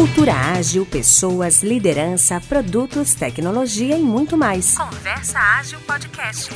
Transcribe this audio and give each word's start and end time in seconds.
Cultura 0.00 0.32
ágil, 0.32 0.86
pessoas, 0.86 1.62
liderança, 1.62 2.40
produtos, 2.48 3.12
tecnologia 3.12 3.98
e 3.98 4.00
muito 4.00 4.34
mais. 4.34 4.74
Conversa 4.74 5.38
Ágil 5.38 5.78
Podcast. 5.80 6.48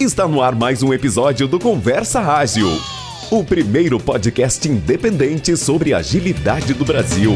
Está 0.00 0.26
no 0.26 0.40
ar 0.40 0.54
mais 0.54 0.82
um 0.82 0.94
episódio 0.94 1.46
do 1.46 1.60
Conversa 1.60 2.20
Ágil, 2.20 2.70
o 3.30 3.44
primeiro 3.44 4.00
podcast 4.00 4.66
independente 4.66 5.58
sobre 5.58 5.92
agilidade 5.92 6.72
do 6.72 6.86
Brasil. 6.86 7.34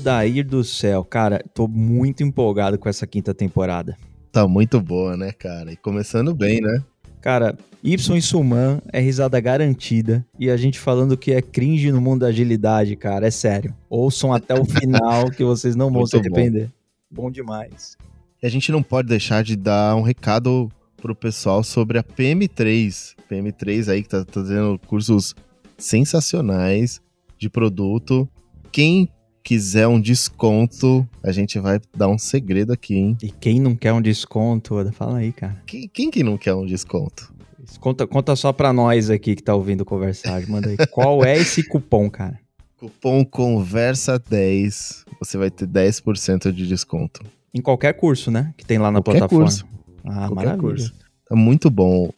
Odair 0.00 0.46
do 0.46 0.64
céu, 0.64 1.04
cara, 1.04 1.44
tô 1.52 1.68
muito 1.68 2.22
empolgado 2.22 2.78
com 2.78 2.88
essa 2.88 3.06
quinta 3.06 3.34
temporada. 3.34 3.98
Tá 4.32 4.48
muito 4.48 4.80
boa, 4.80 5.14
né, 5.14 5.30
cara? 5.30 5.70
E 5.70 5.76
começando 5.76 6.34
bem, 6.34 6.58
né? 6.58 6.82
Cara, 7.20 7.54
Y 7.84 8.16
e 8.16 8.22
Suman 8.22 8.80
é 8.94 8.98
risada 8.98 9.38
garantida. 9.40 10.24
E 10.38 10.48
a 10.48 10.56
gente 10.56 10.78
falando 10.78 11.18
que 11.18 11.32
é 11.32 11.42
cringe 11.42 11.92
no 11.92 12.00
mundo 12.00 12.20
da 12.20 12.28
agilidade, 12.28 12.96
cara, 12.96 13.26
é 13.26 13.30
sério. 13.30 13.74
Ouçam 13.90 14.32
até 14.32 14.58
o 14.58 14.64
final 14.64 15.30
que 15.30 15.44
vocês 15.44 15.76
não 15.76 15.92
vão 15.92 16.06
se 16.06 16.16
arrepender. 16.16 16.70
Bom. 17.10 17.24
bom 17.24 17.30
demais. 17.30 17.98
E 18.42 18.46
a 18.46 18.50
gente 18.50 18.72
não 18.72 18.82
pode 18.82 19.06
deixar 19.06 19.44
de 19.44 19.54
dar 19.54 19.94
um 19.96 20.02
recado 20.02 20.70
pro 20.96 21.14
pessoal 21.14 21.62
sobre 21.62 21.98
a 21.98 22.02
PM3. 22.02 23.16
PM3 23.30 23.88
aí 23.92 24.02
que 24.02 24.08
tá 24.08 24.24
fazendo 24.26 24.78
cursos 24.86 25.34
sensacionais 25.76 27.02
de 27.38 27.50
produto. 27.50 28.26
Quem 28.72 29.10
quiser 29.42 29.86
um 29.86 30.00
desconto, 30.00 31.06
a 31.22 31.32
gente 31.32 31.58
vai 31.58 31.80
dar 31.96 32.08
um 32.08 32.18
segredo 32.18 32.72
aqui, 32.72 32.94
hein? 32.94 33.16
E 33.22 33.30
quem 33.30 33.60
não 33.60 33.74
quer 33.74 33.92
um 33.92 34.00
desconto, 34.00 34.74
fala 34.92 35.18
aí, 35.18 35.32
cara. 35.32 35.62
Quem, 35.66 35.88
quem 35.88 36.10
que 36.10 36.22
não 36.22 36.36
quer 36.36 36.54
um 36.54 36.66
desconto? 36.66 37.32
Conta, 37.78 38.06
conta 38.06 38.34
só 38.36 38.52
pra 38.52 38.72
nós 38.72 39.10
aqui 39.10 39.36
que 39.36 39.42
tá 39.42 39.54
ouvindo 39.54 39.84
conversar. 39.84 40.46
Manda 40.48 40.70
aí. 40.70 40.76
Qual 40.90 41.24
é 41.24 41.36
esse 41.36 41.62
cupom, 41.62 42.10
cara? 42.10 42.38
Cupom 42.78 43.24
Conversa10. 43.24 45.04
Você 45.18 45.36
vai 45.36 45.50
ter 45.50 45.66
10% 45.66 46.52
de 46.52 46.66
desconto. 46.66 47.22
Em 47.52 47.60
qualquer 47.60 47.92
curso, 47.94 48.30
né? 48.30 48.54
Que 48.56 48.64
tem 48.64 48.78
lá 48.78 48.90
na 48.90 49.00
qualquer 49.00 49.20
plataforma. 49.20 49.44
Curso. 49.44 49.66
Ah, 50.04 50.28
qualquer 50.28 50.34
maravilha. 50.34 50.60
curso. 50.60 50.94
Tá 51.28 51.36
muito 51.36 51.70
bom. 51.70 52.10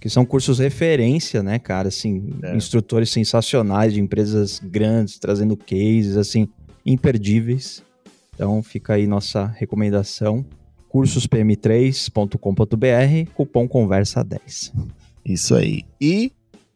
Que 0.00 0.08
são 0.08 0.24
cursos 0.24 0.58
referência, 0.58 1.42
né, 1.42 1.58
cara? 1.58 1.88
Assim, 1.88 2.30
é. 2.42 2.56
instrutores 2.56 3.10
sensacionais 3.10 3.92
de 3.92 4.00
empresas 4.00 4.60
grandes, 4.62 5.18
trazendo 5.18 5.56
cases, 5.56 6.16
assim 6.16 6.48
imperdíveis. 6.84 7.82
Então 8.34 8.62
fica 8.62 8.94
aí 8.94 9.06
nossa 9.06 9.46
recomendação, 9.46 10.44
cursospm3.com.br, 10.92 13.30
cupom 13.34 13.68
conversa 13.68 14.24
10. 14.24 14.72
Isso 15.24 15.54
aí. 15.54 15.84
E 16.00 16.32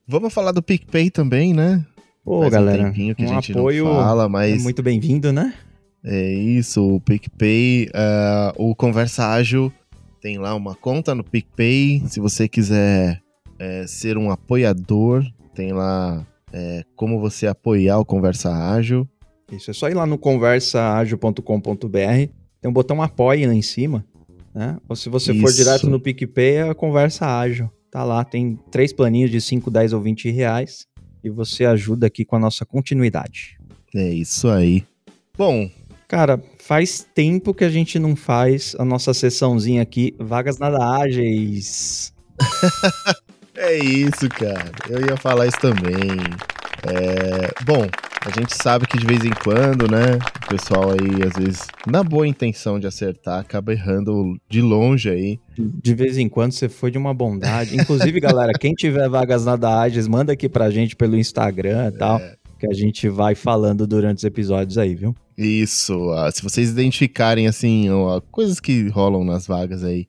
vamos 0.06 0.32
falar 0.32 0.52
do 0.52 0.62
PicPay 0.62 1.10
também, 1.10 1.52
né? 1.54 1.84
Pô, 2.24 2.40
Faz 2.40 2.52
galera, 2.52 2.88
um, 2.88 2.92
que 2.92 3.14
um 3.18 3.24
a 3.24 3.26
gente 3.26 3.52
apoio 3.52 3.86
fala, 3.86 4.28
mas... 4.28 4.60
é 4.60 4.62
muito 4.62 4.82
bem-vindo, 4.82 5.32
né? 5.32 5.54
É 6.02 6.32
isso, 6.32 6.96
o 6.96 7.00
PicPay, 7.00 7.86
uh, 7.86 8.62
o 8.62 8.74
Conversa 8.74 9.26
Ágil 9.26 9.72
tem 10.24 10.38
lá 10.38 10.54
uma 10.54 10.74
conta 10.74 11.14
no 11.14 11.22
PicPay. 11.22 12.02
Se 12.08 12.18
você 12.18 12.48
quiser 12.48 13.20
é, 13.58 13.86
ser 13.86 14.16
um 14.16 14.30
apoiador, 14.30 15.22
tem 15.54 15.72
lá 15.72 16.26
é, 16.50 16.82
como 16.96 17.20
você 17.20 17.46
apoiar 17.46 17.98
o 17.98 18.06
Conversa 18.06 18.50
Ágil. 18.50 19.06
Isso, 19.56 19.70
é 19.70 19.74
só 19.74 19.88
ir 19.88 19.94
lá 19.94 20.06
no 20.06 20.18
conversaagil.com.br, 20.18 21.40
tem 22.60 22.70
um 22.70 22.72
botão 22.72 23.02
apoia 23.02 23.46
lá 23.46 23.54
em 23.54 23.62
cima, 23.62 24.04
né? 24.54 24.78
Ou 24.88 24.96
se 24.96 25.08
você 25.08 25.32
Isso. 25.32 25.40
for 25.40 25.52
direto 25.52 25.88
no 25.88 26.00
PicPay, 26.00 26.54
é 26.56 26.68
a 26.68 26.74
Conversa 26.74 27.26
Ágil. 27.26 27.70
Tá 27.90 28.02
lá, 28.02 28.24
tem 28.24 28.58
três 28.70 28.92
planinhos 28.92 29.30
de 29.30 29.40
5, 29.40 29.70
10 29.70 29.92
ou 29.92 30.00
20 30.00 30.30
reais 30.30 30.86
e 31.22 31.30
você 31.30 31.64
ajuda 31.64 32.06
aqui 32.06 32.24
com 32.24 32.36
a 32.36 32.40
nossa 32.40 32.66
continuidade. 32.66 33.56
É 33.94 34.08
isso 34.08 34.48
aí. 34.48 34.84
Bom, 35.38 35.70
Cara, 36.14 36.40
faz 36.58 37.04
tempo 37.14 37.54
que 37.54 37.64
a 37.64 37.68
gente 37.68 37.98
não 37.98 38.14
faz 38.14 38.76
a 38.78 38.84
nossa 38.84 39.14
sessãozinha 39.14 39.82
aqui, 39.82 40.14
Vagas 40.18 40.58
Nada 40.58 40.78
Ágeis. 40.80 42.12
é 43.56 43.78
isso, 43.78 44.28
cara. 44.28 44.70
Eu 44.88 45.00
ia 45.00 45.16
falar 45.16 45.46
isso 45.46 45.58
também. 45.58 46.20
É... 46.86 47.64
Bom, 47.64 47.88
a 48.26 48.30
gente 48.30 48.54
sabe 48.56 48.86
que 48.86 48.96
de 48.96 49.06
vez 49.06 49.22
em 49.22 49.30
quando, 49.30 49.86
né, 49.86 50.18
o 50.44 50.48
pessoal 50.48 50.92
aí, 50.92 51.22
às 51.28 51.36
vezes, 51.36 51.66
na 51.86 52.02
boa 52.02 52.26
intenção 52.26 52.80
de 52.80 52.86
acertar, 52.86 53.38
acaba 53.38 53.72
errando 53.72 54.40
de 54.48 54.62
longe 54.62 55.10
aí. 55.10 55.38
De 55.58 55.94
vez 55.94 56.16
em 56.16 56.26
quando 56.26 56.52
você 56.52 56.66
foi 56.66 56.90
de 56.90 56.96
uma 56.96 57.12
bondade. 57.12 57.76
Inclusive, 57.76 58.18
galera, 58.20 58.52
quem 58.58 58.72
tiver 58.72 59.10
vagas 59.10 59.44
na 59.44 59.56
da 59.56 59.78
Ages, 59.82 60.08
manda 60.08 60.32
aqui 60.32 60.48
pra 60.48 60.70
gente 60.70 60.96
pelo 60.96 61.18
Instagram 61.18 61.88
e 61.88 61.98
tal, 61.98 62.18
é. 62.18 62.34
que 62.58 62.66
a 62.66 62.72
gente 62.72 63.10
vai 63.10 63.34
falando 63.34 63.86
durante 63.86 64.18
os 64.18 64.24
episódios 64.24 64.78
aí, 64.78 64.94
viu? 64.94 65.14
Isso. 65.36 66.10
se 66.32 66.42
vocês 66.42 66.70
identificarem, 66.70 67.46
assim, 67.46 67.88
coisas 68.30 68.58
que 68.58 68.88
rolam 68.88 69.22
nas 69.22 69.46
vagas 69.46 69.84
aí, 69.84 70.06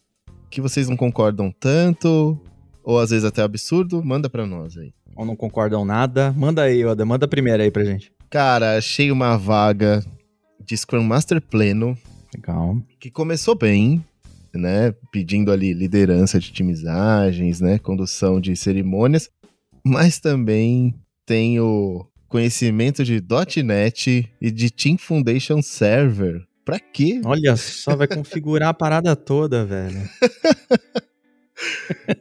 que 0.49 0.61
vocês 0.61 0.87
não 0.87 0.95
concordam 0.95 1.53
tanto, 1.59 2.39
ou 2.81 2.97
às 2.97 3.09
vezes 3.09 3.25
até 3.25 3.41
absurdo, 3.41 4.01
manda 4.01 4.29
pra 4.29 4.45
nós 4.45 4.77
aí 4.77 4.93
ou 5.15 5.25
não 5.25 5.35
concordam 5.35 5.85
nada. 5.85 6.33
Manda 6.37 6.63
aí, 6.63 6.83
Oda, 6.85 7.05
manda 7.05 7.27
primeiro 7.27 7.63
aí 7.63 7.71
pra 7.71 7.85
gente. 7.85 8.11
Cara, 8.29 8.77
achei 8.77 9.11
uma 9.11 9.37
vaga 9.37 10.03
de 10.63 10.75
Scrum 10.75 11.03
Master 11.03 11.41
pleno. 11.41 11.97
Legal. 12.33 12.77
Que 12.99 13.09
começou 13.09 13.55
bem, 13.55 14.03
né? 14.53 14.93
Pedindo 15.11 15.51
ali 15.51 15.73
liderança 15.73 16.39
de 16.39 16.51
timizagens, 16.51 17.61
né? 17.61 17.79
Condução 17.79 18.41
de 18.41 18.55
cerimônias. 18.55 19.29
Mas 19.83 20.19
também 20.19 20.93
tem 21.25 21.59
o 21.59 22.05
conhecimento 22.27 23.03
de 23.03 23.23
.NET 23.63 24.29
e 24.41 24.51
de 24.51 24.69
Team 24.69 24.97
Foundation 24.97 25.61
Server. 25.61 26.43
Pra 26.65 26.79
quê? 26.79 27.21
Olha 27.23 27.55
só, 27.55 27.95
vai 27.95 28.07
configurar 28.07 28.69
a 28.69 28.73
parada 28.73 29.15
toda, 29.15 29.63
velho. 29.65 30.01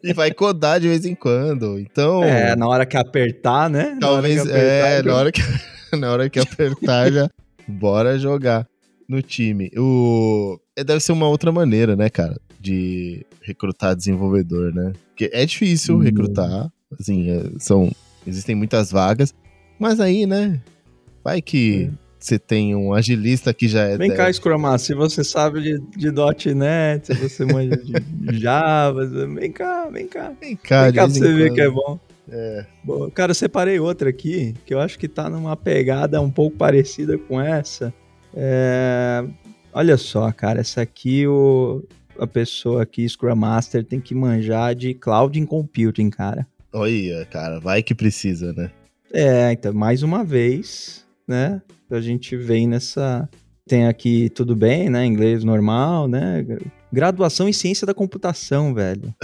e 0.03 0.13
vai 0.13 0.33
codar 0.33 0.81
de 0.81 0.89
vez 0.89 1.05
em 1.05 1.15
quando. 1.15 1.79
Então. 1.79 2.23
É, 2.23 2.55
na 2.57 2.67
hora 2.69 2.87
que 2.87 2.97
apertar, 2.97 3.69
né? 3.69 3.97
Talvez. 4.01 4.37
Na 4.37 4.43
apertar, 4.43 4.59
é, 4.59 5.03
na 5.03 5.15
hora 5.15 5.33
que, 5.33 5.43
na 5.97 6.13
hora 6.13 6.31
que 6.31 6.39
apertar 6.39 7.13
já. 7.13 7.29
Bora 7.67 8.19
jogar 8.19 8.67
no 9.09 9.23
time. 9.23 9.71
O. 9.77 10.59
É, 10.77 10.85
deve 10.85 11.01
ser 11.01 11.13
uma 11.13 11.29
outra 11.29 11.51
maneira, 11.51 11.97
né, 11.97 12.09
cara? 12.09 12.39
De 12.61 13.25
recrutar 13.43 13.95
desenvolvedor, 13.95 14.73
né? 14.73 14.93
Porque 15.09 15.31
é 15.33 15.45
difícil 15.45 15.97
hum. 15.97 16.01
recrutar. 16.01 16.71
Assim, 16.99 17.31
é, 17.31 17.43
são. 17.59 17.91
Existem 18.27 18.55
muitas 18.55 18.91
vagas. 18.91 19.35
Mas 19.79 20.01
aí, 20.01 20.27
né? 20.27 20.61
Vai 21.23 21.43
que. 21.43 21.91
É 21.91 22.04
você 22.25 22.39
tem 22.39 22.75
um 22.75 22.95
agilista 22.95 23.53
que 23.53 23.69
já 23.69 23.83
é. 23.83 23.99
Vem 23.99 24.15
cá, 24.15 24.33
Scrum 24.33 24.79
se 24.79 24.95
você 24.95 25.23
sabe 25.23 25.61
de, 25.61 25.79
de 25.95 26.55
.NET, 26.55 27.07
se 27.07 27.15
você 27.15 27.45
manja 27.45 27.77
de 27.77 28.39
Java, 28.39 29.07
vem 29.07 29.53
cá, 29.53 29.89
vem 29.91 30.09
cá. 30.09 30.33
Vem 30.41 30.57
cá, 30.57 30.85
vem 30.85 30.93
cá 30.93 31.05
pra 31.05 31.07
você 31.07 31.33
ver 31.35 31.53
que 31.53 31.61
é 31.61 31.69
bom. 31.69 31.99
É. 32.31 32.65
Bom, 32.83 33.11
cara, 33.11 33.33
eu 33.33 33.35
separei 33.35 33.79
outra 33.79 34.09
aqui, 34.09 34.55
que 34.65 34.73
eu 34.73 34.81
acho 34.81 34.99
que 34.99 35.07
tá 35.07 35.29
numa 35.29 35.55
pegada 35.55 36.19
um 36.23 36.31
pouco 36.31 36.57
parecida 36.57 37.19
com 37.19 37.39
essa. 37.39 37.93
É... 38.35 39.23
Olha 39.71 39.99
só, 39.99 40.33
cara, 40.33 40.61
essa 40.61 40.81
aqui, 40.81 41.27
o... 41.27 41.85
a 42.19 42.27
pessoa 42.27 42.83
aqui, 42.83 43.07
Scrum 43.07 43.37
Master, 43.37 43.85
tem 43.85 44.01
que 44.01 44.15
manjar 44.15 44.75
de 44.75 44.95
Cloud 44.95 45.45
Computing, 45.45 46.09
cara. 46.09 46.47
Olha, 46.73 47.27
cara, 47.27 47.61
vai 47.61 47.83
que 47.83 47.95
precisa, 47.95 48.53
né? 48.55 48.71
É, 49.13 49.53
então, 49.53 49.75
mais 49.75 50.03
uma 50.03 50.25
vez, 50.25 51.05
né? 51.29 51.61
A 51.91 52.01
gente 52.01 52.37
vem 52.37 52.67
nessa. 52.67 53.29
Tem 53.67 53.87
aqui 53.87 54.29
tudo 54.31 54.55
bem, 54.55 54.91
né? 54.91 55.07
Inglês 55.07 55.43
normal, 55.43 56.07
né? 56.07 56.45
Graduação 56.93 57.49
em 57.49 57.53
ciência 57.53 57.87
da 57.87 57.95
computação, 57.95 58.75
velho. 58.75 59.15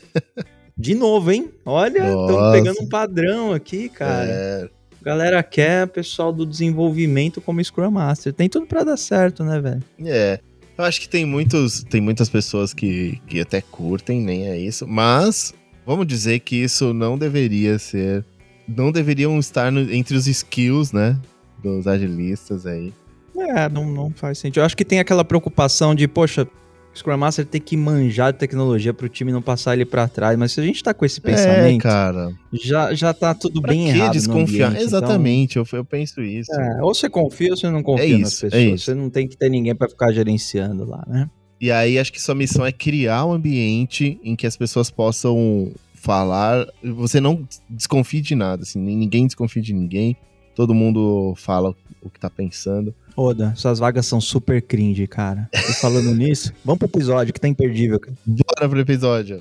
De 0.76 0.94
novo, 0.94 1.30
hein? 1.30 1.50
Olha, 1.64 1.98
estamos 1.98 2.52
pegando 2.52 2.82
um 2.82 2.88
padrão 2.88 3.52
aqui, 3.52 3.88
cara. 3.88 4.26
É. 4.26 4.68
Galera 5.02 5.42
quer 5.42 5.88
pessoal 5.88 6.32
do 6.32 6.46
desenvolvimento 6.46 7.40
como 7.40 7.62
Scrum 7.62 7.90
Master. 7.90 8.32
Tem 8.32 8.48
tudo 8.48 8.66
para 8.66 8.84
dar 8.84 8.96
certo, 8.96 9.44
né, 9.44 9.60
velho? 9.60 9.82
É. 10.04 10.40
Eu 10.78 10.84
acho 10.84 11.00
que 11.00 11.08
tem 11.08 11.26
muitos, 11.26 11.84
tem 11.84 12.00
muitas 12.00 12.28
pessoas 12.28 12.72
que, 12.72 13.20
que 13.26 13.40
até 13.40 13.60
curtem, 13.60 14.20
nem 14.20 14.48
é 14.48 14.58
isso, 14.58 14.86
mas 14.86 15.52
vamos 15.84 16.06
dizer 16.06 16.40
que 16.40 16.56
isso 16.56 16.94
não 16.94 17.18
deveria 17.18 17.78
ser, 17.78 18.24
não 18.66 18.90
deveriam 18.90 19.38
estar 19.38 19.70
no, 19.70 19.92
entre 19.92 20.16
os 20.16 20.26
skills, 20.26 20.90
né, 20.90 21.18
dos 21.62 21.86
agilistas 21.86 22.66
aí. 22.66 22.92
É, 23.36 23.68
não, 23.68 23.86
não 23.86 24.10
faz 24.10 24.38
sentido. 24.38 24.60
Eu 24.60 24.64
acho 24.64 24.76
que 24.76 24.84
tem 24.84 24.98
aquela 24.98 25.24
preocupação 25.24 25.94
de, 25.94 26.06
poxa, 26.06 26.46
o 26.94 26.98
Scrum 26.98 27.16
Master 27.16 27.46
tem 27.46 27.60
que 27.60 27.76
manjar 27.76 28.32
de 28.32 28.38
tecnologia 28.38 28.92
para 28.92 29.06
o 29.06 29.08
time 29.08 29.32
não 29.32 29.40
passar 29.40 29.72
ele 29.72 29.86
para 29.86 30.06
trás, 30.06 30.38
mas 30.38 30.52
se 30.52 30.60
a 30.60 30.62
gente 30.62 30.82
tá 30.82 30.92
com 30.92 31.04
esse 31.06 31.20
é, 31.20 31.22
pensamento, 31.22 31.80
é, 31.86 31.90
cara. 31.90 32.32
Já, 32.52 32.92
já 32.92 33.14
tá 33.14 33.34
tudo 33.34 33.62
pra 33.62 33.72
bem 33.72 33.84
que 33.84 33.98
errado. 33.98 34.12
desconfiar? 34.12 34.68
Ambiente, 34.68 34.84
Exatamente, 34.84 35.58
então... 35.58 35.66
eu, 35.72 35.78
eu 35.78 35.84
penso 35.84 36.20
isso. 36.20 36.52
É, 36.52 36.82
ou 36.82 36.94
você 36.94 37.08
confia 37.08 37.50
ou 37.50 37.56
você 37.56 37.70
não 37.70 37.82
confia 37.82 38.04
é 38.04 38.08
isso, 38.08 38.44
nas 38.44 38.44
é 38.44 38.50
pessoas. 38.50 38.80
É 38.80 38.84
você 38.84 38.94
não 38.94 39.08
tem 39.08 39.26
que 39.26 39.36
ter 39.36 39.48
ninguém 39.48 39.74
para 39.74 39.88
ficar 39.88 40.12
gerenciando 40.12 40.84
lá, 40.84 41.02
né? 41.06 41.30
E 41.58 41.70
aí 41.70 41.98
acho 41.98 42.12
que 42.12 42.20
sua 42.20 42.34
missão 42.34 42.66
é 42.66 42.72
criar 42.72 43.24
um 43.24 43.32
ambiente 43.32 44.20
em 44.22 44.34
que 44.36 44.46
as 44.46 44.56
pessoas 44.56 44.90
possam 44.90 45.72
falar, 45.94 46.66
você 46.82 47.20
não 47.20 47.46
desconfie 47.70 48.20
de 48.20 48.34
nada, 48.34 48.64
assim, 48.64 48.80
ninguém 48.80 49.24
desconfia 49.24 49.62
de 49.62 49.72
ninguém, 49.72 50.16
todo 50.54 50.74
mundo 50.74 51.34
fala 51.36 51.74
o 52.00 52.10
que 52.10 52.18
tá 52.18 52.28
pensando. 52.28 52.94
Oda, 53.16 53.54
suas 53.56 53.78
vagas 53.78 54.06
são 54.06 54.20
super 54.20 54.60
cringe, 54.62 55.06
cara. 55.06 55.48
E 55.52 55.72
falando 55.74 56.12
nisso, 56.16 56.52
vamos 56.64 56.78
pro 56.78 56.88
episódio 56.88 57.32
que 57.32 57.40
tá 57.40 57.48
imperdível. 57.48 58.00
Cara. 58.00 58.16
Bora 58.26 58.68
pro 58.68 58.80
episódio. 58.80 59.40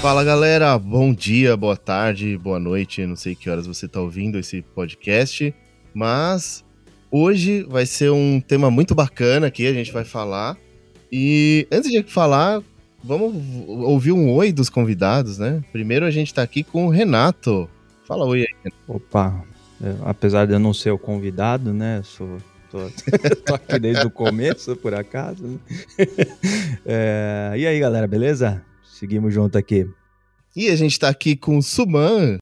Fala 0.00 0.22
galera, 0.22 0.78
bom 0.78 1.12
dia, 1.12 1.56
boa 1.56 1.76
tarde, 1.76 2.38
boa 2.38 2.60
noite, 2.60 3.04
não 3.04 3.16
sei 3.16 3.34
que 3.34 3.50
horas 3.50 3.66
você 3.66 3.86
está 3.86 4.00
ouvindo 4.00 4.38
esse 4.38 4.62
podcast, 4.62 5.52
mas 5.92 6.64
hoje 7.10 7.64
vai 7.64 7.84
ser 7.84 8.10
um 8.10 8.40
tema 8.40 8.70
muito 8.70 8.94
bacana 8.94 9.48
aqui, 9.48 9.66
a 9.66 9.72
gente 9.72 9.90
vai 9.90 10.04
falar. 10.04 10.56
E 11.10 11.66
antes 11.72 11.90
de 11.90 12.02
falar, 12.02 12.62
vamos 13.02 13.34
ouvir 13.66 14.12
um 14.12 14.30
oi 14.32 14.52
dos 14.52 14.68
convidados, 14.68 15.38
né? 15.38 15.62
Primeiro 15.72 16.04
a 16.04 16.10
gente 16.10 16.28
está 16.28 16.42
aqui 16.42 16.62
com 16.62 16.86
o 16.86 16.90
Renato. 16.90 17.68
Fala 18.06 18.24
oi 18.24 18.40
aí. 18.40 18.72
Opa, 18.86 19.44
é, 19.82 19.94
apesar 20.04 20.46
de 20.46 20.52
eu 20.52 20.58
não 20.58 20.74
ser 20.74 20.90
o 20.90 20.98
convidado, 20.98 21.72
né? 21.72 22.02
Sou 22.04 22.38
Tô, 22.70 22.78
tô, 23.46 23.54
aqui 23.54 23.78
desde 23.78 24.06
o 24.06 24.10
começo, 24.10 24.76
por 24.76 24.94
acaso. 24.94 25.42
Né? 25.46 25.58
É, 26.90 27.52
e 27.56 27.66
aí, 27.66 27.78
galera, 27.78 28.06
beleza? 28.06 28.64
Seguimos 28.82 29.32
junto 29.34 29.58
aqui. 29.58 29.86
E 30.56 30.68
a 30.70 30.76
gente 30.76 30.98
tá 30.98 31.08
aqui 31.08 31.36
com 31.36 31.58
o 31.58 31.62
Suman. 31.62 32.38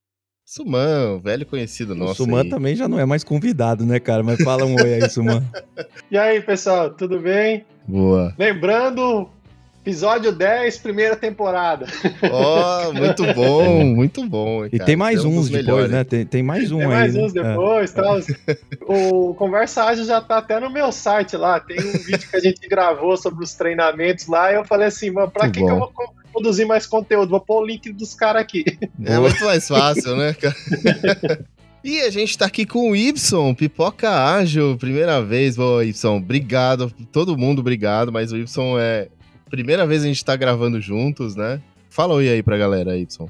Suman, 0.46 1.18
velho 1.18 1.44
conhecido 1.44 1.92
nosso. 1.92 2.22
O 2.22 2.24
Suman 2.24 2.42
aí. 2.42 2.48
também 2.48 2.76
já 2.76 2.86
não 2.86 3.00
é 3.00 3.04
mais 3.04 3.24
convidado, 3.24 3.84
né, 3.84 3.98
cara? 3.98 4.22
Mas 4.22 4.40
fala 4.44 4.64
um 4.64 4.76
oi 4.76 4.94
aí, 4.94 5.10
Suman. 5.10 5.42
e 6.08 6.16
aí, 6.16 6.40
pessoal, 6.40 6.90
tudo 6.90 7.18
bem? 7.18 7.66
Boa. 7.84 8.32
Lembrando, 8.38 9.28
episódio 9.82 10.30
10, 10.30 10.78
primeira 10.78 11.16
temporada. 11.16 11.86
Ó, 12.30 12.88
oh, 12.88 12.92
muito 12.92 13.24
bom, 13.34 13.84
muito 13.86 14.24
bom. 14.24 14.64
E 14.66 14.78
tem 14.78 14.94
mais 14.94 15.24
é 15.24 15.26
um 15.26 15.36
uns 15.36 15.48
depois, 15.48 15.90
né? 15.90 16.04
Tem, 16.04 16.24
tem 16.24 16.44
mais 16.44 16.70
um 16.70 16.78
tem 16.78 16.86
aí. 16.86 16.92
mais 16.92 17.14
né? 17.16 17.24
uns 17.24 17.32
depois. 17.32 17.90
É. 17.96 18.00
Tal. 18.00 18.20
O 18.82 19.34
Conversa 19.34 19.82
Ágil 19.82 20.04
já 20.04 20.20
tá 20.20 20.38
até 20.38 20.60
no 20.60 20.70
meu 20.70 20.92
site 20.92 21.36
lá. 21.36 21.58
Tem 21.58 21.80
um 21.80 21.92
vídeo 21.98 22.30
que 22.30 22.36
a 22.36 22.40
gente 22.40 22.68
gravou 22.68 23.16
sobre 23.16 23.42
os 23.42 23.52
treinamentos 23.54 24.28
lá. 24.28 24.52
E 24.52 24.54
eu 24.54 24.64
falei 24.64 24.86
assim, 24.86 25.10
mano, 25.10 25.28
pra 25.28 25.50
que, 25.50 25.58
que 25.58 25.68
eu 25.68 25.76
vou 25.76 25.92
produzir 26.36 26.66
mais 26.66 26.86
conteúdo. 26.86 27.30
Vou 27.30 27.40
pôr 27.40 27.62
o 27.62 27.66
link 27.66 27.90
dos 27.92 28.14
caras 28.14 28.42
aqui. 28.42 28.64
É 29.04 29.18
muito 29.18 29.42
mais 29.44 29.66
fácil, 29.66 30.16
né, 30.16 30.34
cara? 30.34 31.46
E 31.82 32.00
a 32.00 32.10
gente 32.10 32.36
tá 32.36 32.46
aqui 32.46 32.66
com 32.66 32.90
o 32.90 32.96
Y, 32.96 33.54
Pipoca 33.54 34.10
Ágil, 34.10 34.76
primeira 34.76 35.22
vez. 35.22 35.56
Boa, 35.56 35.84
Y, 35.84 36.16
obrigado. 36.16 36.92
Todo 37.12 37.38
mundo, 37.38 37.60
obrigado. 37.60 38.12
Mas 38.12 38.32
o 38.32 38.36
Y 38.36 38.46
é. 38.80 39.08
Primeira 39.48 39.86
vez 39.86 40.02
a 40.02 40.06
gente 40.06 40.24
tá 40.24 40.34
gravando 40.34 40.80
juntos, 40.80 41.36
né? 41.36 41.60
Fala 41.88 42.14
oi 42.14 42.28
aí 42.28 42.42
pra 42.42 42.58
galera, 42.58 42.96
Y. 42.96 43.28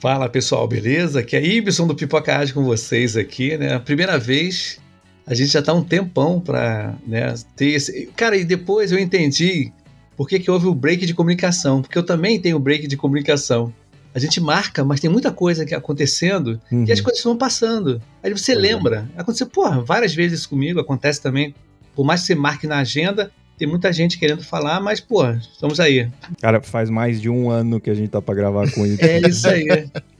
Fala 0.00 0.28
pessoal, 0.28 0.66
beleza? 0.66 1.20
Aqui 1.20 1.36
é 1.36 1.46
Y 1.46 1.86
do 1.86 1.94
Pipoca 1.94 2.36
Ágil 2.36 2.56
com 2.56 2.64
vocês 2.64 3.16
aqui, 3.16 3.56
né? 3.56 3.78
Primeira 3.78 4.18
vez, 4.18 4.80
a 5.24 5.32
gente 5.32 5.52
já 5.52 5.62
tá 5.62 5.72
um 5.72 5.84
tempão 5.84 6.40
pra 6.40 6.96
né, 7.06 7.32
ter 7.54 7.68
esse. 7.68 8.06
Cara, 8.16 8.36
e 8.36 8.44
depois 8.44 8.90
eu 8.90 8.98
entendi 8.98 9.72
por 10.16 10.28
que, 10.28 10.38
que 10.38 10.50
houve 10.50 10.66
o 10.66 10.74
break 10.74 11.06
de 11.06 11.14
comunicação? 11.14 11.82
Porque 11.82 11.96
eu 11.96 12.02
também 12.02 12.40
tenho 12.40 12.58
break 12.58 12.86
de 12.86 12.96
comunicação. 12.96 13.72
A 14.14 14.18
gente 14.18 14.40
marca, 14.40 14.84
mas 14.84 15.00
tem 15.00 15.08
muita 15.08 15.32
coisa 15.32 15.64
que 15.64 15.74
acontecendo 15.74 16.60
uhum. 16.70 16.84
e 16.86 16.92
as 16.92 17.00
coisas 17.00 17.18
estão 17.18 17.36
passando. 17.36 18.00
Aí 18.22 18.30
você 18.30 18.52
é. 18.52 18.56
lembra. 18.56 19.08
Aconteceu, 19.16 19.46
porra, 19.46 19.80
várias 19.80 20.14
vezes 20.14 20.40
isso 20.40 20.50
comigo, 20.50 20.78
acontece 20.78 21.20
também. 21.20 21.54
Por 21.94 22.04
mais 22.04 22.20
que 22.20 22.26
você 22.26 22.34
marque 22.34 22.66
na 22.66 22.78
agenda, 22.78 23.32
tem 23.56 23.66
muita 23.66 23.92
gente 23.92 24.18
querendo 24.18 24.42
falar, 24.42 24.80
mas, 24.80 25.00
pô, 25.00 25.24
estamos 25.30 25.80
aí. 25.80 26.08
Cara, 26.40 26.60
faz 26.60 26.90
mais 26.90 27.20
de 27.20 27.30
um 27.30 27.50
ano 27.50 27.80
que 27.80 27.88
a 27.88 27.94
gente 27.94 28.08
tá 28.08 28.20
pra 28.20 28.34
gravar 28.34 28.70
com 28.70 28.84
ele. 28.84 28.98
é 29.00 29.20
isso 29.26 29.48
aí. 29.48 29.66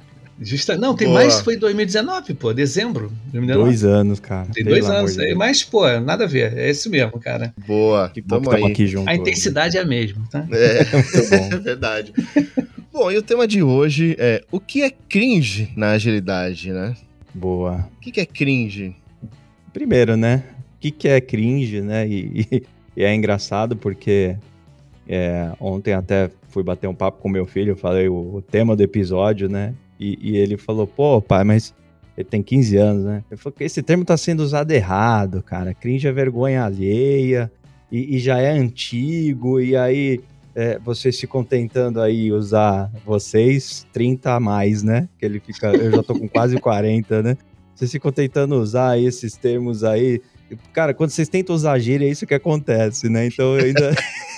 Justa... 0.43 0.77
Não, 0.77 0.94
tem 0.94 1.09
Boa. 1.09 1.21
mais, 1.21 1.41
foi 1.41 1.56
2019, 1.56 2.35
pô, 2.35 2.53
dezembro. 2.53 3.12
2019. 3.33 3.65
Dois 3.65 3.85
anos, 3.85 4.21
cara. 4.21 4.49
Tem 4.53 4.65
dois 4.65 4.89
anos 4.89 5.19
aí, 5.19 5.35
mas, 5.35 5.62
pô, 5.62 5.87
nada 6.00 6.25
a 6.25 6.27
ver, 6.27 6.56
é 6.56 6.71
isso 6.71 6.91
mesmo, 6.91 7.19
cara. 7.19 7.55
Boa, 7.67 8.09
que 8.09 8.21
bom 8.21 8.41
que 8.41 8.65
aqui 8.65 8.87
junto. 8.87 9.09
A 9.09 9.15
intensidade 9.15 9.77
hoje. 9.77 9.79
é 9.79 9.81
a 9.81 9.85
mesma, 9.85 10.23
tá? 10.31 10.47
É, 10.50 10.81
é 11.55 11.59
verdade. 11.59 12.12
bom, 12.93 13.11
e 13.11 13.17
o 13.17 13.23
tema 13.23 13.47
de 13.47 13.62
hoje 13.62 14.17
é 14.19 14.43
o 14.50 14.61
que 14.61 14.83
é 14.83 14.91
cringe 14.91 15.71
na 15.77 15.93
agilidade, 15.93 16.73
né? 16.73 16.95
Boa. 17.35 17.88
O 17.97 18.00
que 18.00 18.21
é 18.21 18.27
cringe? 18.27 18.95
Primeiro, 19.73 20.17
né? 20.17 20.43
O 20.77 20.91
que 20.91 21.09
é 21.09 21.21
cringe, 21.21 21.81
né? 21.81 22.06
E, 22.06 22.47
e, 22.50 22.62
e 22.97 23.05
é 23.05 23.15
engraçado 23.15 23.77
porque 23.77 24.37
é, 25.09 25.50
ontem 25.59 25.93
até 25.93 26.31
fui 26.49 26.62
bater 26.62 26.87
um 26.87 26.95
papo 26.95 27.21
com 27.21 27.29
meu 27.29 27.47
filho, 27.47 27.77
falei 27.77 28.09
o, 28.09 28.37
o 28.37 28.43
tema 28.43 28.77
do 28.77 28.83
episódio, 28.83 29.49
né? 29.49 29.75
E, 30.02 30.19
e, 30.20 30.37
ele 30.37 30.56
falou, 30.56 30.84
pô, 30.84 31.22
pai, 31.22 31.44
mas 31.44 31.72
ele 32.16 32.28
tem 32.28 32.43
15 32.43 32.76
anos, 32.76 33.04
né? 33.04 33.22
Ele 33.31 33.40
falou 33.40 33.56
que 33.56 33.62
esse 33.62 33.82
termo 33.82 34.04
tá 34.04 34.16
sendo 34.16 34.40
usado 34.40 34.72
errado, 34.72 35.43
cara. 35.43 35.72
Cringe 35.72 36.08
é 36.08 36.12
vergonha 36.12 36.64
alheia 36.64 37.50
e, 37.90 38.16
e 38.16 38.19
já 38.19 38.38
é 38.38 38.50
antigo, 38.50 39.60
e 39.60 39.76
aí 39.76 40.20
é, 40.56 40.76
vocês 40.81 41.20
ficam 41.20 41.44
tentando 41.44 42.00
aí 42.00 42.32
usar 42.32 42.90
vocês 43.06 43.87
30 43.93 44.34
a 44.34 44.40
mais, 44.40 44.82
né? 44.82 45.08
Que 45.19 45.25
ele 45.25 45.38
fica. 45.38 45.69
Eu 45.69 45.93
já 45.93 46.02
tô 46.02 46.19
com 46.19 46.28
quase 46.28 46.58
40, 46.60 47.22
né? 47.22 47.37
Vocês 47.75 47.93
ficam 47.93 48.10
tentando 48.10 48.56
usar 48.56 48.99
esses 48.99 49.37
termos 49.37 49.84
aí 49.84 50.20
Cara, 50.72 50.93
quando 50.93 51.10
vocês 51.10 51.28
tentam 51.28 51.54
usar 51.54 51.78
gíria, 51.78 52.06
é 52.06 52.10
isso 52.10 52.26
que 52.26 52.34
acontece, 52.34 53.08
né? 53.08 53.26
Então 53.26 53.56
eu 53.56 53.64
ainda 53.64 53.94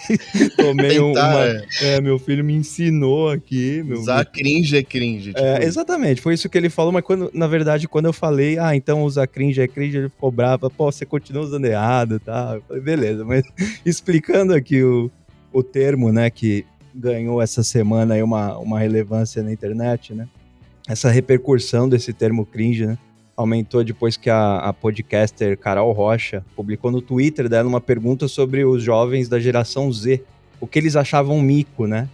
tomei 0.56 0.98
Tentar, 0.98 1.30
uma. 1.30 1.44
É. 1.44 1.66
É, 1.80 2.00
meu 2.00 2.18
filho 2.18 2.44
me 2.44 2.54
ensinou 2.54 3.30
aqui. 3.30 3.82
Meu... 3.84 4.00
Usar 4.00 4.24
cringe 4.24 4.76
é 4.76 4.82
cringe. 4.82 5.32
Tipo... 5.32 5.38
É, 5.38 5.64
exatamente, 5.64 6.20
foi 6.20 6.34
isso 6.34 6.48
que 6.48 6.58
ele 6.58 6.70
falou, 6.70 6.92
mas 6.92 7.04
quando, 7.04 7.30
na 7.32 7.46
verdade, 7.46 7.88
quando 7.88 8.06
eu 8.06 8.12
falei, 8.12 8.58
ah, 8.58 8.74
então 8.74 9.02
usar 9.02 9.26
cringe 9.26 9.60
é 9.60 9.68
cringe, 9.68 9.98
ele 9.98 10.08
ficou 10.08 10.30
bravo, 10.30 10.70
pô, 10.70 10.90
você 10.90 11.04
continua 11.04 11.42
usando 11.42 11.64
errado, 11.64 12.20
tá? 12.20 12.52
Eu 12.54 12.62
falei, 12.62 12.82
beleza, 12.82 13.24
mas 13.24 13.42
explicando 13.84 14.54
aqui 14.54 14.82
o, 14.82 15.10
o 15.52 15.62
termo, 15.62 16.12
né, 16.12 16.30
que 16.30 16.64
ganhou 16.94 17.42
essa 17.42 17.62
semana 17.62 18.14
aí 18.14 18.22
uma, 18.22 18.56
uma 18.58 18.78
relevância 18.78 19.42
na 19.42 19.52
internet, 19.52 20.14
né? 20.14 20.28
Essa 20.86 21.10
repercussão 21.10 21.88
desse 21.88 22.12
termo 22.12 22.44
cringe, 22.44 22.86
né? 22.86 22.98
Aumentou 23.36 23.82
depois 23.82 24.16
que 24.16 24.30
a, 24.30 24.58
a, 24.58 24.72
podcaster 24.72 25.58
Carol 25.58 25.92
Rocha 25.92 26.44
publicou 26.54 26.90
no 26.90 27.02
Twitter 27.02 27.48
dela 27.48 27.68
uma 27.68 27.80
pergunta 27.80 28.28
sobre 28.28 28.64
os 28.64 28.82
jovens 28.82 29.28
da 29.28 29.40
geração 29.40 29.92
Z, 29.92 30.22
o 30.60 30.66
que 30.66 30.78
eles 30.78 30.96
achavam 30.96 31.40
mico, 31.40 31.86
né? 31.86 32.08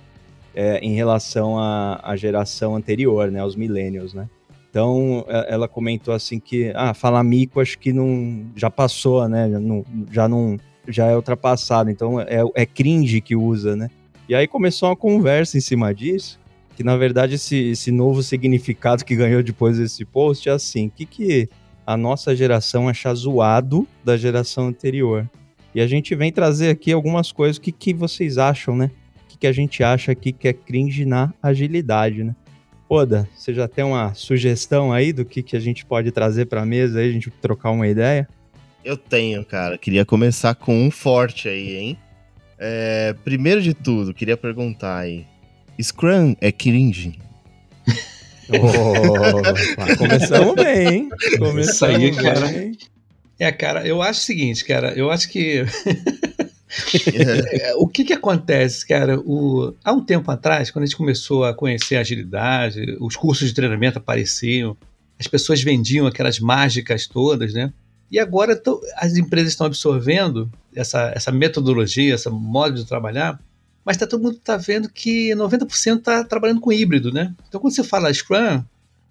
É, 0.55 0.79
em 0.79 0.95
relação 0.95 1.59
à, 1.59 2.15
geração 2.17 2.75
anterior, 2.75 3.31
né? 3.31 3.41
Aos 3.41 3.55
millennials, 3.55 4.15
né? 4.15 4.29
Então, 4.69 5.25
é, 5.29 5.53
ela 5.55 5.69
comentou 5.69 6.15
assim 6.15 6.41
que, 6.41 6.73
ah, 6.75 6.95
falar 6.95 7.23
mico 7.23 7.61
acho 7.61 7.79
que 7.79 7.93
não, 7.93 8.47
já 8.57 8.71
passou, 8.71 9.29
né? 9.29 9.49
Já 9.51 9.61
não, 9.61 9.85
já, 10.11 10.29
não, 10.29 10.57
já 10.89 11.07
é 11.07 11.15
ultrapassado, 11.15 11.91
então 11.91 12.21
é, 12.21 12.43
é 12.55 12.67
cringe 12.67 13.21
que 13.21 13.37
usa, 13.37 13.77
né? 13.77 13.91
E 14.29 14.35
aí 14.35 14.49
começou 14.49 14.89
uma 14.89 14.97
conversa 14.97 15.59
em 15.59 15.61
cima 15.61 15.95
disso, 15.95 16.40
que 16.81 16.85
na 16.85 16.97
verdade 16.97 17.35
esse, 17.35 17.73
esse 17.73 17.91
novo 17.91 18.23
significado 18.23 19.05
que 19.05 19.15
ganhou 19.15 19.43
depois 19.43 19.77
desse 19.77 20.03
post 20.03 20.49
é 20.49 20.53
assim, 20.53 20.87
o 20.87 20.91
que, 20.91 21.05
que 21.05 21.49
a 21.87 21.95
nossa 21.95 22.35
geração 22.35 22.89
acha 22.89 23.15
zoado 23.15 23.87
da 24.03 24.17
geração 24.17 24.69
anterior? 24.69 25.29
E 25.75 25.81
a 25.83 25.87
gente 25.87 26.15
vem 26.15 26.33
trazer 26.33 26.71
aqui 26.71 26.91
algumas 26.91 27.33
coisas, 27.33 27.59
que, 27.59 27.71
que 27.71 27.93
vocês 27.93 28.39
acham, 28.39 28.75
né? 28.75 28.91
O 29.25 29.29
que, 29.29 29.37
que 29.41 29.47
a 29.47 29.53
gente 29.53 29.85
acha 29.85 30.13
aqui 30.13 30.33
que 30.33 30.49
é 30.49 30.55
cringe 30.55 31.05
na 31.05 31.35
agilidade, 31.43 32.25
né? 32.25 32.35
Oda, 32.89 33.29
você 33.37 33.53
já 33.53 33.69
tem 33.69 33.85
uma 33.85 34.15
sugestão 34.15 34.91
aí 34.91 35.13
do 35.13 35.27
que, 35.27 35.43
que 35.43 35.59
a 35.59 35.61
gente 35.61 35.85
pode 35.85 36.11
trazer 36.11 36.47
para 36.47 36.63
a 36.63 36.67
mesa 36.67 37.01
aí, 37.01 37.11
a 37.11 37.13
gente 37.13 37.31
trocar 37.31 37.73
uma 37.73 37.89
ideia? 37.89 38.27
Eu 38.83 38.97
tenho, 38.97 39.45
cara. 39.45 39.77
Queria 39.77 40.07
começar 40.07 40.55
com 40.55 40.75
um 40.83 40.91
forte 40.91 41.47
aí, 41.47 41.77
hein? 41.77 41.99
É, 42.59 43.15
primeiro 43.23 43.61
de 43.61 43.75
tudo, 43.75 44.15
queria 44.15 44.39
perguntar 44.39 44.97
aí. 44.97 45.27
Scrum 45.83 46.37
é 46.41 46.53
cringe. 46.53 47.19
Oh, 48.53 49.97
começamos 49.97 50.57
bem, 50.57 50.89
hein? 50.89 51.09
Começamos 51.39 51.69
Isso 51.69 51.85
aí, 51.85 52.13
cara. 52.13 52.49
Bem. 52.49 52.77
É, 53.39 53.53
cara, 53.53 53.87
eu 53.87 54.03
acho 54.03 54.21
o 54.21 54.25
seguinte, 54.25 54.65
cara, 54.65 54.93
eu 54.93 55.09
acho 55.09 55.29
que. 55.29 55.65
o 57.79 57.87
que 57.87 58.05
que 58.05 58.13
acontece, 58.13 58.87
cara? 58.87 59.21
O... 59.21 59.73
Há 59.85 59.93
um 59.93 60.05
tempo 60.05 60.31
atrás, 60.31 60.71
quando 60.71 60.83
a 60.83 60.87
gente 60.87 60.97
começou 60.97 61.45
a 61.45 61.55
conhecer 61.55 61.97
a 61.97 62.01
agilidade, 62.01 62.97
os 63.01 63.15
cursos 63.15 63.49
de 63.49 63.55
treinamento 63.55 63.99
apareciam, 63.99 64.77
as 65.19 65.27
pessoas 65.27 65.63
vendiam 65.63 66.07
aquelas 66.07 66.41
mágicas 66.41 67.07
todas, 67.07 67.55
né? 67.55 67.73
E 68.11 68.19
agora 68.19 68.61
as 68.97 69.17
empresas 69.17 69.53
estão 69.53 69.67
absorvendo 69.67 70.51
essa, 70.75 71.13
essa 71.15 71.31
metodologia, 71.31 72.15
essa 72.15 72.29
modo 72.29 72.75
de 72.75 72.85
trabalhar, 72.85 73.41
mas 73.91 73.97
tá, 73.97 74.07
todo 74.07 74.23
mundo 74.23 74.37
está 74.37 74.57
vendo 74.57 74.89
que 74.89 75.35
90% 75.35 75.99
está 75.99 76.23
trabalhando 76.23 76.61
com 76.61 76.73
híbrido, 76.73 77.13
né? 77.13 77.35
Então, 77.49 77.61
quando 77.61 77.75
você 77.75 77.83
fala 77.83 78.15
Scrum, 78.15 78.63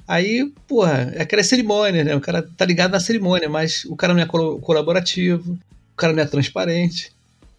Aí, 0.08 0.52
porra, 0.68 1.12
é 1.14 1.22
aquela 1.22 1.44
cerimônia, 1.44 2.04
né? 2.04 2.16
O 2.16 2.22
cara 2.22 2.42
tá 2.42 2.66
ligado 2.66 2.90
na 2.90 3.00
cerimônia, 3.00 3.48
mas 3.48 3.86
o 3.86 3.96
cara 3.96 4.12
não 4.12 4.22
é 4.22 4.26
colaborativo, 4.26 5.52
o 5.52 5.96
cara 5.96 6.14
não 6.14 6.24
é 6.24 6.26
transparente. 6.26 7.12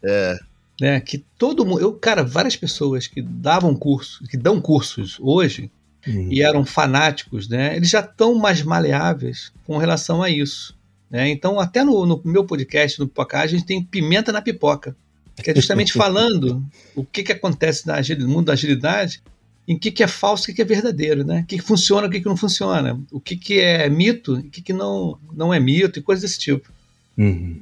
É. 0.03 0.37
Né? 0.81 1.01
Que 1.01 1.19
todo 1.39 1.65
mundo. 1.65 1.81
Eu, 1.81 1.93
cara, 1.93 2.25
várias 2.25 2.57
pessoas 2.57 3.07
que 3.07 3.23
davam 3.23 3.73
curso, 3.77 4.25
que 4.25 4.37
dão 4.37 4.61
cursos 4.61 5.17
hoje 5.21 5.71
uhum. 6.05 6.27
e 6.29 6.43
eram 6.43 6.65
fanáticos, 6.65 7.49
né? 7.49 7.77
Eles 7.77 7.91
já 7.91 8.01
estão 8.01 8.35
mais 8.35 8.63
maleáveis 8.63 9.53
com 9.65 9.77
relação 9.77 10.21
a 10.21 10.29
isso. 10.29 10.75
Né? 11.09 11.29
Então, 11.29 11.61
até 11.61 11.85
no, 11.85 12.05
no 12.05 12.21
meu 12.25 12.45
podcast, 12.45 12.99
no 12.99 13.07
Pipoca, 13.07 13.39
a 13.39 13.47
gente 13.47 13.65
tem 13.65 13.81
pimenta 13.81 14.33
na 14.33 14.43
pipoca. 14.43 14.97
Que 15.37 15.51
é 15.51 15.55
justamente 15.55 15.93
falando 15.93 16.63
o 16.95 17.05
que, 17.05 17.23
que 17.23 17.33
acontece 17.33 17.87
no 18.19 18.29
mundo 18.29 18.47
da 18.47 18.53
agilidade 18.53 19.23
em 19.67 19.79
que, 19.79 19.91
que 19.91 20.03
é 20.03 20.09
falso 20.09 20.43
o 20.43 20.47
que, 20.47 20.55
que 20.55 20.63
é 20.63 20.65
verdadeiro, 20.65 21.25
né? 21.25 21.43
O 21.43 21.47
que, 21.47 21.57
que 21.59 21.63
funciona 21.65 22.07
o 22.07 22.11
que, 22.11 22.21
que 22.21 22.27
não 22.27 22.37
funciona. 22.37 23.01
O 23.13 23.21
que, 23.21 23.37
que 23.37 23.61
é 23.61 23.89
mito 23.89 24.35
o 24.35 24.43
que, 24.43 24.61
que 24.61 24.73
não, 24.73 25.17
não 25.33 25.55
é 25.55 25.61
mito 25.61 25.99
e 25.99 26.03
coisas 26.03 26.23
desse 26.23 26.41
tipo. 26.41 26.73
Uhum. 27.17 27.61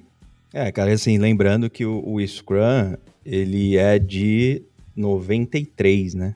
É, 0.52 0.72
cara, 0.72 0.92
assim, 0.92 1.18
lembrando 1.18 1.68
que 1.68 1.84
o, 1.84 2.02
o 2.02 2.26
Scrum, 2.26 2.96
ele 3.24 3.76
é 3.76 3.98
de 3.98 4.62
93, 4.96 6.14
né? 6.14 6.34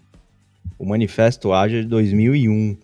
O 0.78 0.84
Manifesto 0.84 1.52
Ágil 1.52 1.78
é 1.78 1.82
de 1.82 1.88
2001. 1.88 2.76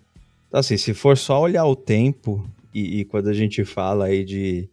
Então, 0.49 0.61
assim, 0.61 0.77
se 0.77 0.95
for 0.95 1.19
só 1.19 1.43
olhar 1.43 1.67
o 1.67 1.77
tempo 1.77 2.49
e, 2.73 3.01
e 3.01 3.05
quando 3.05 3.29
a 3.29 3.35
gente 3.35 3.65
fala 3.65 4.07
aí 4.07 4.25
de 4.25 4.69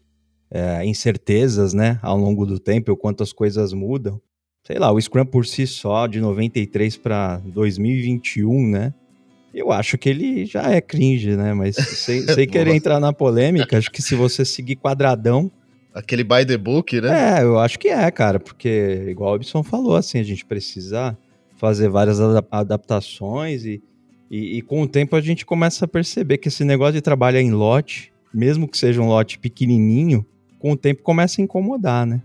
é, 0.51 0.85
incertezas, 0.85 1.73
né, 1.73 1.99
ao 2.01 2.17
longo 2.17 2.45
do 2.45 2.59
tempo, 2.59 2.91
o 2.91 2.97
quanto 2.97 3.23
as 3.23 3.33
coisas 3.33 3.73
mudam, 3.73 4.21
sei 4.65 4.79
lá, 4.79 4.91
o 4.91 4.99
Scrum 4.99 5.25
por 5.25 5.45
si 5.45 5.67
só, 5.67 6.07
de 6.07 6.19
93 6.19 6.97
para 6.97 7.37
2021, 7.45 8.67
né? 8.67 8.93
Eu 9.53 9.71
acho 9.71 9.97
que 9.97 10.09
ele 10.09 10.45
já 10.45 10.69
é 10.71 10.81
cringe, 10.81 11.35
né? 11.37 11.53
Mas 11.53 11.75
sem, 12.03 12.21
sem 12.23 12.47
querer 12.47 12.75
entrar 12.75 12.99
na 12.99 13.13
polêmica, 13.13 13.77
acho 13.77 13.91
que 13.91 14.01
se 14.01 14.15
você 14.15 14.43
seguir 14.43 14.75
quadradão. 14.75 15.49
Aquele 15.93 16.23
by 16.23 16.45
the 16.45 16.57
book, 16.57 16.99
né? 16.99 17.39
É, 17.39 17.43
eu 17.43 17.57
acho 17.57 17.79
que 17.79 17.87
é, 17.87 18.11
cara, 18.11 18.39
porque, 18.39 19.05
igual 19.07 19.33
o 19.33 19.35
Ibson 19.37 19.63
falou, 19.63 19.95
assim, 19.95 20.19
a 20.19 20.23
gente 20.23 20.43
precisa 20.43 21.17
fazer 21.55 21.87
várias 21.87 22.19
adaptações 22.51 23.63
e, 23.63 23.81
e, 24.29 24.57
e, 24.57 24.61
com 24.61 24.81
o 24.81 24.87
tempo 24.87 25.15
a 25.15 25.21
gente 25.21 25.45
começa 25.45 25.85
a 25.85 25.87
perceber 25.87 26.37
que 26.37 26.49
esse 26.49 26.65
negócio 26.65 26.95
de 26.95 27.01
trabalhar 27.01 27.41
em 27.41 27.51
lote, 27.51 28.11
mesmo 28.33 28.67
que 28.67 28.77
seja 28.77 29.01
um 29.01 29.07
lote 29.07 29.39
pequenininho, 29.39 30.25
com 30.59 30.71
o 30.71 30.77
tempo 30.77 31.01
começa 31.03 31.41
a 31.41 31.43
incomodar, 31.43 32.05
né? 32.05 32.21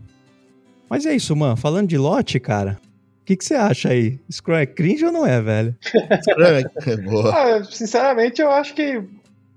Mas 0.89 1.07
é 1.07 1.15
isso, 1.15 1.37
mano. 1.37 1.57
Falando 1.57 1.89
de 1.89 1.97
lote, 1.97 2.41
cara, 2.41 2.79
o 3.23 3.25
que, 3.25 3.37
que 3.37 3.45
você 3.45 3.55
acha 3.55 3.91
aí? 3.91 4.19
Scrum 4.31 4.57
é 4.57 4.67
cringe 4.67 5.05
ou 5.05 5.13
não 5.13 5.27
é, 5.27 5.41
velho? 5.41 5.75
é 6.87 6.97
boa. 6.97 7.33
Ah, 7.33 7.65
sinceramente, 7.65 8.43
eu 8.43 8.51
acho 8.51 8.75
que, 8.75 9.03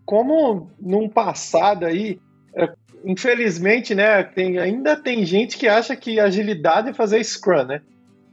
como 0.06 0.70
num 0.80 1.10
passado 1.10 1.86
aí, 1.86 2.20
é, 2.56 2.70
infelizmente, 3.04 3.96
né, 3.96 4.22
tem, 4.24 4.60
ainda 4.60 4.96
tem 4.96 5.26
gente 5.26 5.58
que 5.58 5.68
acha 5.68 5.96
que 5.96 6.20
agilidade 6.20 6.90
é 6.90 6.94
fazer 6.94 7.24
Scrum, 7.24 7.64
né? 7.64 7.82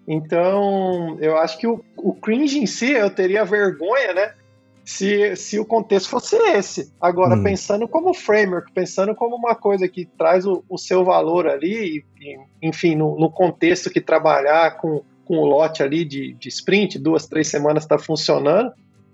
Então, 0.06 1.16
eu 1.20 1.36
acho 1.38 1.56
que 1.58 1.66
o, 1.66 1.82
o 1.96 2.12
cringe 2.12 2.58
em 2.58 2.66
si, 2.66 2.90
eu 2.90 3.08
teria 3.10 3.44
vergonha, 3.44 4.12
né? 4.12 4.32
Se, 4.90 5.36
se 5.36 5.58
o 5.58 5.64
contexto 5.64 6.08
fosse 6.08 6.36
esse. 6.36 6.92
Agora, 7.00 7.36
hum. 7.36 7.44
pensando 7.44 7.86
como 7.86 8.12
framework, 8.12 8.72
pensando 8.72 9.14
como 9.14 9.36
uma 9.36 9.54
coisa 9.54 9.86
que 9.86 10.04
traz 10.04 10.44
o, 10.44 10.64
o 10.68 10.76
seu 10.76 11.04
valor 11.04 11.46
ali, 11.46 12.04
e, 12.20 12.36
enfim, 12.60 12.96
no, 12.96 13.16
no, 13.16 13.30
contexto 13.30 13.88
que 13.88 14.00
trabalhar 14.00 14.78
com, 14.78 15.04
com 15.24 15.38
o 15.38 15.44
lote 15.44 15.80
ali 15.80 16.04
de, 16.04 16.32
de 16.32 16.48
sprint, 16.48 16.98
duas, 16.98 17.28
três 17.28 17.46
semanas 17.46 17.84
está 17.84 17.98
funcionando, 17.98 18.72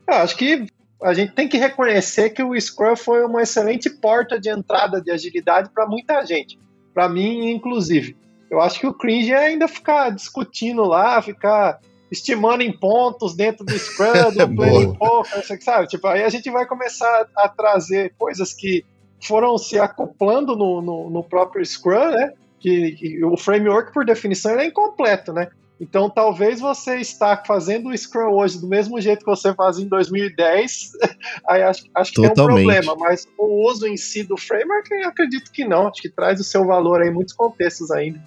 eu 0.09 0.15
acho 0.15 0.37
que 0.39 0.67
a 1.03 1.13
gente 1.13 1.35
tem 1.35 1.47
que 1.47 1.59
reconhecer 1.59 2.31
que 2.31 2.43
o 2.43 2.59
Scrum 2.59 2.97
foi 2.97 3.23
uma 3.27 3.43
excelente 3.43 3.91
porta 3.91 4.41
de 4.41 4.49
entrada 4.49 4.99
de 4.99 5.11
agilidade 5.11 5.69
para 5.75 5.87
muita 5.87 6.25
gente, 6.25 6.59
para 6.95 7.07
mim 7.07 7.51
inclusive. 7.51 8.17
Eu 8.51 8.63
acho 8.63 8.81
que 8.81 8.87
o 8.87 8.95
cringe 8.95 9.31
é 9.31 9.49
ainda 9.49 9.69
ficar 9.69 10.09
discutindo 10.09 10.85
lá, 10.85 11.21
ficar 11.21 11.81
estimando 12.11 12.63
em 12.63 12.73
pontos 12.73 13.35
dentro 13.35 13.65
do 13.65 13.79
Scrum, 13.79 14.31
do 14.37 14.55
Planning 14.55 14.95
Poker, 14.95 15.63
sabe? 15.63 15.89
Tipo, 15.89 16.07
aí 16.09 16.23
a 16.23 16.29
gente 16.29 16.51
vai 16.51 16.67
começar 16.67 17.27
a 17.37 17.49
trazer 17.49 18.15
coisas 18.19 18.53
que 18.53 18.85
foram 19.21 19.57
se 19.59 19.79
acoplando 19.79 20.57
no, 20.57 20.81
no, 20.81 21.11
no 21.11 21.25
próprio 21.25 21.65
Scrum, 21.65 22.11
né? 22.11 22.33
Que, 22.59 22.93
que, 22.93 23.25
o 23.25 23.37
framework, 23.37 23.93
por 23.93 24.05
definição, 24.05 24.53
é 24.53 24.67
incompleto, 24.67 25.33
né? 25.33 25.49
Então, 25.79 26.09
talvez 26.09 26.59
você 26.59 26.97
está 26.97 27.43
fazendo 27.47 27.91
o 27.91 27.97
Scrum 27.97 28.33
hoje 28.33 28.59
do 28.59 28.67
mesmo 28.67 28.99
jeito 28.99 29.21
que 29.21 29.27
você 29.27 29.53
fazia 29.55 29.85
em 29.85 29.89
2010, 29.89 30.93
aí 31.47 31.63
acho, 31.63 31.85
acho 31.95 32.13
que 32.13 32.23
Totalmente. 32.23 32.35
tem 32.35 32.45
um 32.45 32.83
problema, 32.83 32.97
mas 32.99 33.29
o 33.37 33.69
uso 33.69 33.87
em 33.87 33.97
si 33.97 34.23
do 34.23 34.39
framework, 34.39 34.91
eu 34.91 35.09
acredito 35.09 35.53
que 35.53 35.67
não, 35.67 35.89
acho 35.89 36.01
que 36.01 36.09
traz 36.09 36.41
o 36.41 36.45
seu 36.45 36.65
valor 36.65 37.03
aí 37.03 37.09
em 37.09 37.13
muitos 37.13 37.35
contextos 37.35 37.91
ainda. 37.91 38.19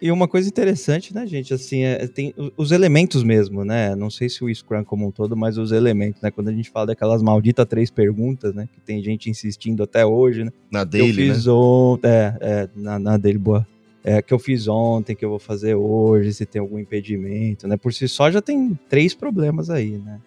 E 0.00 0.10
uma 0.10 0.28
coisa 0.28 0.48
interessante, 0.48 1.14
né, 1.14 1.26
gente, 1.26 1.54
assim, 1.54 1.82
é, 1.82 2.06
tem 2.06 2.34
os 2.56 2.72
elementos 2.72 3.22
mesmo, 3.22 3.64
né? 3.64 3.94
Não 3.94 4.10
sei 4.10 4.28
se 4.28 4.44
o 4.44 4.54
Scrum 4.54 4.84
como 4.84 5.06
um 5.06 5.10
todo, 5.10 5.36
mas 5.36 5.56
os 5.56 5.72
elementos, 5.72 6.20
né? 6.20 6.30
Quando 6.30 6.48
a 6.48 6.52
gente 6.52 6.70
fala 6.70 6.86
daquelas 6.86 7.22
malditas 7.22 7.66
três 7.66 7.90
perguntas, 7.90 8.54
né? 8.54 8.68
Que 8.72 8.80
tem 8.80 9.02
gente 9.02 9.30
insistindo 9.30 9.82
até 9.82 10.04
hoje, 10.04 10.44
né? 10.44 10.52
Na 10.70 10.84
daily, 10.84 11.28
eu 11.28 11.34
fiz 11.34 11.46
né? 11.46 11.52
ontem, 11.52 12.08
é, 12.08 12.36
é, 12.40 12.68
na, 12.74 12.98
na 12.98 13.16
daily, 13.16 13.38
boa. 13.38 13.66
É, 14.02 14.20
que 14.20 14.34
eu 14.34 14.38
fiz 14.38 14.68
ontem, 14.68 15.16
que 15.16 15.24
eu 15.24 15.30
vou 15.30 15.38
fazer 15.38 15.74
hoje, 15.74 16.34
se 16.34 16.44
tem 16.44 16.60
algum 16.60 16.78
impedimento, 16.78 17.66
né? 17.66 17.76
Por 17.76 17.92
si 17.92 18.06
só 18.06 18.30
já 18.30 18.42
tem 18.42 18.78
três 18.88 19.14
problemas 19.14 19.70
aí, 19.70 19.92
né? 19.92 20.20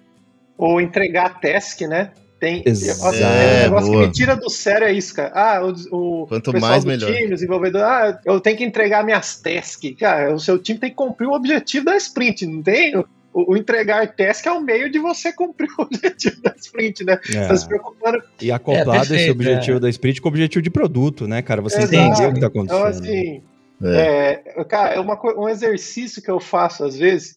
Ou 0.58 0.82
entregar 0.82 1.40
task, 1.40 1.82
né? 1.82 2.12
Tem, 2.40 2.62
Exato. 2.66 3.16
é, 3.16 3.62
um 3.62 3.64
negócio 3.64 3.92
boa. 3.92 4.02
que 4.02 4.08
me 4.08 4.14
tira 4.14 4.36
do 4.36 4.50
sério 4.50 4.86
é 4.86 4.94
isso, 4.94 5.14
cara. 5.16 5.32
Ah, 5.34 5.66
o, 5.66 6.24
o 6.24 6.28
Quanto 6.28 6.60
mais 6.60 6.86
melhor. 6.86 7.12
time, 7.12 7.28
o 7.28 7.30
desenvolvedor, 7.34 7.82
ah, 7.82 8.20
eu 8.26 8.40
tenho 8.40 8.58
que 8.58 8.64
entregar 8.64 9.04
minhas 9.04 9.42
tasks. 9.42 9.96
Cara, 10.00 10.36
o 10.36 10.40
seu 10.40 10.60
time 10.60 10.80
tem 10.80 10.92
que 10.92 10.96
cumprir 10.96 11.28
o 11.28 11.34
objetivo 11.34 11.86
da 11.86 11.98
sprint, 11.98 12.46
não 12.46 12.62
tem? 12.62 12.96
O, 12.96 13.06
o 13.34 13.58
entregar 13.58 14.16
task 14.16 14.46
é 14.46 14.52
o 14.52 14.62
meio 14.62 14.92
de 14.92 15.00
você 15.00 15.34
cumprir 15.34 15.68
o 15.80 15.82
objetivo 15.82 16.40
da 16.44 16.54
sprint, 16.58 17.04
né? 17.04 17.20
É. 17.34 17.48
Tá 17.48 17.56
se 17.56 17.68
preocupando. 17.68 18.22
E 18.40 18.52
acoplado 18.52 19.14
é, 19.16 19.18
esse 19.18 19.32
objetivo 19.32 19.78
é. 19.78 19.80
da 19.80 19.90
sprint 19.90 20.22
com 20.22 20.28
o 20.28 20.32
objetivo 20.32 20.62
de 20.62 20.70
produto, 20.70 21.28
né, 21.28 21.42
cara? 21.42 21.62
Você 21.62 21.82
entendeu 21.82 22.30
o 22.30 22.34
que 22.36 22.40
tá 22.40 22.48
acontecendo. 22.48 22.78
Então, 22.78 22.88
assim, 22.88 23.42
é. 23.84 24.44
é 24.46 24.64
cara, 24.64 24.94
é 24.94 25.00
uma, 25.00 25.20
um 25.36 25.50
exercício 25.50 26.22
que 26.22 26.30
eu 26.30 26.40
faço 26.40 26.84
às 26.84 26.96
vezes 26.96 27.36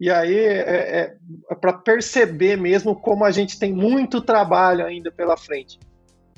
e 0.00 0.10
aí 0.10 0.34
é, 0.34 0.58
é, 0.60 1.16
é 1.50 1.54
para 1.54 1.74
perceber 1.74 2.56
mesmo 2.56 2.96
como 2.96 3.24
a 3.24 3.30
gente 3.30 3.58
tem 3.58 3.70
muito 3.70 4.22
trabalho 4.22 4.86
ainda 4.86 5.12
pela 5.12 5.36
frente. 5.36 5.78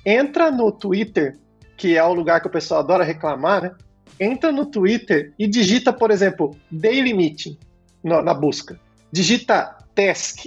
Entra 0.04 0.50
no 0.50 0.72
Twitter, 0.72 1.38
que 1.76 1.96
é 1.96 2.02
o 2.02 2.12
lugar 2.12 2.40
que 2.40 2.48
o 2.48 2.50
pessoal 2.50 2.80
adora 2.80 3.04
reclamar, 3.04 3.62
né? 3.62 3.74
Entra 4.18 4.50
no 4.50 4.66
Twitter 4.66 5.32
e 5.38 5.46
digita, 5.46 5.92
por 5.92 6.10
exemplo, 6.10 6.56
Daily 6.70 7.14
Meeting 7.14 7.56
no, 8.02 8.20
na 8.20 8.34
busca. 8.34 8.80
Digita 9.12 9.78
Task. 9.94 10.46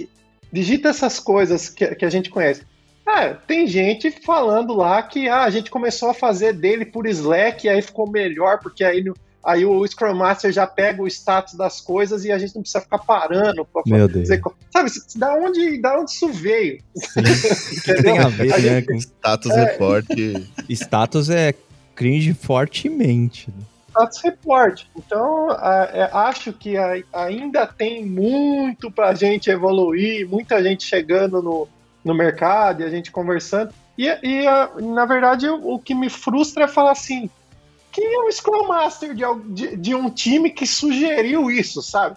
Digita 0.52 0.90
essas 0.90 1.18
coisas 1.18 1.70
que, 1.70 1.94
que 1.94 2.04
a 2.04 2.10
gente 2.10 2.28
conhece. 2.28 2.62
Ah, 3.06 3.34
tem 3.34 3.66
gente 3.66 4.10
falando 4.10 4.74
lá 4.74 5.02
que 5.02 5.28
ah, 5.28 5.44
a 5.44 5.50
gente 5.50 5.70
começou 5.70 6.10
a 6.10 6.14
fazer 6.14 6.52
dele 6.52 6.84
por 6.84 7.06
Slack 7.06 7.66
e 7.66 7.70
aí 7.70 7.80
ficou 7.80 8.10
melhor, 8.10 8.58
porque 8.60 8.84
aí 8.84 9.02
aí 9.44 9.64
o 9.64 9.86
Scrum 9.86 10.14
Master 10.14 10.52
já 10.52 10.66
pega 10.66 11.02
o 11.02 11.06
status 11.06 11.54
das 11.54 11.80
coisas 11.80 12.24
e 12.24 12.32
a 12.32 12.38
gente 12.38 12.54
não 12.54 12.62
precisa 12.62 12.82
ficar 12.82 12.98
parando 12.98 13.64
pra 13.64 13.82
Meu 13.86 14.08
dizer, 14.08 14.42
sabe, 14.72 14.90
da 15.14 15.34
onde, 15.34 15.80
da 15.80 15.98
onde 15.98 16.10
isso 16.10 16.28
veio? 16.28 16.82
Tem 18.02 18.18
a 18.18 18.28
ver, 18.28 18.52
a 18.52 18.58
né, 18.58 18.82
com 18.82 18.94
status 18.94 19.52
é, 19.52 19.64
report. 19.64 20.06
Status 20.68 21.30
é 21.30 21.54
cringe 21.94 22.34
fortemente. 22.34 23.48
Né? 23.50 23.64
Status 23.90 24.22
report. 24.22 24.84
Então, 24.96 25.50
é, 25.52 26.10
acho 26.12 26.52
que 26.52 26.74
ainda 27.12 27.66
tem 27.66 28.04
muito 28.04 28.90
pra 28.90 29.14
gente 29.14 29.48
evoluir, 29.50 30.28
muita 30.28 30.62
gente 30.62 30.84
chegando 30.84 31.40
no, 31.40 31.66
no 32.04 32.14
mercado 32.14 32.82
e 32.82 32.84
a 32.84 32.90
gente 32.90 33.10
conversando. 33.10 33.72
E, 33.96 34.06
e 34.06 34.44
na 34.82 35.06
verdade, 35.06 35.48
o, 35.48 35.74
o 35.74 35.78
que 35.78 35.94
me 35.94 36.10
frustra 36.10 36.64
é 36.64 36.68
falar 36.68 36.92
assim, 36.92 37.30
quem 37.96 38.14
é 38.14 38.18
o 38.24 38.30
Scrum 38.30 38.68
Master 38.68 39.14
de, 39.14 39.24
de, 39.54 39.74
de, 39.74 39.94
um 39.94 40.10
time 40.10 40.50
que 40.50 40.66
sugeriu 40.66 41.50
isso, 41.50 41.80
sabe? 41.80 42.16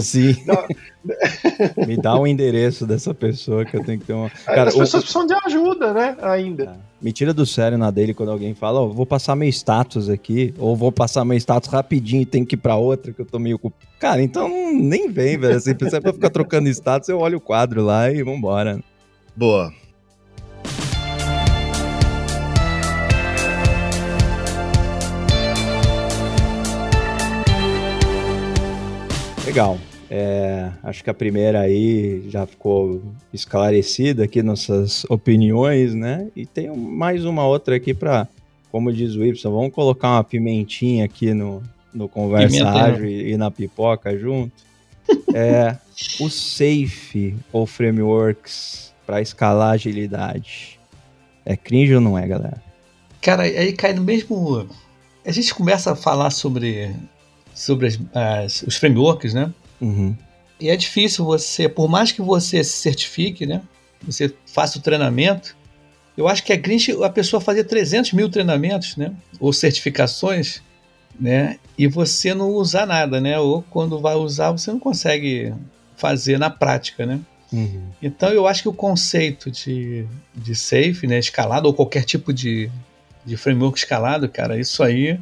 Sim. 0.00 0.36
Me 1.84 1.96
dá 1.96 2.14
o 2.14 2.22
um 2.22 2.26
endereço 2.26 2.86
dessa 2.86 3.12
pessoa 3.12 3.64
que 3.64 3.76
eu 3.76 3.84
tenho 3.84 3.98
que 3.98 4.06
ter 4.06 4.12
uma. 4.12 4.30
Cara, 4.30 4.68
As 4.68 4.76
pessoas 4.76 5.02
o... 5.02 5.06
precisam 5.06 5.26
de 5.26 5.34
ajuda, 5.44 5.92
né? 5.92 6.16
Ainda. 6.22 6.64
É. 6.64 6.88
Me 7.02 7.12
tira 7.12 7.34
do 7.34 7.44
sério 7.44 7.76
na 7.76 7.90
dele 7.90 8.14
quando 8.14 8.30
alguém 8.30 8.54
fala, 8.54 8.80
ó, 8.80 8.84
oh, 8.84 8.92
vou 8.92 9.04
passar 9.04 9.34
meu 9.34 9.48
status 9.48 10.08
aqui, 10.08 10.54
ou 10.56 10.76
vou 10.76 10.92
passar 10.92 11.24
meu 11.24 11.36
status 11.36 11.68
rapidinho 11.68 12.22
e 12.22 12.26
tem 12.26 12.44
que 12.44 12.54
ir 12.54 12.58
pra 12.58 12.76
outra, 12.76 13.12
que 13.12 13.20
eu 13.20 13.26
tô 13.26 13.40
meio. 13.40 13.60
Cara, 13.98 14.22
então 14.22 14.48
nem 14.72 15.10
vem, 15.10 15.36
velho. 15.36 15.56
Assim, 15.56 15.74
se 15.76 15.96
é 15.96 16.00
pra 16.00 16.12
ficar 16.12 16.30
trocando 16.30 16.68
status, 16.68 17.08
eu 17.08 17.18
olho 17.18 17.38
o 17.38 17.40
quadro 17.40 17.82
lá 17.82 18.08
e 18.08 18.22
vambora. 18.22 18.78
Boa. 19.34 19.72
Legal. 29.48 29.78
É, 30.10 30.70
acho 30.82 31.02
que 31.02 31.08
a 31.08 31.14
primeira 31.14 31.60
aí 31.60 32.28
já 32.28 32.46
ficou 32.46 33.02
esclarecida 33.32 34.24
aqui 34.24 34.42
nossas 34.42 35.06
opiniões, 35.08 35.94
né? 35.94 36.28
E 36.36 36.44
tem 36.44 36.68
mais 36.76 37.24
uma 37.24 37.46
outra 37.46 37.76
aqui 37.76 37.94
para, 37.94 38.28
como 38.70 38.92
diz 38.92 39.14
o 39.14 39.24
Y, 39.24 39.50
vamos 39.50 39.72
colocar 39.72 40.10
uma 40.10 40.24
pimentinha 40.24 41.06
aqui 41.06 41.32
no, 41.32 41.62
no 41.94 42.08
conversa 42.10 42.68
ágil 42.68 43.06
e, 43.06 43.32
e 43.32 43.36
na 43.38 43.50
pipoca 43.50 44.16
junto. 44.18 44.52
É 45.32 45.76
o 46.20 46.28
Safe 46.28 47.34
ou 47.50 47.64
Frameworks 47.64 48.92
para 49.06 49.22
escalar 49.22 49.72
agilidade. 49.72 50.78
É 51.46 51.56
cringe 51.56 51.94
ou 51.94 52.02
não 52.02 52.18
é, 52.18 52.26
galera? 52.26 52.62
Cara, 53.22 53.44
aí 53.44 53.72
cai 53.72 53.94
no 53.94 54.02
mesmo. 54.02 54.68
A 55.24 55.32
gente 55.32 55.54
começa 55.54 55.92
a 55.92 55.96
falar 55.96 56.28
sobre, 56.28 56.94
sobre 57.58 57.88
as, 57.88 57.98
as, 58.14 58.62
os 58.62 58.76
frameworks, 58.76 59.34
né? 59.34 59.52
Uhum. 59.80 60.16
E 60.60 60.70
é 60.70 60.76
difícil 60.76 61.24
você, 61.24 61.68
por 61.68 61.88
mais 61.88 62.12
que 62.12 62.22
você 62.22 62.62
se 62.62 62.78
certifique, 62.78 63.44
né? 63.46 63.62
Você 64.02 64.32
faça 64.46 64.78
o 64.78 64.80
treinamento. 64.80 65.56
Eu 66.16 66.28
acho 66.28 66.42
que 66.44 66.52
é 66.52 66.58
cringe 66.58 66.92
a 67.02 67.10
pessoa 67.10 67.40
fazer 67.40 67.64
300 67.64 68.12
mil 68.12 68.28
treinamentos, 68.28 68.96
né? 68.96 69.12
Ou 69.40 69.52
certificações, 69.52 70.62
né? 71.18 71.58
E 71.76 71.88
você 71.88 72.32
não 72.32 72.50
usar 72.50 72.86
nada, 72.86 73.20
né? 73.20 73.38
Ou 73.38 73.62
quando 73.62 74.00
vai 74.00 74.14
usar, 74.14 74.52
você 74.52 74.70
não 74.70 74.78
consegue 74.78 75.52
fazer 75.96 76.38
na 76.38 76.50
prática, 76.50 77.04
né? 77.04 77.20
Uhum. 77.52 77.88
Então 78.00 78.30
eu 78.30 78.46
acho 78.46 78.62
que 78.62 78.68
o 78.68 78.72
conceito 78.72 79.50
de, 79.50 80.06
de 80.34 80.54
safe, 80.54 81.06
né, 81.06 81.18
escalado, 81.18 81.66
ou 81.66 81.74
qualquer 81.74 82.04
tipo 82.04 82.32
de, 82.32 82.70
de 83.24 83.36
framework 83.36 83.78
escalado, 83.78 84.28
cara, 84.28 84.60
isso 84.60 84.82
aí 84.82 85.18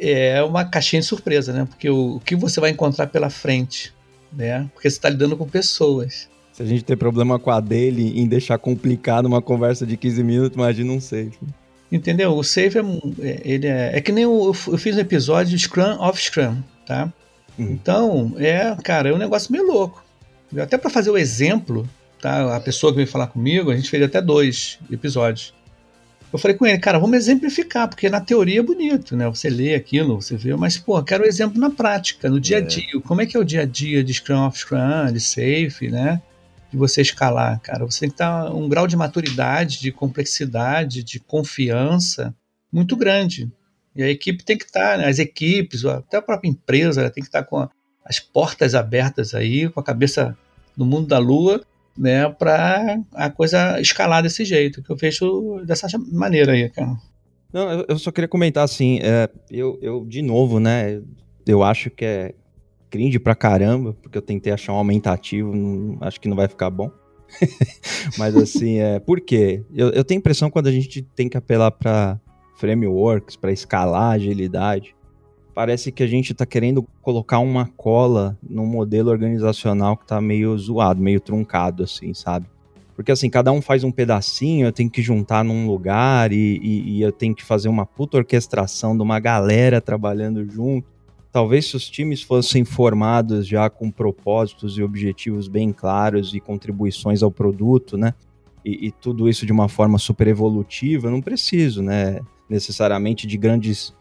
é 0.00 0.42
uma 0.42 0.64
caixinha 0.64 1.00
de 1.00 1.06
surpresa, 1.06 1.52
né? 1.52 1.64
Porque 1.64 1.88
o, 1.88 2.16
o 2.16 2.20
que 2.20 2.36
você 2.36 2.60
vai 2.60 2.70
encontrar 2.70 3.06
pela 3.08 3.30
frente, 3.30 3.92
né? 4.32 4.68
Porque 4.74 4.88
você 4.88 4.96
está 4.96 5.08
lidando 5.08 5.36
com 5.36 5.46
pessoas. 5.46 6.28
Se 6.52 6.62
a 6.62 6.66
gente 6.66 6.84
ter 6.84 6.96
problema 6.96 7.38
com 7.38 7.50
a 7.50 7.60
dele 7.60 8.20
em 8.20 8.26
deixar 8.26 8.58
complicado 8.58 9.26
uma 9.26 9.40
conversa 9.40 9.86
de 9.86 9.96
15 9.96 10.24
minutos, 10.24 10.56
imagina 10.56 10.92
um 10.92 11.00
safe. 11.00 11.38
Entendeu? 11.90 12.36
O 12.36 12.44
safe 12.44 12.78
é, 12.78 12.82
é, 13.20 13.40
ele 13.44 13.66
é, 13.66 13.90
é 13.94 14.00
que 14.00 14.12
nem 14.12 14.24
eu, 14.24 14.54
eu 14.66 14.78
fiz 14.78 14.96
um 14.96 15.00
episódio 15.00 15.56
de 15.56 15.62
Scrum 15.62 16.02
of 16.02 16.20
Scrum, 16.20 16.62
tá? 16.86 17.12
Uhum. 17.58 17.70
Então, 17.70 18.34
é, 18.38 18.76
cara, 18.82 19.08
é 19.08 19.12
um 19.12 19.18
negócio 19.18 19.50
meio 19.50 19.66
louco. 19.66 20.04
Até 20.58 20.76
para 20.76 20.90
fazer 20.90 21.10
o 21.10 21.18
exemplo, 21.18 21.88
tá? 22.20 22.56
A 22.56 22.60
pessoa 22.60 22.92
que 22.92 22.96
veio 22.96 23.08
falar 23.08 23.28
comigo, 23.28 23.70
a 23.70 23.76
gente 23.76 23.88
fez 23.88 24.02
até 24.02 24.20
dois 24.20 24.78
episódios. 24.90 25.54
Eu 26.30 26.38
falei 26.38 26.56
com 26.56 26.66
ele, 26.66 26.78
cara, 26.78 26.98
vamos 26.98 27.16
exemplificar, 27.16 27.88
porque 27.88 28.08
na 28.10 28.20
teoria 28.20 28.60
é 28.60 28.62
bonito, 28.62 29.16
né? 29.16 29.26
Você 29.28 29.48
lê 29.48 29.74
aquilo, 29.74 30.20
você 30.20 30.36
vê, 30.36 30.54
mas, 30.56 30.76
pô, 30.76 31.02
quero 31.02 31.22
o 31.22 31.26
um 31.26 31.28
exemplo 31.28 31.58
na 31.58 31.70
prática, 31.70 32.28
no 32.28 32.38
dia 32.38 32.58
a 32.58 32.60
é. 32.60 32.64
dia. 32.64 33.00
Como 33.06 33.22
é 33.22 33.26
que 33.26 33.36
é 33.36 33.40
o 33.40 33.44
dia 33.44 33.62
a 33.62 33.64
dia 33.64 34.04
de 34.04 34.12
Scrum 34.12 34.46
of 34.46 34.58
Scrum, 34.58 35.10
de 35.10 35.20
Safe, 35.20 35.88
né? 35.90 36.20
De 36.70 36.76
você 36.76 37.00
escalar, 37.00 37.58
cara. 37.60 37.86
Você 37.86 38.00
tem 38.00 38.08
que 38.10 38.14
estar 38.14 38.54
um 38.54 38.68
grau 38.68 38.86
de 38.86 38.94
maturidade, 38.94 39.80
de 39.80 39.90
complexidade, 39.90 41.02
de 41.02 41.18
confiança 41.18 42.34
muito 42.70 42.94
grande. 42.94 43.50
E 43.96 44.02
a 44.02 44.08
equipe 44.08 44.44
tem 44.44 44.58
que 44.58 44.64
estar, 44.64 44.98
né? 44.98 45.08
as 45.08 45.18
equipes, 45.18 45.84
até 45.86 46.18
a 46.18 46.22
própria 46.22 46.48
empresa, 46.48 47.08
tem 47.10 47.22
que 47.22 47.28
estar 47.28 47.42
com 47.42 47.66
as 48.04 48.20
portas 48.20 48.74
abertas 48.74 49.34
aí, 49.34 49.68
com 49.70 49.80
a 49.80 49.82
cabeça 49.82 50.36
no 50.76 50.84
mundo 50.84 51.08
da 51.08 51.18
lua, 51.18 51.64
né, 51.98 52.28
para 52.30 53.00
a 53.14 53.28
coisa 53.28 53.80
escalar 53.80 54.22
desse 54.22 54.44
jeito, 54.44 54.82
que 54.82 54.90
eu 54.90 54.96
vejo 54.96 55.62
dessa 55.66 55.86
maneira 56.10 56.52
aí, 56.52 56.70
cara. 56.70 56.96
Não, 57.52 57.84
eu 57.88 57.98
só 57.98 58.12
queria 58.12 58.28
comentar 58.28 58.62
assim, 58.62 59.00
é, 59.02 59.28
eu, 59.50 59.78
eu, 59.82 60.04
de 60.04 60.22
novo, 60.22 60.60
né, 60.60 61.02
eu 61.46 61.62
acho 61.62 61.90
que 61.90 62.04
é 62.04 62.34
cringe 62.90 63.18
pra 63.18 63.34
caramba, 63.34 63.94
porque 63.94 64.16
eu 64.16 64.22
tentei 64.22 64.52
achar 64.52 64.72
um 64.72 64.76
aumentativo, 64.76 65.54
não, 65.54 65.98
acho 66.00 66.20
que 66.20 66.28
não 66.28 66.36
vai 66.36 66.46
ficar 66.46 66.70
bom. 66.70 66.90
Mas 68.16 68.34
assim, 68.36 68.78
é, 68.78 68.98
por 69.00 69.20
quê? 69.20 69.62
Eu, 69.74 69.90
eu 69.90 70.04
tenho 70.04 70.18
impressão 70.18 70.50
quando 70.50 70.68
a 70.68 70.72
gente 70.72 71.02
tem 71.02 71.28
que 71.28 71.36
apelar 71.36 71.70
para 71.70 72.18
frameworks, 72.56 73.36
para 73.36 73.52
escalar 73.52 74.12
agilidade, 74.12 74.94
parece 75.58 75.90
que 75.90 76.04
a 76.04 76.06
gente 76.06 76.30
está 76.30 76.46
querendo 76.46 76.86
colocar 77.02 77.40
uma 77.40 77.66
cola 77.66 78.38
num 78.48 78.64
modelo 78.64 79.10
organizacional 79.10 79.96
que 79.96 80.04
está 80.04 80.20
meio 80.20 80.56
zoado, 80.56 81.02
meio 81.02 81.20
truncado, 81.20 81.82
assim, 81.82 82.14
sabe? 82.14 82.46
Porque 82.94 83.10
assim, 83.10 83.28
cada 83.28 83.50
um 83.50 83.60
faz 83.60 83.82
um 83.82 83.90
pedacinho, 83.90 84.68
eu 84.68 84.72
tenho 84.72 84.88
que 84.88 85.02
juntar 85.02 85.42
num 85.42 85.66
lugar 85.66 86.32
e, 86.32 86.60
e, 86.62 86.98
e 86.98 87.02
eu 87.02 87.10
tenho 87.10 87.34
que 87.34 87.44
fazer 87.44 87.68
uma 87.68 87.84
puta 87.84 88.18
orquestração 88.18 88.96
de 88.96 89.02
uma 89.02 89.18
galera 89.18 89.80
trabalhando 89.80 90.48
junto. 90.48 90.86
Talvez 91.32 91.66
se 91.66 91.74
os 91.74 91.90
times 91.90 92.22
fossem 92.22 92.64
formados 92.64 93.44
já 93.44 93.68
com 93.68 93.90
propósitos 93.90 94.78
e 94.78 94.82
objetivos 94.84 95.48
bem 95.48 95.72
claros 95.72 96.32
e 96.34 96.38
contribuições 96.38 97.20
ao 97.20 97.32
produto, 97.32 97.98
né? 97.98 98.14
E, 98.64 98.86
e 98.86 98.92
tudo 98.92 99.28
isso 99.28 99.44
de 99.44 99.50
uma 99.50 99.68
forma 99.68 99.98
super 99.98 100.28
evolutiva, 100.28 101.10
não 101.10 101.20
preciso, 101.20 101.82
né? 101.82 102.20
Necessariamente 102.48 103.26
de 103.26 103.36
grandes 103.36 103.92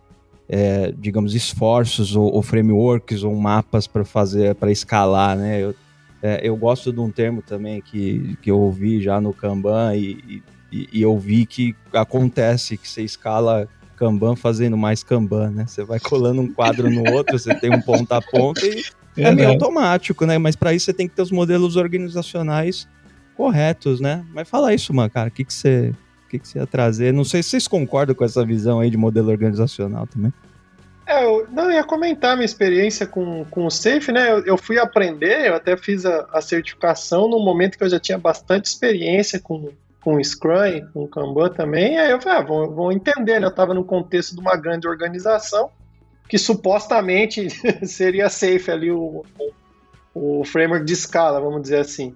é, 0.49 0.93
digamos, 0.97 1.35
esforços 1.35 2.15
ou, 2.15 2.33
ou, 2.33 2.41
frameworks 2.41 3.23
ou 3.23 3.35
mapas 3.35 3.85
para 3.85 4.05
fazer, 4.05 4.55
para 4.55 4.71
escalar, 4.71 5.37
né? 5.37 5.61
Eu, 5.61 5.75
é, 6.21 6.39
eu 6.43 6.55
gosto 6.55 6.91
de 6.91 6.99
um 6.99 7.11
termo 7.11 7.41
também 7.41 7.81
que, 7.81 8.37
que 8.41 8.49
eu 8.49 8.59
ouvi 8.59 9.01
já 9.01 9.19
no 9.19 9.33
Kanban 9.33 9.95
e, 9.95 10.41
e, 10.71 10.89
e 10.93 11.01
eu 11.01 11.17
vi 11.17 11.45
que 11.45 11.75
acontece 11.93 12.77
que 12.77 12.87
você 12.87 13.03
escala 13.03 13.67
Kanban 13.97 14.35
fazendo 14.35 14.77
mais 14.77 15.03
Kanban, 15.03 15.51
né? 15.51 15.65
Você 15.67 15.83
vai 15.83 15.99
colando 15.99 16.41
um 16.41 16.51
quadro 16.51 16.89
no 16.89 17.11
outro, 17.11 17.37
você 17.37 17.53
tem 17.55 17.73
um 17.73 17.81
ponta 17.81 18.17
a 18.17 18.21
ponta 18.21 18.65
e 18.65 18.83
é, 19.17 19.23
é 19.23 19.31
meio 19.35 19.49
automático, 19.49 20.25
né? 20.25 20.37
Mas 20.37 20.55
para 20.55 20.73
isso 20.73 20.85
você 20.85 20.93
tem 20.93 21.07
que 21.07 21.15
ter 21.15 21.21
os 21.21 21.31
modelos 21.31 21.75
organizacionais 21.75 22.87
corretos, 23.35 23.99
né? 23.99 24.25
Mas 24.33 24.47
fala 24.47 24.73
isso, 24.73 24.93
mano, 24.93 25.09
cara, 25.09 25.29
o 25.29 25.31
que, 25.31 25.43
que 25.43 25.53
você 25.53 25.93
o 26.27 26.29
que, 26.29 26.39
que 26.39 26.47
você 26.47 26.59
ia 26.59 26.67
trazer? 26.67 27.13
Não 27.13 27.23
sei 27.23 27.41
se 27.41 27.51
vocês 27.51 27.67
concordam 27.67 28.13
com 28.13 28.25
essa 28.25 28.45
visão 28.45 28.81
aí 28.81 28.89
de 28.89 28.97
modelo 28.97 29.29
organizacional 29.29 30.05
também. 30.05 30.31
É, 31.05 31.23
eu 31.23 31.47
não 31.49 31.71
ia 31.71 31.85
comentar 31.85 32.35
minha 32.35 32.45
experiência 32.45 33.07
com, 33.07 33.45
com 33.45 33.65
o 33.65 33.71
Safe, 33.71 34.11
né? 34.11 34.29
Eu, 34.29 34.45
eu 34.45 34.57
fui 34.57 34.77
aprender, 34.77 35.47
eu 35.47 35.55
até 35.55 35.77
fiz 35.77 36.05
a, 36.05 36.27
a, 36.33 36.41
certificação 36.41 37.29
no 37.29 37.39
momento 37.39 37.77
que 37.77 37.83
eu 37.83 37.89
já 37.89 37.97
tinha 37.97 38.17
bastante 38.17 38.65
experiência 38.65 39.39
com, 39.39 39.69
com 40.01 40.21
Scrum, 40.21 40.85
com 40.93 41.07
Kanban 41.07 41.49
também. 41.49 41.97
Aí 41.97 42.11
eu 42.11 42.19
falei, 42.19 42.39
ah, 42.39 42.41
vou, 42.41 42.69
vou 42.69 42.91
entender, 42.91 43.39
né? 43.39 43.45
Eu 43.45 43.51
estava 43.51 43.73
no 43.73 43.85
contexto 43.85 44.35
de 44.35 44.41
uma 44.41 44.57
grande 44.57 44.85
organização 44.85 45.71
que 46.27 46.37
supostamente 46.37 47.47
seria 47.87 48.27
safe 48.27 48.69
ali 48.69 48.91
o, 48.91 49.23
o 50.13 50.43
framework 50.43 50.85
de 50.85 50.91
escala, 50.91 51.39
vamos 51.39 51.61
dizer 51.61 51.79
assim. 51.79 52.13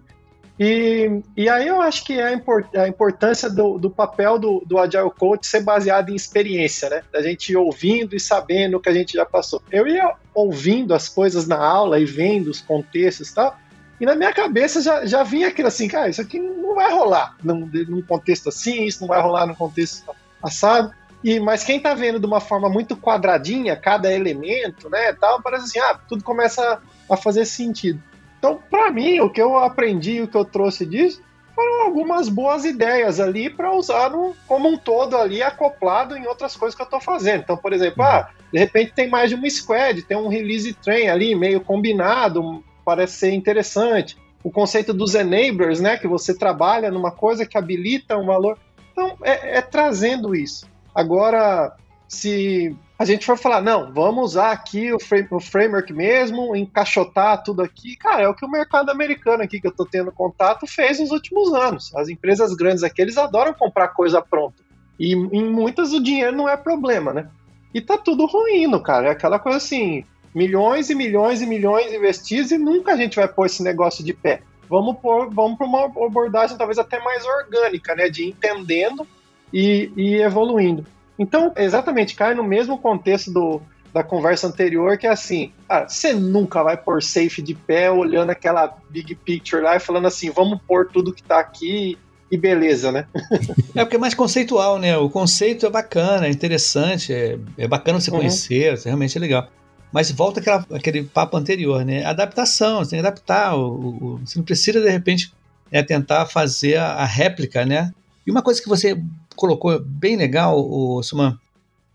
E, 0.63 1.23
e 1.35 1.49
aí 1.49 1.67
eu 1.67 1.81
acho 1.81 2.05
que 2.05 2.19
é 2.19 2.25
a, 2.25 2.33
import, 2.33 2.67
a 2.75 2.87
importância 2.87 3.49
do, 3.49 3.79
do 3.79 3.89
papel 3.89 4.37
do, 4.37 4.61
do 4.63 4.77
Agile 4.77 5.09
Coach 5.09 5.47
ser 5.47 5.61
baseado 5.61 6.11
em 6.11 6.15
experiência, 6.15 6.87
né? 6.87 7.01
Da 7.11 7.19
gente 7.19 7.57
ouvindo 7.57 8.15
e 8.15 8.19
sabendo 8.19 8.77
o 8.77 8.79
que 8.79 8.87
a 8.87 8.93
gente 8.93 9.13
já 9.13 9.25
passou. 9.25 9.59
Eu 9.71 9.87
ia 9.87 10.13
ouvindo 10.35 10.93
as 10.93 11.09
coisas 11.09 11.47
na 11.47 11.57
aula 11.57 11.99
e 11.99 12.05
vendo 12.05 12.51
os 12.51 12.61
contextos 12.61 13.29
e 13.29 13.33
tal, 13.33 13.57
e 13.99 14.05
na 14.05 14.13
minha 14.13 14.31
cabeça 14.31 14.83
já, 14.83 15.03
já 15.03 15.23
vinha 15.23 15.47
aquilo 15.47 15.67
assim, 15.67 15.87
cara, 15.87 16.09
isso 16.09 16.21
aqui 16.21 16.37
não 16.37 16.75
vai 16.75 16.93
rolar 16.93 17.35
num, 17.43 17.67
num 17.87 18.03
contexto 18.03 18.49
assim, 18.49 18.83
isso 18.83 19.01
não 19.01 19.07
vai 19.07 19.19
rolar 19.19 19.47
num 19.47 19.55
contexto 19.55 20.11
assado. 20.43 20.93
E, 21.23 21.39
mas 21.39 21.63
quem 21.63 21.79
tá 21.79 21.95
vendo 21.95 22.19
de 22.19 22.25
uma 22.27 22.39
forma 22.39 22.69
muito 22.69 22.95
quadradinha, 22.95 23.75
cada 23.75 24.13
elemento, 24.13 24.91
né, 24.91 25.11
tal, 25.13 25.41
parece 25.41 25.63
assim, 25.63 25.79
ah, 25.79 25.99
tudo 26.07 26.23
começa 26.23 26.79
a 27.09 27.17
fazer 27.17 27.45
sentido. 27.45 27.99
Então, 28.41 28.59
para 28.71 28.89
mim, 28.89 29.19
o 29.19 29.29
que 29.29 29.39
eu 29.39 29.55
aprendi, 29.55 30.19
o 30.19 30.27
que 30.27 30.35
eu 30.35 30.43
trouxe 30.43 30.83
disso, 30.83 31.21
foram 31.53 31.83
algumas 31.83 32.27
boas 32.27 32.65
ideias 32.65 33.19
ali 33.19 33.51
para 33.51 33.71
usar 33.71 34.09
no, 34.09 34.35
como 34.47 34.67
um 34.67 34.75
todo 34.75 35.15
ali, 35.15 35.43
acoplado 35.43 36.17
em 36.17 36.25
outras 36.25 36.57
coisas 36.57 36.75
que 36.75 36.81
eu 36.81 36.85
estou 36.85 36.99
fazendo. 36.99 37.41
Então, 37.41 37.55
por 37.55 37.71
exemplo, 37.71 38.01
ah, 38.01 38.31
de 38.51 38.57
repente 38.57 38.93
tem 38.95 39.07
mais 39.07 39.29
de 39.29 39.35
uma 39.35 39.47
squad, 39.47 40.01
tem 40.01 40.17
um 40.17 40.27
release 40.27 40.73
train 40.73 41.07
ali, 41.07 41.35
meio 41.35 41.61
combinado, 41.61 42.63
parece 42.83 43.17
ser 43.17 43.31
interessante. 43.31 44.17
O 44.43 44.49
conceito 44.49 44.91
dos 44.91 45.13
enablers, 45.13 45.79
né, 45.79 45.95
que 45.95 46.07
você 46.07 46.35
trabalha 46.35 46.89
numa 46.89 47.11
coisa 47.11 47.45
que 47.45 47.59
habilita 47.59 48.17
um 48.17 48.25
valor. 48.25 48.57
Então, 48.91 49.15
é, 49.21 49.59
é 49.59 49.61
trazendo 49.61 50.33
isso. 50.33 50.65
Agora, 50.95 51.75
se 52.07 52.75
a 53.01 53.05
gente 53.05 53.25
for 53.25 53.35
falar, 53.35 53.61
não, 53.61 53.91
vamos 53.91 54.23
usar 54.23 54.51
aqui 54.51 54.93
o, 54.93 54.99
frame, 54.99 55.27
o, 55.31 55.39
framework 55.39 55.91
mesmo, 55.91 56.55
encaixotar 56.55 57.41
tudo 57.43 57.63
aqui, 57.63 57.95
cara, 57.95 58.21
é 58.21 58.27
o 58.27 58.35
que 58.35 58.45
o 58.45 58.49
mercado 58.49 58.91
americano 58.91 59.41
aqui 59.41 59.59
que 59.59 59.65
eu 59.65 59.71
estou 59.71 59.87
tendo 59.87 60.11
contato 60.11 60.67
fez 60.67 60.99
nos 60.99 61.09
últimos 61.09 61.51
anos. 61.51 61.91
As 61.95 62.09
empresas 62.09 62.53
grandes 62.53 62.83
aqui, 62.83 63.01
eles 63.01 63.17
adoram 63.17 63.55
comprar 63.55 63.87
coisa 63.87 64.21
pronta. 64.21 64.61
E 64.99 65.13
em 65.13 65.43
muitas 65.49 65.93
o 65.93 66.03
dinheiro 66.03 66.37
não 66.37 66.47
é 66.47 66.55
problema, 66.55 67.11
né? 67.11 67.27
E 67.73 67.81
tá 67.81 67.97
tudo 67.97 68.27
ruindo, 68.27 68.79
cara. 68.79 69.07
É 69.07 69.11
aquela 69.11 69.39
coisa 69.39 69.57
assim, 69.57 70.05
milhões 70.31 70.91
e 70.91 70.95
milhões 70.95 71.41
e 71.41 71.47
milhões 71.47 71.91
investidos 71.91 72.51
e 72.51 72.57
nunca 72.59 72.93
a 72.93 72.97
gente 72.97 73.15
vai 73.15 73.27
pôr 73.27 73.47
esse 73.47 73.63
negócio 73.63 74.05
de 74.05 74.13
pé. 74.13 74.43
Vamos 74.69 74.97
pôr, 74.99 75.27
vamos 75.33 75.59
uma 75.59 75.85
abordagem 75.85 76.55
talvez 76.55 76.77
até 76.77 76.99
mais 76.99 77.25
orgânica, 77.25 77.95
né? 77.95 78.09
De 78.09 78.27
entendendo 78.27 79.07
e, 79.51 79.91
e 79.97 80.21
evoluindo. 80.21 80.85
Então, 81.21 81.53
exatamente, 81.55 82.15
cai 82.15 82.33
no 82.33 82.43
mesmo 82.43 82.79
contexto 82.79 83.31
do, 83.31 83.61
da 83.93 84.03
conversa 84.03 84.47
anterior, 84.47 84.97
que 84.97 85.05
é 85.05 85.11
assim: 85.11 85.51
ah, 85.69 85.87
você 85.87 86.15
nunca 86.15 86.63
vai 86.63 86.75
pôr 86.75 87.03
safe 87.03 87.43
de 87.43 87.53
pé 87.53 87.91
olhando 87.91 88.31
aquela 88.31 88.75
big 88.89 89.13
picture 89.13 89.61
lá 89.61 89.75
e 89.75 89.79
falando 89.79 90.07
assim, 90.07 90.31
vamos 90.31 90.59
pôr 90.67 90.89
tudo 90.91 91.13
que 91.13 91.21
tá 91.21 91.39
aqui 91.39 91.95
e 92.31 92.35
beleza, 92.35 92.91
né? 92.91 93.05
é 93.75 93.83
porque 93.85 93.97
é 93.97 93.99
mais 93.99 94.15
conceitual, 94.15 94.79
né? 94.79 94.97
O 94.97 95.11
conceito 95.11 95.67
é 95.67 95.69
bacana, 95.69 96.25
é 96.25 96.31
interessante, 96.31 97.13
é, 97.13 97.37
é 97.55 97.67
bacana 97.67 97.99
você 97.99 98.09
uhum. 98.09 98.17
conhecer, 98.17 98.79
realmente 98.83 99.15
é 99.15 99.21
legal. 99.21 99.47
Mas 99.93 100.09
volta 100.09 100.39
aquela, 100.39 100.65
aquele 100.73 101.03
papo 101.03 101.37
anterior, 101.37 101.85
né? 101.85 102.03
Adaptação, 102.03 102.79
você 102.79 102.91
tem 102.91 102.99
que 102.99 103.05
adaptar. 103.05 103.55
O, 103.55 103.67
o, 103.77 104.21
você 104.25 104.39
não 104.39 104.45
precisa, 104.45 104.81
de 104.81 104.89
repente, 104.89 105.31
é, 105.71 105.83
tentar 105.83 106.25
fazer 106.25 106.77
a, 106.77 106.93
a, 106.93 107.05
réplica, 107.05 107.63
né? 107.63 107.91
E 108.25 108.31
uma 108.31 108.41
coisa 108.41 108.59
que 108.59 108.69
você 108.69 108.99
colocou 109.41 109.79
bem 109.79 110.15
legal, 110.15 110.59
o 110.59 111.01
Suman, 111.01 111.35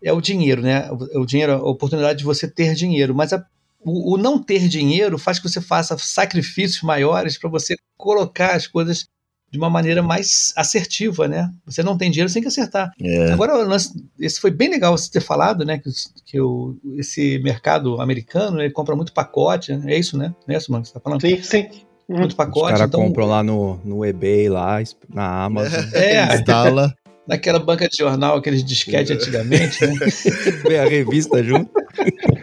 é 0.03 0.11
o 0.11 0.19
dinheiro, 0.19 0.61
né? 0.61 0.91
O, 0.91 1.21
o, 1.21 1.25
dinheiro, 1.25 1.53
a 1.53 1.69
oportunidade 1.69 2.19
de 2.19 2.25
você 2.25 2.45
ter 2.45 2.73
dinheiro. 2.75 3.15
Mas 3.15 3.31
a, 3.31 3.43
o, 3.81 4.15
o, 4.15 4.17
não 4.17 4.37
ter 4.43 4.67
dinheiro 4.67 5.17
faz 5.17 5.39
que 5.39 5.47
você 5.47 5.61
faça 5.61 5.97
sacrifícios 5.97 6.83
maiores 6.83 7.37
para 7.37 7.49
você 7.49 7.77
colocar 7.97 8.53
as 8.53 8.67
coisas 8.67 9.07
de 9.49 9.57
uma 9.57 9.69
maneira 9.69 10.03
mais 10.03 10.51
assertiva, 10.57 11.25
né? 11.25 11.49
Você 11.65 11.81
não 11.81 11.97
tem 11.97 12.11
dinheiro, 12.11 12.27
você 12.29 12.33
tem 12.33 12.41
que 12.41 12.49
acertar. 12.49 12.91
É. 13.01 13.31
Agora, 13.31 13.53
esse 14.19 14.41
foi 14.41 14.51
bem 14.51 14.69
legal 14.69 14.97
você 14.97 15.09
ter 15.09 15.21
falado, 15.21 15.63
né? 15.63 15.77
Que, 15.77 15.89
que 16.25 16.41
o, 16.41 16.75
esse 16.97 17.39
mercado 17.39 18.01
americano 18.01 18.61
ele 18.61 18.71
compra 18.71 18.93
muito 18.93 19.13
pacote, 19.13 19.73
né? 19.73 19.93
é 19.93 19.97
isso, 19.97 20.17
né? 20.17 20.35
É 20.49 20.57
isso, 20.57 20.69
mano, 20.69 20.83
que 20.83 20.89
você 20.89 20.93
tá 20.95 20.99
falando? 20.99 21.21
Sim, 21.21 21.41
sim. 21.41 21.69
Muito 22.09 22.35
pacote. 22.35 22.73
Os 22.73 22.79
caras 22.79 22.87
então... 22.87 23.01
compram 23.01 23.25
lá 23.25 23.41
no, 23.41 23.79
no 23.85 24.05
eBay, 24.05 24.49
lá, 24.49 24.81
na 25.09 25.43
Amazon. 25.45 25.83
É, 25.93 26.35
instala. 26.35 26.93
Naquela 27.27 27.59
banca 27.59 27.89
de 27.89 27.97
jornal, 27.97 28.37
aqueles 28.37 28.63
disquete 28.63 29.13
antigamente, 29.13 29.85
né? 29.85 29.93
Vem 30.67 30.79
a 30.79 30.85
revista 30.87 31.43
junto. 31.43 31.69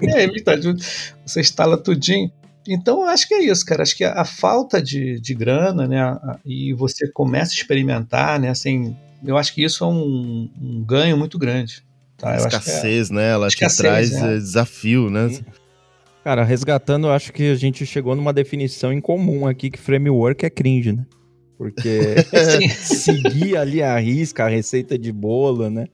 É, 0.02 0.12
a 0.12 0.18
revista 0.18 0.60
junto. 0.60 0.84
Você 1.24 1.40
instala 1.40 1.76
tudinho. 1.76 2.30
Então, 2.68 3.02
eu 3.02 3.08
acho 3.08 3.26
que 3.26 3.34
é 3.34 3.44
isso, 3.44 3.64
cara. 3.64 3.82
Acho 3.82 3.96
que 3.96 4.04
a, 4.04 4.20
a 4.20 4.24
falta 4.24 4.82
de, 4.82 5.20
de 5.20 5.34
grana, 5.34 5.86
né? 5.86 6.00
A, 6.00 6.38
e 6.44 6.72
você 6.74 7.10
começa 7.10 7.52
a 7.52 7.56
experimentar, 7.56 8.38
né? 8.38 8.50
Assim, 8.50 8.96
eu 9.24 9.36
acho 9.36 9.54
que 9.54 9.64
isso 9.64 9.84
é 9.84 9.86
um, 9.86 10.50
um 10.60 10.84
ganho 10.84 11.16
muito 11.16 11.38
grande. 11.38 11.82
Tá? 12.16 12.32
A 12.32 12.36
escassez, 12.36 13.10
é, 13.10 13.14
né? 13.14 13.30
Ela 13.30 13.48
escassez, 13.48 13.78
traz 13.78 14.12
é. 14.12 14.36
desafio, 14.36 15.10
né? 15.10 15.28
Cara, 16.22 16.42
resgatando, 16.42 17.06
eu 17.06 17.12
acho 17.12 17.32
que 17.32 17.50
a 17.50 17.54
gente 17.54 17.84
chegou 17.84 18.16
numa 18.16 18.32
definição 18.32 18.92
em 18.92 19.00
comum 19.00 19.46
aqui 19.46 19.70
que 19.70 19.78
framework 19.78 20.44
é 20.44 20.50
cringe, 20.50 20.92
né? 20.92 21.04
Porque 21.56 22.16
seguir 22.74 23.56
ali 23.56 23.82
a 23.82 23.96
risca, 23.98 24.44
a 24.44 24.48
receita 24.48 24.98
de 24.98 25.12
bolo, 25.12 25.70
né? 25.70 25.86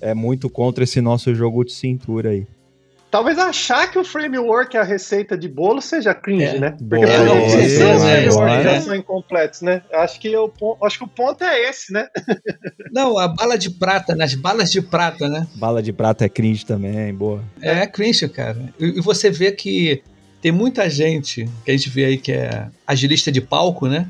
É 0.00 0.14
muito 0.14 0.50
contra 0.50 0.84
esse 0.84 1.00
nosso 1.00 1.34
jogo 1.34 1.64
de 1.64 1.72
cintura 1.72 2.30
aí. 2.30 2.46
Talvez 3.14 3.38
achar 3.38 3.88
que 3.88 3.96
o 3.96 4.04
framework 4.04 4.76
é 4.76 4.80
a 4.80 4.82
receita 4.82 5.38
de 5.38 5.48
bolo 5.48 5.80
seja 5.80 6.12
cringe, 6.12 6.56
é. 6.56 6.58
né? 6.58 6.76
Porque 6.76 7.04
é, 7.04 7.24
não 7.24 7.48
são 7.48 8.00
frameworks 8.00 8.64
já 8.64 8.80
são 8.80 8.96
incompletos, 8.96 9.60
né? 9.60 9.82
Acho 9.92 10.18
que, 10.18 10.32
eu, 10.32 10.52
acho 10.82 10.98
que 10.98 11.04
o 11.04 11.08
ponto 11.08 11.44
é 11.44 11.70
esse, 11.70 11.92
né? 11.92 12.08
não, 12.90 13.16
a 13.16 13.28
bala 13.28 13.56
de 13.56 13.70
prata, 13.70 14.16
nas 14.16 14.34
né? 14.34 14.40
balas 14.42 14.68
de 14.68 14.82
prata, 14.82 15.28
né? 15.28 15.46
Bala 15.54 15.80
de 15.80 15.92
prata 15.92 16.24
é 16.24 16.28
cringe 16.28 16.66
também, 16.66 17.14
boa. 17.14 17.40
É, 17.62 17.82
é 17.82 17.86
cringe, 17.86 18.28
cara. 18.28 18.58
E, 18.80 18.98
e 18.98 19.00
você 19.00 19.30
vê 19.30 19.52
que 19.52 20.02
tem 20.42 20.50
muita 20.50 20.90
gente 20.90 21.48
que 21.64 21.70
a 21.70 21.76
gente 21.76 21.88
vê 21.88 22.06
aí 22.06 22.18
que 22.18 22.32
é 22.32 22.66
agilista 22.84 23.30
de 23.30 23.40
palco, 23.40 23.86
né? 23.86 24.08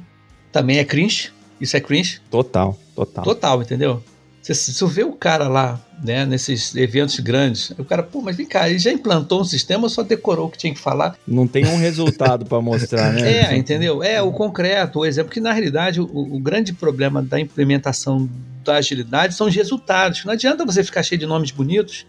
Também 0.55 0.79
é 0.79 0.85
cringe. 0.85 1.33
Isso 1.61 1.77
é 1.77 1.81
cringe. 1.81 2.21
Total, 2.31 2.79
total. 2.95 3.25
Total, 3.25 3.61
entendeu? 3.61 4.01
Você, 4.41 4.55
você 4.55 4.87
vê 4.87 5.03
o 5.03 5.13
cara 5.13 5.49
lá 5.49 5.85
né, 6.01 6.25
nesses 6.25 6.77
eventos 6.77 7.19
grandes. 7.19 7.71
O 7.71 7.85
cara, 7.85 8.05
pô, 8.05 8.21
mas 8.21 8.37
vem 8.37 8.47
cá, 8.47 8.71
ele 8.71 8.79
já 8.79 8.93
implantou 8.93 9.41
um 9.41 9.45
sistema 9.45 9.83
ou 9.83 9.89
só 9.89 10.05
decorou 10.05 10.47
o 10.47 10.51
que 10.51 10.57
tinha 10.57 10.73
que 10.73 10.79
falar? 10.79 11.19
Não 11.27 11.49
tem 11.49 11.67
um 11.67 11.77
resultado 11.77 12.47
para 12.47 12.61
mostrar, 12.61 13.13
né? 13.13 13.53
É, 13.53 13.57
entendeu? 13.57 14.01
É 14.01 14.23
o 14.23 14.31
concreto, 14.31 15.01
o 15.01 15.05
exemplo, 15.05 15.33
que 15.33 15.41
na 15.41 15.51
realidade 15.51 16.01
o, 16.01 16.05
o, 16.05 16.39
grande 16.39 16.73
problema 16.73 17.21
da 17.21 17.41
implementação 17.41 18.31
da 18.63 18.77
agilidade 18.77 19.35
são 19.35 19.49
os 19.49 19.55
resultados. 19.57 20.25
Não 20.25 20.35
adianta 20.35 20.65
você 20.65 20.85
ficar 20.85 21.03
cheio 21.03 21.19
de 21.19 21.27
nomes 21.27 21.51
bonitos, 21.51 22.07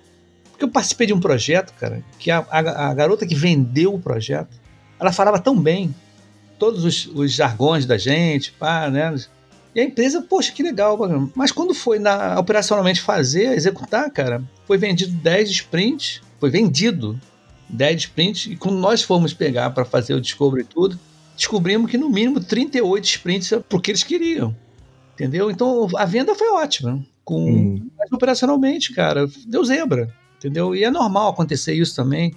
porque 0.51 0.65
eu 0.65 0.69
participei 0.69 1.07
de 1.07 1.13
um 1.13 1.19
projeto, 1.19 1.73
cara, 1.79 2.03
que 2.19 2.29
a, 2.29 2.45
a, 2.51 2.89
a 2.89 2.93
garota 2.93 3.25
que 3.25 3.33
vendeu 3.33 3.95
o 3.95 3.99
projeto, 3.99 4.55
ela 4.99 5.11
falava 5.11 5.39
tão 5.39 5.59
bem, 5.59 5.95
todos 6.57 6.83
os, 6.83 7.07
os 7.07 7.31
jargões 7.31 7.85
da 7.85 7.97
gente, 7.97 8.51
pá, 8.51 8.89
né? 8.89 9.15
E 9.73 9.79
a 9.81 9.83
empresa, 9.83 10.21
poxa, 10.21 10.51
que 10.53 10.63
legal. 10.63 10.97
Mas 11.35 11.51
quando 11.51 11.73
foi 11.73 11.99
na, 11.99 12.39
operacionalmente 12.39 13.01
fazer, 13.01 13.53
executar, 13.53 14.09
cara, 14.09 14.41
foi 14.65 14.77
vendido 14.77 15.11
10 15.11 15.49
sprints, 15.49 16.21
foi 16.39 16.49
vendido 16.49 17.19
10 17.67 18.01
sprints, 18.01 18.45
e 18.47 18.55
quando 18.55 18.77
nós 18.77 19.01
fomos 19.01 19.33
pegar 19.33 19.71
para 19.71 19.83
fazer 19.83 20.13
o 20.13 20.21
Discovery 20.21 20.63
e 20.63 20.65
tudo, 20.65 20.99
descobrimos 21.35 21.91
que 21.91 21.97
no 21.97 22.09
mínimo 22.09 22.39
38 22.39 23.03
sprints 23.03 23.51
é 23.51 23.59
porque 23.59 23.91
eles 23.91 24.03
queriam. 24.03 24.55
Entendeu? 25.13 25.51
Então 25.51 25.87
a 25.95 26.05
venda 26.05 26.35
foi 26.35 26.49
ótima. 26.51 27.05
Com, 27.23 27.49
hum. 27.49 27.89
Mas 27.97 28.11
operacionalmente, 28.11 28.93
cara, 28.93 29.27
deu 29.47 29.63
zebra. 29.63 30.13
Entendeu? 30.37 30.75
E 30.75 30.83
é 30.83 30.91
normal 30.91 31.31
acontecer 31.31 31.73
isso 31.73 31.95
também. 31.95 32.35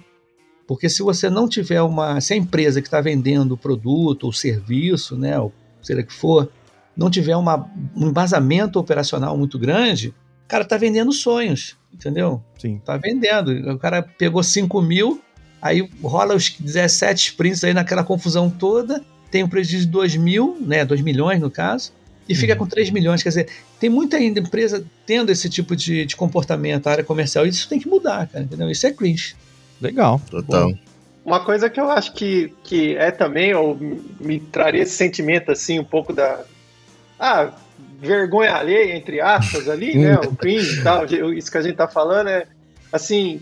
Porque 0.69 0.87
se 0.87 1.01
você 1.01 1.31
não 1.31 1.49
tiver 1.49 1.81
uma. 1.81 2.21
Se 2.21 2.31
a 2.31 2.37
empresa 2.37 2.79
que 2.79 2.87
está 2.87 3.01
vendendo 3.01 3.53
o 3.53 3.57
produto 3.57 4.25
ou 4.25 4.31
serviço, 4.31 5.17
né, 5.17 5.39
ou 5.39 5.51
seja 5.81 6.03
que 6.03 6.13
for, 6.13 6.47
não 6.95 7.09
tiver 7.09 7.35
uma, 7.35 7.67
um 7.95 8.09
embasamento 8.09 8.77
operacional 8.77 9.35
muito 9.35 9.57
grande, 9.57 10.09
o 10.09 10.47
cara 10.47 10.63
tá 10.63 10.77
vendendo 10.77 11.11
sonhos, 11.11 11.75
entendeu? 11.91 12.39
Sim. 12.59 12.79
Tá 12.85 12.97
vendendo. 12.97 13.49
O 13.71 13.79
cara 13.79 14.03
pegou 14.03 14.43
5 14.43 14.79
mil, 14.79 15.19
aí 15.59 15.89
rola 16.03 16.35
os 16.35 16.51
17 16.51 17.31
sprints 17.31 17.63
aí 17.63 17.73
naquela 17.73 18.03
confusão 18.03 18.47
toda, 18.47 19.03
tem 19.31 19.43
um 19.43 19.49
prejuízo 19.49 19.87
de 19.87 19.91
2 19.91 20.17
mil, 20.17 20.55
né? 20.61 20.85
2 20.85 21.01
milhões 21.01 21.41
no 21.41 21.49
caso, 21.49 21.91
e 22.27 22.35
fica 22.35 22.53
uhum. 22.53 22.59
com 22.59 22.67
3 22.67 22.91
milhões. 22.91 23.23
Quer 23.23 23.29
dizer, 23.29 23.49
tem 23.79 23.89
muita 23.89 24.19
empresa 24.19 24.85
tendo 25.03 25.31
esse 25.31 25.49
tipo 25.49 25.75
de, 25.75 26.05
de 26.05 26.15
comportamento, 26.15 26.85
a 26.85 26.91
área 26.91 27.03
comercial, 27.03 27.47
e 27.47 27.49
isso 27.49 27.67
tem 27.67 27.79
que 27.79 27.87
mudar, 27.87 28.27
cara, 28.27 28.43
entendeu? 28.43 28.69
Isso 28.69 28.85
é 28.85 28.91
cringe. 28.91 29.35
Legal. 29.81 30.21
Total. 30.29 30.69
Bom. 30.69 30.77
Uma 31.25 31.39
coisa 31.41 31.69
que 31.69 31.79
eu 31.79 31.91
acho 31.91 32.13
que, 32.13 32.53
que 32.63 32.95
é 32.95 33.11
também, 33.11 33.53
ou 33.53 33.77
me 34.19 34.39
traria 34.39 34.81
esse 34.81 34.95
sentimento 34.95 35.51
assim, 35.51 35.79
um 35.79 35.83
pouco 35.83 36.11
da, 36.11 36.43
ah, 37.19 37.51
vergonha 37.99 38.55
alheia, 38.55 38.95
entre 38.95 39.19
aspas, 39.19 39.67
ali, 39.67 39.95
né? 39.99 40.15
O 40.19 40.35
cringe 40.35 40.79
e 40.79 40.83
tal, 40.83 41.05
isso 41.05 41.51
que 41.51 41.57
a 41.57 41.61
gente 41.61 41.75
tá 41.75 41.87
falando 41.87 42.29
é 42.29 42.47
assim. 42.91 43.41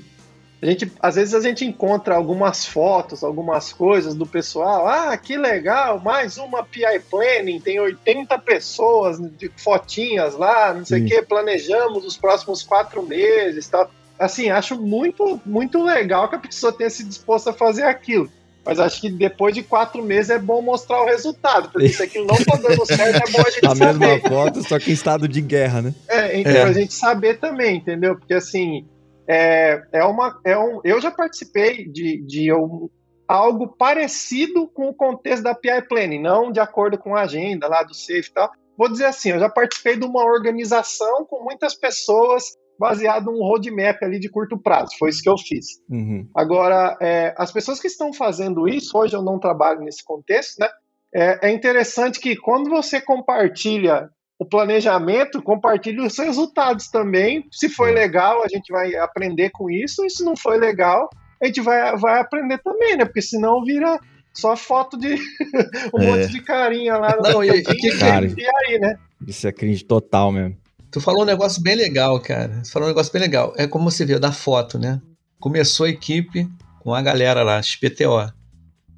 A 0.60 0.65
gente, 0.65 0.91
às 1.00 1.13
vezes 1.13 1.36
a 1.36 1.39
gente 1.39 1.63
encontra 1.63 2.15
algumas 2.15 2.65
fotos, 2.65 3.23
algumas 3.23 3.71
coisas 3.71 4.15
do 4.15 4.26
pessoal. 4.26 4.88
Ah, 4.88 5.15
que 5.15 5.38
legal, 5.38 6.00
mais 6.00 6.39
uma 6.39 6.63
PI 6.63 7.00
Planning, 7.12 7.60
tem 7.60 7.80
80 7.80 8.39
pessoas 8.39 9.19
de 9.38 9.52
fotinhas 9.56 10.36
lá, 10.36 10.73
não 10.73 10.84
sei 10.84 11.04
o 11.04 11.06
que, 11.06 11.21
planejamos 11.21 12.04
os 12.04 12.17
próximos 12.17 12.63
quatro 12.63 13.04
meses 13.04 13.67
tal. 13.67 13.91
Assim, 14.19 14.49
acho 14.49 14.80
muito, 14.82 15.39
muito 15.45 15.84
legal 15.84 16.27
que 16.30 16.36
a 16.36 16.39
pessoa 16.39 16.73
tenha 16.73 16.89
se 16.89 17.03
disposto 17.03 17.49
a 17.49 17.53
fazer 17.53 17.84
aquilo. 17.84 18.30
Mas 18.65 18.80
acho 18.80 18.99
que 18.99 19.10
depois 19.10 19.56
de 19.56 19.63
quatro 19.63 20.03
meses 20.03 20.30
é 20.30 20.38
bom 20.38 20.62
mostrar 20.62 21.01
o 21.01 21.06
resultado, 21.06 21.69
porque 21.71 21.88
se 21.88 22.03
aquilo 22.03 22.25
não 22.25 22.36
tá 22.36 22.58
dando 22.58 22.84
certo, 22.86 23.15
é 23.15 23.32
bom 23.32 23.41
a 23.41 23.49
gente 23.49 23.65
a 23.65 23.75
saber. 23.75 23.84
A 23.86 23.93
mesma 23.93 24.30
foto, 24.30 24.67
só 24.67 24.77
que 24.77 24.89
em 24.91 24.93
estado 24.93 25.25
de 25.25 25.39
guerra, 25.39 25.82
né? 25.82 25.95
É, 26.10 26.38
então 26.38 26.51
é. 26.51 26.63
a 26.63 26.73
gente 26.73 26.93
saber 26.93 27.39
também, 27.39 27.77
entendeu? 27.77 28.17
Porque 28.17 28.34
assim, 28.34 28.86
é, 29.25 29.82
é 29.93 30.03
uma. 30.03 30.38
É 30.43 30.58
um, 30.58 30.82
eu 30.84 30.99
já 30.99 31.10
participei 31.10 31.88
de, 31.88 32.21
de 32.25 32.51
um, 32.51 32.89
algo 33.25 33.67
parecido 33.67 34.67
com 34.67 34.89
o 34.89 34.93
contexto 34.93 35.43
da 35.43 35.56
PI 35.56 35.84
Planning, 35.88 36.21
não 36.21 36.51
de 36.51 36.60
acordo 36.60 36.97
com 36.97 37.15
a 37.15 37.21
agenda 37.21 37.67
lá 37.67 37.84
do 37.84 37.93
SAFE 37.93 38.30
e 38.30 38.34
tal. 38.34 38.51
Vou 38.77 38.89
dizer 38.89 39.06
assim, 39.06 39.32
eu 39.32 39.39
já 39.39 39.49
participei 39.49 39.97
de 39.97 40.06
uma 40.06 40.23
organização 40.23 41.25
com 41.25 41.43
muitas 41.43 41.73
pessoas 41.73 42.56
baseado 42.79 43.25
num 43.25 43.43
roadmap 43.43 44.01
ali 44.01 44.19
de 44.19 44.29
curto 44.29 44.57
prazo. 44.57 44.95
Foi 44.97 45.09
isso 45.09 45.21
que 45.21 45.29
eu 45.29 45.37
fiz. 45.37 45.81
Uhum. 45.89 46.27
Agora, 46.35 46.97
é, 47.01 47.33
as 47.37 47.51
pessoas 47.51 47.79
que 47.79 47.87
estão 47.87 48.13
fazendo 48.13 48.67
isso, 48.67 48.97
hoje 48.97 49.15
eu 49.15 49.21
não 49.21 49.39
trabalho 49.39 49.81
nesse 49.81 50.03
contexto, 50.03 50.59
né? 50.59 50.69
É, 51.13 51.49
é 51.49 51.51
interessante 51.51 52.19
que 52.19 52.35
quando 52.35 52.69
você 52.69 53.01
compartilha 53.01 54.09
o 54.39 54.45
planejamento, 54.45 55.41
compartilhe 55.41 55.99
os 55.99 56.17
resultados 56.17 56.89
também. 56.89 57.47
Se 57.51 57.69
foi 57.69 57.91
legal, 57.91 58.43
a 58.43 58.47
gente 58.47 58.71
vai 58.71 58.95
aprender 58.95 59.49
com 59.49 59.69
isso, 59.69 60.05
e 60.05 60.09
se 60.09 60.23
não 60.23 60.35
foi 60.35 60.57
legal, 60.57 61.09
a 61.41 61.45
gente 61.45 61.61
vai, 61.61 61.95
vai 61.97 62.19
aprender 62.19 62.59
também, 62.59 62.97
né? 62.97 63.05
Porque 63.05 63.21
senão 63.21 63.63
vira 63.63 63.99
só 64.33 64.55
foto 64.55 64.97
de 64.97 65.15
um 65.93 66.01
é. 66.01 66.05
monte 66.05 66.31
de 66.31 66.41
carinha 66.41 66.97
lá. 66.97 67.17
Não, 67.19 67.43
e, 67.43 67.49
e, 67.49 67.63
e 67.63 68.45
aí, 68.45 68.79
né? 68.79 68.99
Isso 69.25 69.47
é 69.47 69.51
cringe 69.51 69.83
total 69.83 70.31
mesmo. 70.31 70.57
Tu 70.97 71.01
falou 71.01 71.21
um 71.21 71.25
negócio 71.25 71.62
bem 71.62 71.75
legal, 71.75 72.19
cara. 72.19 72.60
Tu 72.63 72.71
falou 72.71 72.88
um 72.88 72.89
negócio 72.89 73.13
bem 73.13 73.21
legal. 73.21 73.53
É 73.55 73.67
como 73.67 73.91
você 73.91 74.03
viu 74.03 74.19
da 74.19 74.31
foto, 74.31 74.79
né? 74.79 74.99
Começou 75.39 75.86
a 75.86 75.89
equipe 75.89 76.49
com 76.79 76.91
a 76.91 77.03
galera 77.03 77.43
lá, 77.43 77.62
XPTO. 77.62 78.33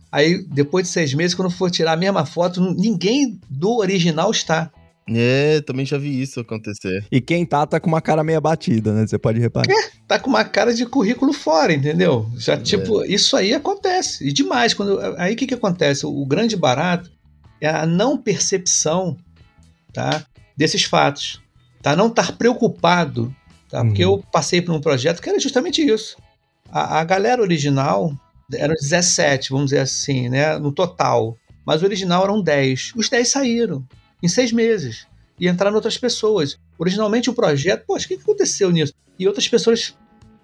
Aí, 0.09 0.41
depois 0.47 0.87
de 0.87 0.93
seis 0.93 1.13
meses, 1.13 1.35
quando 1.35 1.51
for 1.51 1.69
tirar 1.69 1.91
a 1.91 1.97
mesma 1.97 2.25
foto, 2.25 2.61
ninguém 2.73 3.37
do 3.49 3.79
original 3.79 4.31
está. 4.31 4.71
É, 5.09 5.59
também 5.59 5.85
já 5.85 5.97
vi 5.97 6.21
isso 6.21 6.39
acontecer. 6.39 7.05
E 7.11 7.19
quem 7.19 7.45
tá, 7.45 7.65
tá 7.67 7.81
com 7.81 7.89
uma 7.89 7.99
cara 7.99 8.23
meio 8.23 8.39
batida, 8.39 8.93
né? 8.93 9.05
Você 9.05 9.17
pode 9.17 9.37
reparar. 9.41 9.69
É, 9.69 9.91
tá 10.07 10.17
com 10.17 10.29
uma 10.29 10.45
cara 10.45 10.73
de 10.73 10.85
currículo 10.85 11.33
fora, 11.33 11.73
entendeu? 11.73 12.31
Já, 12.37 12.53
é. 12.53 12.57
tipo, 12.57 13.03
isso 13.03 13.35
aí 13.35 13.53
acontece. 13.53 14.25
E 14.25 14.31
demais. 14.31 14.73
Quando, 14.73 15.01
aí 15.17 15.33
o 15.33 15.35
que, 15.35 15.47
que 15.47 15.53
acontece? 15.53 16.05
O 16.05 16.25
grande 16.25 16.55
barato 16.55 17.11
é 17.59 17.67
a 17.67 17.85
não 17.85 18.17
percepção 18.17 19.17
tá, 19.91 20.25
desses 20.55 20.85
fatos. 20.85 21.41
Tá? 21.81 21.95
Não 21.95 22.07
estar 22.07 22.33
preocupado. 22.33 23.33
Tá? 23.69 23.83
Porque 23.83 24.05
uhum. 24.05 24.15
eu 24.15 24.23
passei 24.31 24.61
por 24.61 24.73
um 24.73 24.81
projeto 24.81 25.21
que 25.21 25.29
era 25.29 25.39
justamente 25.39 25.81
isso. 25.81 26.17
A, 26.71 26.99
a 26.99 27.03
galera 27.03 27.41
original 27.41 28.13
eram 28.53 28.73
17, 28.73 29.51
vamos 29.51 29.67
dizer 29.67 29.79
assim, 29.79 30.29
né? 30.29 30.57
No 30.57 30.71
total. 30.71 31.37
Mas 31.65 31.81
o 31.81 31.85
original 31.85 32.23
eram 32.23 32.41
10. 32.41 32.93
Os 32.95 33.09
10 33.09 33.27
saíram 33.27 33.85
em 34.21 34.27
seis 34.27 34.51
meses 34.51 35.07
e 35.39 35.47
entraram 35.47 35.75
outras 35.75 35.97
pessoas. 35.97 36.59
Originalmente 36.77 37.29
o 37.29 37.33
projeto, 37.33 37.85
poxa, 37.85 38.05
o 38.05 38.07
que 38.09 38.15
aconteceu 38.15 38.71
nisso? 38.71 38.93
E 39.17 39.27
outras 39.27 39.47
pessoas, 39.47 39.95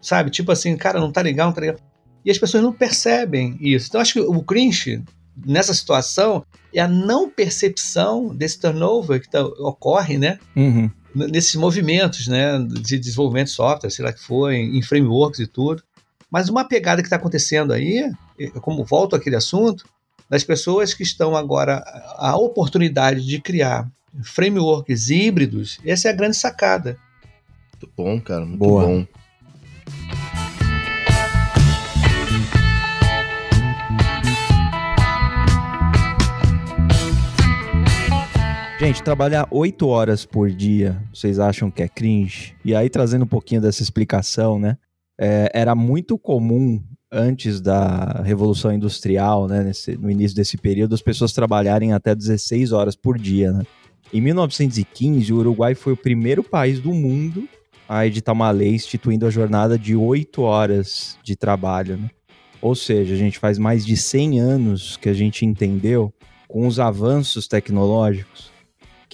sabe, 0.02 0.30
tipo 0.30 0.52
assim, 0.52 0.76
cara, 0.78 1.00
não 1.00 1.12
tá 1.12 1.22
legal, 1.22 1.48
não 1.48 1.54
tá 1.54 1.62
legal. 1.62 1.78
E 2.24 2.32
as 2.32 2.38
pessoas 2.38 2.64
não 2.64 2.74
percebem 2.74 3.58
isso. 3.60 3.88
Então 3.88 4.02
acho 4.02 4.14
que 4.14 4.20
o 4.20 4.42
cringe 4.42 5.04
nessa 5.46 5.74
situação 5.74 6.46
é 6.74 6.80
a 6.80 6.88
não 6.88 7.30
percepção 7.30 8.34
desse 8.34 8.60
turnover 8.60 9.22
que 9.22 9.30
tá, 9.30 9.44
ocorre, 9.44 10.18
né? 10.18 10.40
Uhum. 10.56 10.90
Nesses 11.16 11.56
movimentos, 11.56 12.28
né, 12.28 12.60
de 12.60 13.00
desenvolvimento 13.00 13.48
de 13.48 13.54
software, 13.54 13.90
sei 13.90 14.04
lá 14.04 14.12
que 14.12 14.22
foi, 14.22 14.56
em 14.58 14.82
frameworks 14.82 15.40
e 15.40 15.48
tudo. 15.48 15.82
Mas 16.30 16.50
uma 16.50 16.66
pegada 16.66 17.02
que 17.02 17.08
está 17.08 17.16
acontecendo 17.16 17.72
aí, 17.72 18.12
como 18.62 18.84
volto 18.84 19.16
àquele 19.16 19.38
assunto, 19.38 19.86
das 20.30 20.44
pessoas 20.44 20.94
que 20.94 21.04
estão 21.04 21.36
agora 21.36 21.84
a 22.18 22.36
oportunidade 22.36 23.26
de 23.26 23.40
criar 23.40 23.90
frameworks 24.24 25.10
híbridos, 25.10 25.80
essa 25.86 26.10
é 26.10 26.12
a 26.12 26.16
grande 26.16 26.36
sacada. 26.36 26.98
Muito 27.74 27.94
bom, 27.96 28.20
cara, 28.20 28.46
muito 28.46 28.60
Boa. 28.60 28.86
bom. 28.86 29.08
Gente, 38.86 39.02
trabalhar 39.02 39.48
oito 39.50 39.88
horas 39.88 40.28
por 40.28 40.52
dia, 40.52 41.02
vocês 41.12 41.40
acham 41.40 41.72
que 41.72 41.82
é 41.82 41.88
cringe? 41.88 42.56
E 42.64 42.76
aí, 42.76 42.88
trazendo 42.88 43.24
um 43.24 43.28
pouquinho 43.28 43.60
dessa 43.60 43.82
explicação, 43.82 44.60
né? 44.60 44.78
É, 45.20 45.50
era 45.56 45.74
muito 45.74 46.20
comum 46.20 46.80
antes 47.12 47.60
da 47.60 48.22
Revolução 48.24 48.72
Industrial, 48.72 49.48
né, 49.48 49.64
nesse, 49.64 49.98
no 49.98 50.12
início 50.12 50.38
desse 50.38 50.56
período, 50.56 50.94
as 50.94 51.02
pessoas 51.02 51.34
trabalharem 51.34 51.94
até 51.94 52.14
16 52.14 52.74
horas 52.74 52.96
por 52.96 53.18
dia. 53.18 53.52
Né? 53.52 53.64
Em 54.14 54.22
1915, 54.22 55.34
o 55.34 55.38
Uruguai 55.38 55.74
foi 55.74 55.94
o 55.94 55.98
primeiro 55.98 56.44
país 56.44 56.80
do 56.80 56.94
mundo 56.94 57.50
a 57.90 58.06
editar 58.06 58.34
uma 58.34 58.52
lei 58.52 58.76
instituindo 58.76 59.26
a 59.26 59.32
jornada 59.32 59.80
de 59.80 59.96
8 59.96 60.44
horas 60.44 61.18
de 61.24 61.36
trabalho. 61.36 61.98
Né? 61.98 62.12
Ou 62.62 62.76
seja, 62.76 63.16
a 63.16 63.18
gente 63.18 63.40
faz 63.40 63.58
mais 63.58 63.84
de 63.84 63.98
100 63.98 64.40
anos 64.40 64.96
que 64.96 65.10
a 65.10 65.14
gente 65.14 65.44
entendeu, 65.44 66.14
com 66.48 66.68
os 66.68 66.80
avanços 66.80 67.48
tecnológicos, 67.48 68.54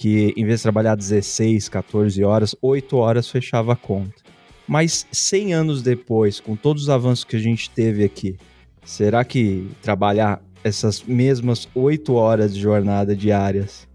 que 0.02 0.34
em 0.36 0.44
vez 0.44 0.58
de 0.58 0.64
trabalhar 0.64 0.96
16, 0.96 1.68
14 1.68 2.24
horas, 2.24 2.56
8 2.60 2.96
horas 2.96 3.28
fechava 3.28 3.74
a 3.74 3.76
conta. 3.76 4.20
Mas 4.66 5.06
100 5.12 5.54
anos 5.54 5.80
depois, 5.80 6.40
com 6.40 6.56
todos 6.56 6.82
os 6.82 6.88
avanços 6.90 7.22
que 7.22 7.36
a 7.36 7.38
gente 7.38 7.70
teve 7.70 8.02
aqui, 8.02 8.36
será 8.84 9.24
que 9.24 9.70
trabalhar 9.80 10.42
essas 10.64 11.04
mesmas 11.04 11.68
8 11.72 12.14
horas 12.14 12.52
de 12.52 12.60
jornada 12.60 13.14
diárias 13.14 13.86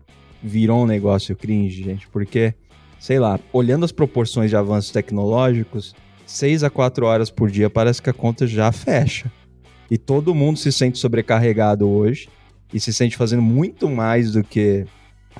virou 0.41 0.83
um 0.83 0.85
negócio 0.85 1.35
cringe, 1.35 1.83
gente? 1.83 2.07
Porque, 2.07 2.53
sei 3.01 3.19
lá, 3.19 3.37
olhando 3.51 3.83
as 3.83 3.91
proporções 3.91 4.49
de 4.49 4.55
avanços 4.55 4.91
tecnológicos, 4.91 5.93
6 6.25 6.63
a 6.63 6.69
4 6.69 7.05
horas 7.05 7.29
por 7.29 7.51
dia 7.51 7.69
parece 7.69 8.01
que 8.01 8.09
a 8.09 8.13
conta 8.13 8.47
já 8.47 8.71
fecha. 8.71 9.29
E 9.91 9.97
todo 9.97 10.33
mundo 10.33 10.57
se 10.57 10.71
sente 10.71 10.99
sobrecarregado 10.99 11.85
hoje 11.85 12.29
e 12.73 12.79
se 12.79 12.93
sente 12.93 13.17
fazendo 13.17 13.41
muito 13.41 13.89
mais 13.89 14.31
do 14.31 14.41
que, 14.41 14.85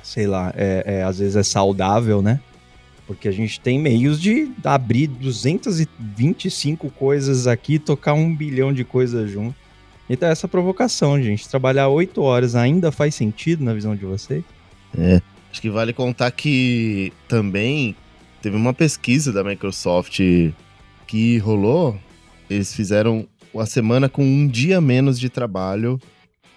sei 0.02 0.26
lá, 0.26 0.52
é, 0.56 0.98
é 0.98 1.02
às 1.02 1.18
vezes 1.18 1.36
é 1.36 1.42
saudável, 1.42 2.22
né? 2.22 2.40
Porque 3.06 3.26
a 3.26 3.32
gente 3.32 3.58
tem 3.58 3.78
meios 3.78 4.20
de 4.20 4.50
abrir 4.62 5.06
225 5.06 6.90
coisas 6.90 7.46
aqui 7.46 7.78
tocar 7.78 8.12
um 8.12 8.34
bilhão 8.34 8.72
de 8.72 8.84
coisas 8.84 9.30
junto. 9.30 9.56
Então, 10.10 10.28
essa 10.28 10.48
provocação, 10.48 11.20
gente. 11.22 11.48
Trabalhar 11.48 11.88
oito 11.88 12.22
horas 12.22 12.54
ainda 12.54 12.90
faz 12.92 13.14
sentido 13.14 13.64
na 13.64 13.74
visão 13.74 13.96
de 13.96 14.04
vocês? 14.04 14.44
É. 14.96 15.20
Acho 15.50 15.60
que 15.60 15.70
vale 15.70 15.92
contar 15.92 16.30
que 16.30 17.12
também 17.26 17.96
teve 18.42 18.56
uma 18.56 18.74
pesquisa 18.74 19.32
da 19.32 19.42
Microsoft 19.42 20.20
que 21.06 21.38
rolou. 21.38 21.98
Eles 22.48 22.74
fizeram 22.74 23.26
uma 23.52 23.66
semana 23.66 24.08
com 24.08 24.22
um 24.22 24.46
dia 24.46 24.80
menos 24.80 25.18
de 25.18 25.28
trabalho 25.28 26.00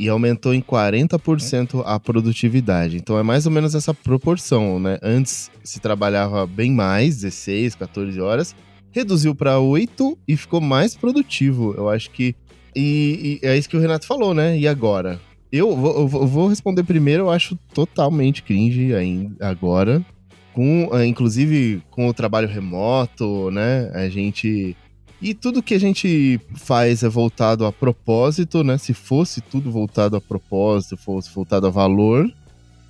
e 0.02 0.10
aumentou 0.10 0.52
em 0.52 0.62
40% 0.64 1.84
a 1.86 2.00
produtividade. 2.00 2.98
Então 2.98 3.20
é 3.20 3.22
mais 3.22 3.46
ou 3.46 3.52
menos 3.52 3.76
essa 3.76 3.94
proporção, 3.94 4.80
né? 4.80 4.98
Antes 5.00 5.52
se 5.64 5.80
trabalhava 5.80 6.48
bem 6.48 6.72
mais, 6.72 7.22
16, 7.22 7.76
14 7.76 8.20
horas, 8.20 8.56
reduziu 8.92 9.36
para 9.36 9.60
8 9.60 10.18
e 10.28 10.36
ficou 10.36 10.60
mais 10.60 10.96
produtivo. 10.96 11.76
Eu 11.78 11.88
acho 11.88 12.10
que 12.10 12.36
e, 12.76 13.40
e, 13.44 13.46
é 13.46 13.56
isso 13.56 13.70
que 13.70 13.78
o 13.78 13.80
Renato 13.80 14.08
falou, 14.08 14.34
né? 14.34 14.58
E 14.58 14.68
agora? 14.68 15.22
Eu 15.52 15.76
vou, 15.76 15.96
eu 16.00 16.08
vou 16.08 16.48
responder 16.48 16.84
primeiro, 16.84 17.26
eu 17.26 17.30
acho 17.30 17.56
totalmente 17.72 18.42
cringe 18.42 18.96
ainda 18.96 19.48
agora. 19.48 20.04
Com, 20.52 20.90
eh, 20.94 21.06
inclusive 21.06 21.84
com 21.92 22.08
o 22.08 22.14
trabalho 22.14 22.48
remoto, 22.48 23.52
né? 23.52 23.92
A 23.94 24.10
gente 24.10 24.76
e 25.22 25.34
tudo 25.34 25.62
que 25.62 25.76
a 25.76 25.80
gente 25.80 26.40
faz 26.56 27.04
é 27.04 27.10
voltado 27.10 27.66
a 27.66 27.72
propósito, 27.72 28.64
né? 28.64 28.78
Se 28.78 28.94
fosse 28.94 29.40
tudo 29.40 29.72
voltado 29.72 30.16
a 30.16 30.22
propósito, 30.22 30.98
fosse 30.98 31.32
voltado 31.34 31.68
a 31.68 31.70
valor, 31.70 32.32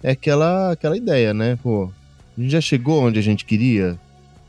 é 0.02 0.12
aquela, 0.12 0.72
aquela 0.72 0.96
ideia, 0.96 1.34
né? 1.34 1.60
Pô, 1.62 1.91
a 2.38 2.41
gente 2.41 2.52
já 2.52 2.62
chegou 2.62 3.04
onde 3.04 3.20
a 3.20 3.22
gente 3.24 3.44
queria? 3.44 4.00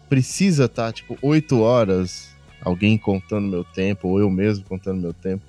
Precisa 0.09 0.67
estar, 0.67 0.87
tá, 0.87 0.93
tipo, 0.93 1.19
oito 1.21 1.61
horas 1.61 2.31
alguém 2.61 2.97
contando 2.97 3.49
meu 3.49 3.65
tempo, 3.65 4.09
ou 4.09 4.21
eu 4.21 4.31
mesmo 4.31 4.65
contando 4.65 5.01
meu 5.01 5.13
tempo? 5.13 5.43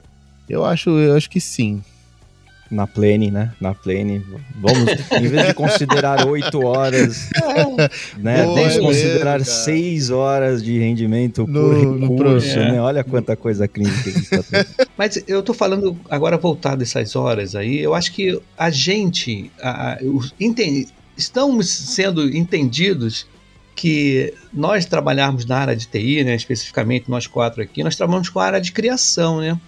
Eu 0.49 0.65
acho, 0.65 0.89
eu 0.89 1.15
acho 1.15 1.29
que 1.29 1.39
sim 1.39 1.83
na 2.73 2.87
plane, 2.87 3.29
né? 3.29 3.51
Na 3.61 3.73
plane. 3.73 4.25
Vamos, 4.55 4.89
em 5.11 5.27
vez 5.27 5.47
de 5.47 5.53
considerar 5.53 6.25
oito 6.27 6.65
horas, 6.65 7.29
né? 8.17 8.43
Boa, 8.43 8.55
vamos 8.55 8.75
é 8.75 8.79
considerar 8.79 9.39
mesmo, 9.39 9.53
seis 9.53 10.09
horas 10.09 10.63
de 10.63 10.79
rendimento 10.79 11.45
no, 11.47 11.61
por 11.61 11.99
recurso, 11.99 12.57
né? 12.57 12.81
Olha 12.81 13.03
quanta 13.03 13.35
coisa 13.35 13.67
crítica 13.67 14.11
que 14.11 14.19
está 14.19 14.43
tendo. 14.43 14.67
Mas 14.97 15.23
eu 15.27 15.43
tô 15.43 15.53
falando 15.53 15.97
agora 16.09 16.37
voltado 16.37 16.77
dessas 16.77 17.15
horas 17.15 17.55
aí, 17.55 17.79
eu 17.79 17.93
acho 17.93 18.11
que 18.11 18.41
a 18.57 18.69
gente, 18.69 19.51
a, 19.61 19.93
a, 19.93 19.99
entende, 20.39 20.87
estamos 21.15 21.69
sendo 21.69 22.35
entendidos 22.35 23.27
que 23.75 24.33
nós 24.51 24.85
trabalharmos 24.85 25.45
na 25.45 25.57
área 25.57 25.75
de 25.75 25.87
TI, 25.87 26.23
né, 26.23 26.35
especificamente 26.35 27.09
nós 27.09 27.27
quatro 27.27 27.61
aqui, 27.61 27.83
nós 27.83 27.95
trabalhamos 27.95 28.29
com 28.29 28.39
a 28.39 28.45
área 28.45 28.61
de 28.61 28.71
criação, 28.71 29.41
né? 29.41 29.59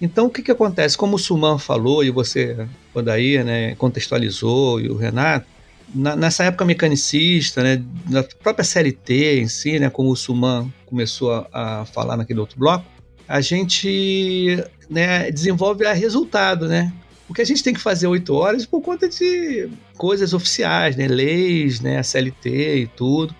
Então, 0.00 0.26
o 0.26 0.30
que, 0.30 0.42
que 0.42 0.50
acontece? 0.50 0.96
Como 0.96 1.16
o 1.16 1.18
Suman 1.18 1.58
falou, 1.58 2.04
e 2.04 2.10
você, 2.10 2.66
aí, 3.10 3.42
né, 3.42 3.74
contextualizou, 3.76 4.80
e 4.80 4.88
o 4.88 4.96
Renato, 4.96 5.46
na, 5.94 6.14
nessa 6.14 6.44
época 6.44 6.64
mecanicista, 6.64 7.62
né, 7.62 7.82
na 8.08 8.22
própria 8.22 8.64
CLT 8.64 9.40
em 9.40 9.48
si, 9.48 9.78
né, 9.78 9.88
como 9.88 10.10
o 10.10 10.16
Suman 10.16 10.70
começou 10.84 11.32
a, 11.52 11.80
a 11.80 11.84
falar 11.86 12.16
naquele 12.16 12.40
outro 12.40 12.58
bloco, 12.58 12.84
a 13.26 13.40
gente 13.40 14.62
né, 14.88 15.30
desenvolve 15.30 15.86
a 15.86 15.92
resultado, 15.92 16.68
né? 16.68 16.92
Porque 17.26 17.42
a 17.42 17.44
gente 17.44 17.62
tem 17.62 17.74
que 17.74 17.80
fazer 17.80 18.06
oito 18.06 18.34
horas 18.34 18.64
por 18.64 18.80
conta 18.80 19.08
de 19.08 19.68
coisas 19.96 20.32
oficiais, 20.32 20.94
né? 20.94 21.08
Leis, 21.08 21.80
né? 21.80 21.98
A 21.98 22.04
CLT 22.04 22.82
e 22.82 22.86
tudo. 22.86 23.34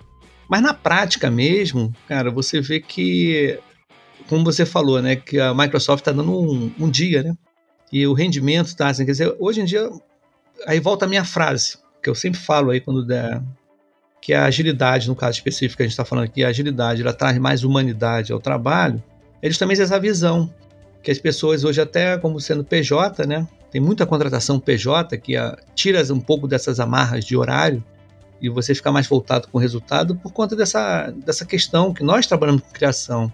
Mas 0.48 0.60
na 0.60 0.74
prática 0.74 1.30
mesmo, 1.30 1.92
cara, 2.08 2.30
você 2.30 2.60
vê 2.60 2.80
que 2.80 3.58
como 4.28 4.44
você 4.44 4.66
falou, 4.66 5.00
né, 5.00 5.16
que 5.16 5.38
a 5.38 5.54
Microsoft 5.54 6.00
está 6.00 6.12
dando 6.12 6.32
um, 6.32 6.72
um, 6.78 6.90
dia, 6.90 7.22
né? 7.22 7.36
E 7.92 8.06
o 8.06 8.12
rendimento 8.12 8.66
está 8.66 8.88
assim, 8.88 9.04
quer 9.04 9.12
dizer, 9.12 9.36
hoje 9.38 9.60
em 9.60 9.64
dia, 9.64 9.88
aí 10.66 10.80
volta 10.80 11.04
a 11.04 11.08
minha 11.08 11.24
frase, 11.24 11.78
que 12.02 12.10
eu 12.10 12.14
sempre 12.14 12.40
falo 12.40 12.70
aí 12.70 12.80
quando 12.80 13.04
der, 13.04 13.42
que 14.20 14.32
a 14.32 14.44
agilidade, 14.44 15.08
no 15.08 15.14
caso 15.14 15.38
específico 15.38 15.76
que 15.76 15.82
a 15.82 15.86
gente 15.86 15.92
está 15.92 16.04
falando 16.04 16.24
aqui, 16.24 16.44
a 16.44 16.48
agilidade, 16.48 17.02
ela 17.02 17.12
traz 17.12 17.38
mais 17.38 17.62
humanidade 17.62 18.32
ao 18.32 18.40
trabalho, 18.40 19.02
é 19.40 19.48
justamente 19.48 19.80
essa 19.80 20.00
visão, 20.00 20.52
que 21.02 21.10
as 21.10 21.18
pessoas 21.18 21.62
hoje 21.62 21.80
até 21.80 22.18
como 22.18 22.40
sendo 22.40 22.64
PJ, 22.64 23.24
né, 23.26 23.46
tem 23.70 23.80
muita 23.80 24.04
contratação 24.04 24.58
PJ 24.58 25.16
que 25.18 25.36
a, 25.36 25.56
tira 25.74 26.02
um 26.12 26.20
pouco 26.20 26.48
dessas 26.48 26.80
amarras 26.80 27.24
de 27.24 27.36
horário 27.36 27.84
e 28.40 28.48
você 28.48 28.74
fica 28.74 28.90
mais 28.90 29.06
voltado 29.06 29.48
com 29.48 29.58
o 29.58 29.60
resultado 29.60 30.16
por 30.16 30.32
conta 30.32 30.56
dessa, 30.56 31.10
dessa 31.24 31.44
questão 31.44 31.94
que 31.94 32.02
nós 32.02 32.26
trabalhamos 32.26 32.62
com 32.62 32.70
criação 32.70 33.32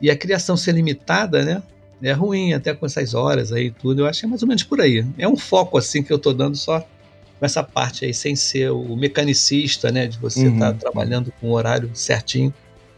e 0.00 0.10
a 0.10 0.16
criação 0.16 0.56
ser 0.56 0.72
limitada, 0.72 1.44
né? 1.44 1.62
É 2.02 2.12
ruim, 2.12 2.52
até 2.52 2.74
com 2.74 2.84
essas 2.84 3.14
horas 3.14 3.52
aí 3.52 3.70
tudo. 3.70 4.02
Eu 4.02 4.06
acho 4.06 4.20
que 4.20 4.26
é 4.26 4.28
mais 4.28 4.42
ou 4.42 4.48
menos 4.48 4.62
por 4.62 4.80
aí. 4.80 5.04
É 5.16 5.26
um 5.26 5.36
foco 5.36 5.78
assim 5.78 6.02
que 6.02 6.12
eu 6.12 6.18
tô 6.18 6.32
dando 6.32 6.56
só 6.56 6.80
com 6.80 7.44
essa 7.44 7.62
parte 7.62 8.04
aí, 8.04 8.14
sem 8.14 8.36
ser 8.36 8.70
o 8.70 8.96
mecanicista, 8.96 9.90
né? 9.90 10.06
De 10.06 10.18
você 10.18 10.46
estar 10.46 10.52
uhum. 10.52 10.58
tá 10.58 10.72
trabalhando 10.74 11.32
com 11.40 11.48
o 11.48 11.52
horário 11.52 11.90
certinho. 11.94 12.52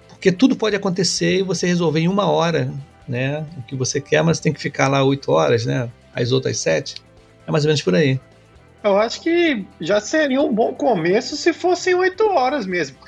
Porque 0.09 0.33
tudo 0.33 0.57
pode 0.57 0.75
acontecer 0.75 1.39
e 1.39 1.43
você 1.43 1.67
resolver 1.67 2.01
em 2.01 2.09
uma 2.09 2.27
hora, 2.27 2.73
né? 3.07 3.47
O 3.57 3.63
que 3.63 3.77
você 3.77 4.01
quer, 4.01 4.23
mas 4.23 4.41
tem 4.41 4.53
que 4.53 4.61
ficar 4.61 4.89
lá 4.89 5.03
oito 5.05 5.31
horas, 5.31 5.65
né? 5.65 5.89
As 6.13 6.33
outras 6.33 6.59
sete. 6.59 6.97
É 7.47 7.53
mais 7.53 7.65
ou 7.65 7.69
menos 7.69 7.83
por 7.83 7.95
aí. 7.95 8.21
Eu 8.89 8.99
acho 8.99 9.21
que 9.21 9.67
já 9.81 10.01
seria 10.01 10.41
um 10.41 10.53
bom 10.53 10.73
começo 10.73 11.37
se 11.37 11.53
fossem 11.53 11.95
oito 11.95 12.29
horas 12.29 12.67
mesmo. 12.67 12.99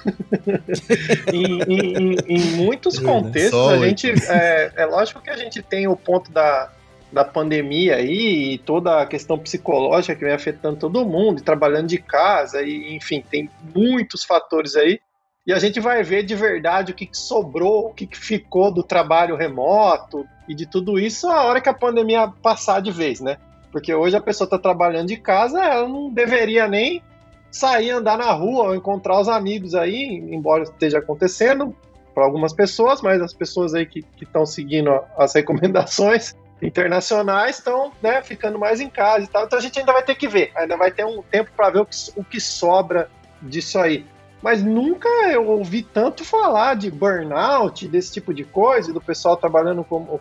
em, 1.32 1.62
em, 1.62 2.16
em, 2.28 2.40
muitos 2.56 2.98
contextos, 2.98 3.68
a 3.68 3.78
gente. 3.78 4.10
É, 4.28 4.72
é 4.76 4.86
lógico 4.86 5.20
que 5.20 5.30
a 5.30 5.36
gente 5.36 5.62
tem 5.62 5.88
o 5.88 5.96
ponto 5.96 6.30
da, 6.30 6.70
da 7.12 7.24
pandemia 7.24 7.96
aí 7.96 8.54
e 8.54 8.58
toda 8.58 9.02
a 9.02 9.06
questão 9.06 9.38
psicológica 9.38 10.14
que 10.14 10.24
vem 10.24 10.34
afetando 10.34 10.76
todo 10.76 11.04
mundo, 11.04 11.40
e 11.40 11.44
trabalhando 11.44 11.88
de 11.88 11.98
casa, 11.98 12.62
e 12.62 12.94
enfim, 12.94 13.24
tem 13.28 13.50
muitos 13.74 14.24
fatores 14.24 14.76
aí. 14.76 15.00
E 15.46 15.52
a 15.52 15.58
gente 15.58 15.80
vai 15.80 16.02
ver 16.02 16.22
de 16.22 16.34
verdade 16.34 16.92
o 16.92 16.94
que, 16.94 17.06
que 17.06 17.16
sobrou, 17.16 17.86
o 17.86 17.94
que, 17.94 18.06
que 18.06 18.16
ficou 18.16 18.72
do 18.72 18.82
trabalho 18.82 19.36
remoto 19.36 20.26
e 20.46 20.54
de 20.54 20.66
tudo 20.66 20.98
isso 20.98 21.28
a 21.28 21.44
hora 21.44 21.60
que 21.60 21.68
a 21.68 21.74
pandemia 21.74 22.28
passar 22.42 22.80
de 22.80 22.92
vez, 22.92 23.20
né? 23.20 23.38
Porque 23.70 23.94
hoje 23.94 24.16
a 24.16 24.20
pessoa 24.20 24.46
está 24.46 24.58
trabalhando 24.58 25.08
de 25.08 25.16
casa, 25.16 25.62
ela 25.62 25.88
não 25.88 26.10
deveria 26.10 26.66
nem 26.66 27.02
sair 27.50 27.90
andar 27.90 28.18
na 28.18 28.32
rua 28.32 28.68
ou 28.68 28.74
encontrar 28.74 29.20
os 29.20 29.28
amigos 29.28 29.74
aí, 29.74 30.04
embora 30.30 30.62
esteja 30.62 30.98
acontecendo 30.98 31.74
para 32.14 32.24
algumas 32.24 32.52
pessoas, 32.52 33.00
mas 33.00 33.20
as 33.20 33.32
pessoas 33.32 33.74
aí 33.74 33.86
que 33.86 34.04
estão 34.20 34.44
seguindo 34.44 34.90
as 35.16 35.34
recomendações 35.34 36.34
internacionais 36.62 37.58
estão 37.58 37.92
né, 38.02 38.22
ficando 38.22 38.58
mais 38.58 38.80
em 38.80 38.88
casa 38.88 39.24
e 39.24 39.28
tal. 39.28 39.44
Então 39.44 39.58
a 39.58 39.62
gente 39.62 39.78
ainda 39.78 39.92
vai 39.92 40.02
ter 40.02 40.14
que 40.14 40.28
ver, 40.28 40.52
ainda 40.54 40.76
vai 40.76 40.90
ter 40.90 41.04
um 41.04 41.22
tempo 41.22 41.50
para 41.56 41.70
ver 41.70 41.80
o 41.80 41.86
que, 41.86 41.96
o 42.16 42.24
que 42.24 42.40
sobra 42.40 43.08
disso 43.40 43.78
aí. 43.78 44.04
Mas 44.42 44.62
nunca 44.62 45.08
eu 45.30 45.46
ouvi 45.46 45.82
tanto 45.82 46.24
falar 46.24 46.74
de 46.74 46.90
burnout, 46.90 47.86
desse 47.88 48.12
tipo 48.12 48.32
de 48.32 48.44
coisa, 48.44 48.92
do 48.92 49.00
pessoal 49.00 49.36
trabalhando 49.36 49.84
como, 49.84 50.18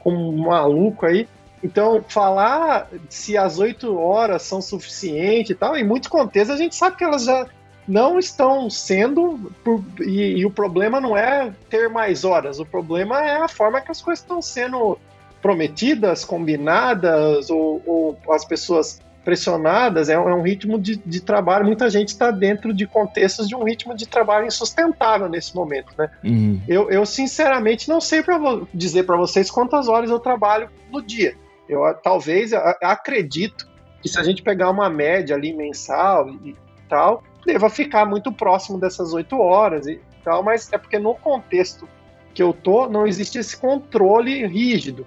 como, 0.00 0.28
um 0.28 0.46
maluco 0.48 1.06
aí. 1.06 1.28
Então, 1.62 2.04
falar 2.08 2.88
se 3.08 3.36
as 3.36 3.58
oito 3.58 3.96
horas 3.96 4.42
são 4.42 4.60
suficientes 4.60 5.50
e 5.50 5.54
tal, 5.54 5.76
em 5.76 5.86
muitos 5.86 6.08
contextos 6.08 6.54
a 6.54 6.62
gente 6.62 6.74
sabe 6.74 6.96
que 6.96 7.04
elas 7.04 7.24
já 7.24 7.46
não 7.86 8.18
estão 8.18 8.70
sendo, 8.70 9.52
por, 9.64 9.82
e, 10.00 10.38
e, 10.38 10.46
o 10.46 10.50
problema 10.50 11.00
não 11.00 11.16
é 11.16 11.52
ter 11.68 11.88
mais 11.88 12.24
horas, 12.24 12.58
o 12.58 12.66
problema 12.66 13.20
é 13.20 13.36
a 13.36 13.48
forma 13.48 13.80
que 13.80 13.90
as 13.90 14.00
coisas 14.00 14.22
estão 14.22 14.40
sendo 14.40 14.98
prometidas, 15.40 16.24
combinadas, 16.24 17.50
ou, 17.50 17.82
ou 17.84 18.18
as 18.32 18.44
pessoas 18.44 19.00
pressionadas, 19.24 20.08
é, 20.08 20.14
é 20.14 20.18
um 20.18 20.42
ritmo 20.42 20.78
de, 20.78 20.96
de, 20.96 21.20
trabalho. 21.20 21.64
Muita 21.64 21.88
gente 21.88 22.08
está 22.08 22.30
dentro 22.30 22.72
de 22.72 22.86
contextos 22.86 23.48
de 23.48 23.54
um 23.54 23.62
ritmo 23.62 23.94
de 23.94 24.06
trabalho 24.06 24.46
insustentável 24.46 25.28
nesse 25.28 25.54
momento, 25.54 25.92
né? 25.96 26.10
Uhum. 26.24 26.60
Eu, 26.66 26.90
eu, 26.90 27.06
sinceramente 27.06 27.88
não 27.88 28.00
sei 28.00 28.22
para 28.22 28.38
dizer 28.74 29.04
para 29.04 29.16
vocês 29.16 29.50
quantas 29.50 29.88
horas 29.88 30.10
eu 30.10 30.18
trabalho 30.18 30.68
no 30.90 31.00
dia. 31.00 31.34
Eu 31.68 31.82
talvez 32.02 32.52
acredito 32.52 33.68
que 34.00 34.08
se 34.08 34.18
a 34.18 34.22
gente 34.22 34.42
pegar 34.42 34.70
uma 34.70 34.90
média 34.90 35.36
ali 35.36 35.52
mensal 35.52 36.28
e 36.44 36.56
tal, 36.88 37.22
deva 37.46 37.70
ficar 37.70 38.04
muito 38.04 38.32
próximo 38.32 38.78
dessas 38.78 39.12
oito 39.12 39.38
horas 39.38 39.86
e 39.86 40.00
tal, 40.24 40.42
mas 40.42 40.72
é 40.72 40.78
porque 40.78 40.98
no 40.98 41.14
contexto 41.14 41.88
que 42.34 42.42
eu 42.42 42.52
tô, 42.52 42.88
não 42.88 43.06
existe 43.06 43.38
esse 43.38 43.56
controle 43.56 44.46
rígido. 44.46 45.06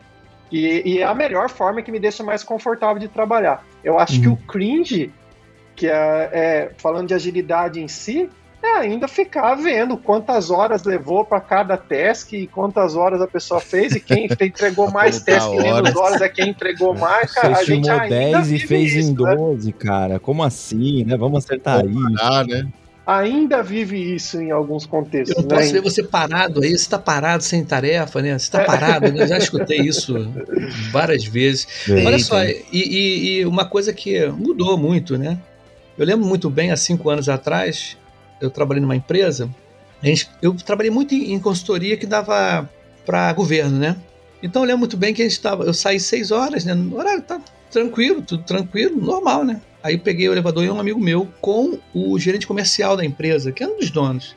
E, 0.51 0.81
e, 0.85 0.99
é 0.99 1.03
a 1.03 1.13
melhor 1.13 1.49
forma 1.49 1.81
que 1.81 1.91
me 1.91 1.99
deixa 1.99 2.23
mais 2.23 2.43
confortável 2.43 2.99
de 2.99 3.07
trabalhar. 3.07 3.65
Eu 3.83 3.99
acho 3.99 4.15
uhum. 4.15 4.21
que 4.21 4.27
o 4.27 4.37
cringe, 4.47 5.13
que 5.75 5.87
é, 5.87 6.29
é, 6.31 6.71
falando 6.77 7.07
de 7.07 7.13
agilidade 7.13 7.81
em 7.81 7.87
si, 7.87 8.29
é 8.65 8.79
ainda 8.79 9.07
ficar 9.07 9.55
vendo 9.55 9.97
quantas 9.97 10.49
horas 10.49 10.83
levou 10.83 11.23
para 11.23 11.39
cada 11.39 11.77
task 11.77 12.33
e 12.33 12.47
quantas 12.47 12.95
horas 12.95 13.21
a 13.21 13.27
pessoa 13.27 13.61
fez 13.61 13.93
e 13.93 13.99
quem 13.99 14.25
entregou 14.41 14.91
mais 14.91 15.21
task 15.21 15.47
em 15.47 15.61
menos 15.61 15.95
horas 15.95 16.21
é 16.21 16.29
quem 16.29 16.49
entregou 16.49 16.93
mais. 16.93 17.33
Cara, 17.33 17.55
Você 17.55 17.61
a 17.61 17.63
gente 17.63 17.89
ainda 17.89 18.07
10 18.07 18.51
e 18.51 18.59
fez 18.59 18.95
isso, 18.95 19.11
em 19.11 19.13
12, 19.13 19.67
né? 19.67 19.73
cara. 19.77 20.19
Como 20.19 20.43
assim, 20.43 21.03
né? 21.03 21.17
Vamos 21.17 21.43
acertar 21.43 21.81
aí. 21.81 22.47
né? 22.47 22.67
ainda 23.05 23.61
vive 23.61 24.15
isso 24.15 24.41
em 24.41 24.51
alguns 24.51 24.85
contextos. 24.85 25.37
Eu 25.37 25.43
não 25.43 25.49
né? 25.49 25.57
posso 25.57 25.73
ver 25.73 25.81
você 25.81 26.01
parado 26.01 26.63
aí, 26.63 26.69
você 26.69 26.75
está 26.75 26.97
parado 26.97 27.43
sem 27.43 27.63
tarefa, 27.63 28.21
né? 28.21 28.37
Você 28.37 28.45
está 28.45 28.63
parado, 28.63 29.11
né? 29.11 29.23
Eu 29.23 29.27
já 29.27 29.37
escutei 29.37 29.81
isso 29.81 30.15
várias 30.91 31.23
vezes. 31.23 31.67
Olha 31.87 32.17
só, 32.19 32.43
e, 32.43 32.63
e, 32.71 33.39
e, 33.39 33.45
uma 33.45 33.65
coisa 33.65 33.93
que 33.93 34.25
mudou 34.27 34.77
muito, 34.77 35.17
né? 35.17 35.37
Eu 35.97 36.05
lembro 36.05 36.25
muito 36.25 36.49
bem, 36.49 36.71
há 36.71 36.77
cinco 36.77 37.09
anos 37.09 37.29
atrás, 37.29 37.95
eu 38.39 38.49
trabalhei 38.49 38.81
numa 38.81 38.95
empresa, 38.95 39.49
gente, 40.01 40.29
eu 40.41 40.53
trabalhei 40.53 40.91
muito 40.91 41.13
em, 41.13 41.33
em 41.33 41.39
consultoria 41.39 41.97
que 41.97 42.05
dava 42.05 42.69
para 43.05 43.33
governo, 43.33 43.77
né? 43.77 43.95
Então 44.41 44.61
eu 44.61 44.67
lembro 44.67 44.79
muito 44.79 44.97
bem 44.97 45.13
que 45.13 45.21
a 45.21 45.25
gente 45.25 45.33
estava, 45.33 45.63
eu 45.63 45.73
saí 45.73 45.99
seis 45.99 46.31
horas, 46.31 46.65
né? 46.65 46.73
No 46.73 46.97
horário 46.97 47.21
tá 47.21 47.41
tranquilo, 47.71 48.21
tudo 48.21 48.43
tranquilo, 48.43 48.99
normal, 48.99 49.43
né? 49.43 49.61
Aí 49.81 49.95
eu 49.95 49.99
peguei 49.99 50.27
o 50.27 50.31
elevador 50.31 50.63
e 50.63 50.69
um 50.69 50.79
amigo 50.79 50.99
meu 50.99 51.27
com 51.39 51.79
o 51.93 52.17
gerente 52.17 52.47
comercial 52.47 52.97
da 52.97 53.05
empresa, 53.05 53.51
que 53.51 53.63
é 53.63 53.67
um 53.67 53.77
dos 53.77 53.91
donos. 53.91 54.35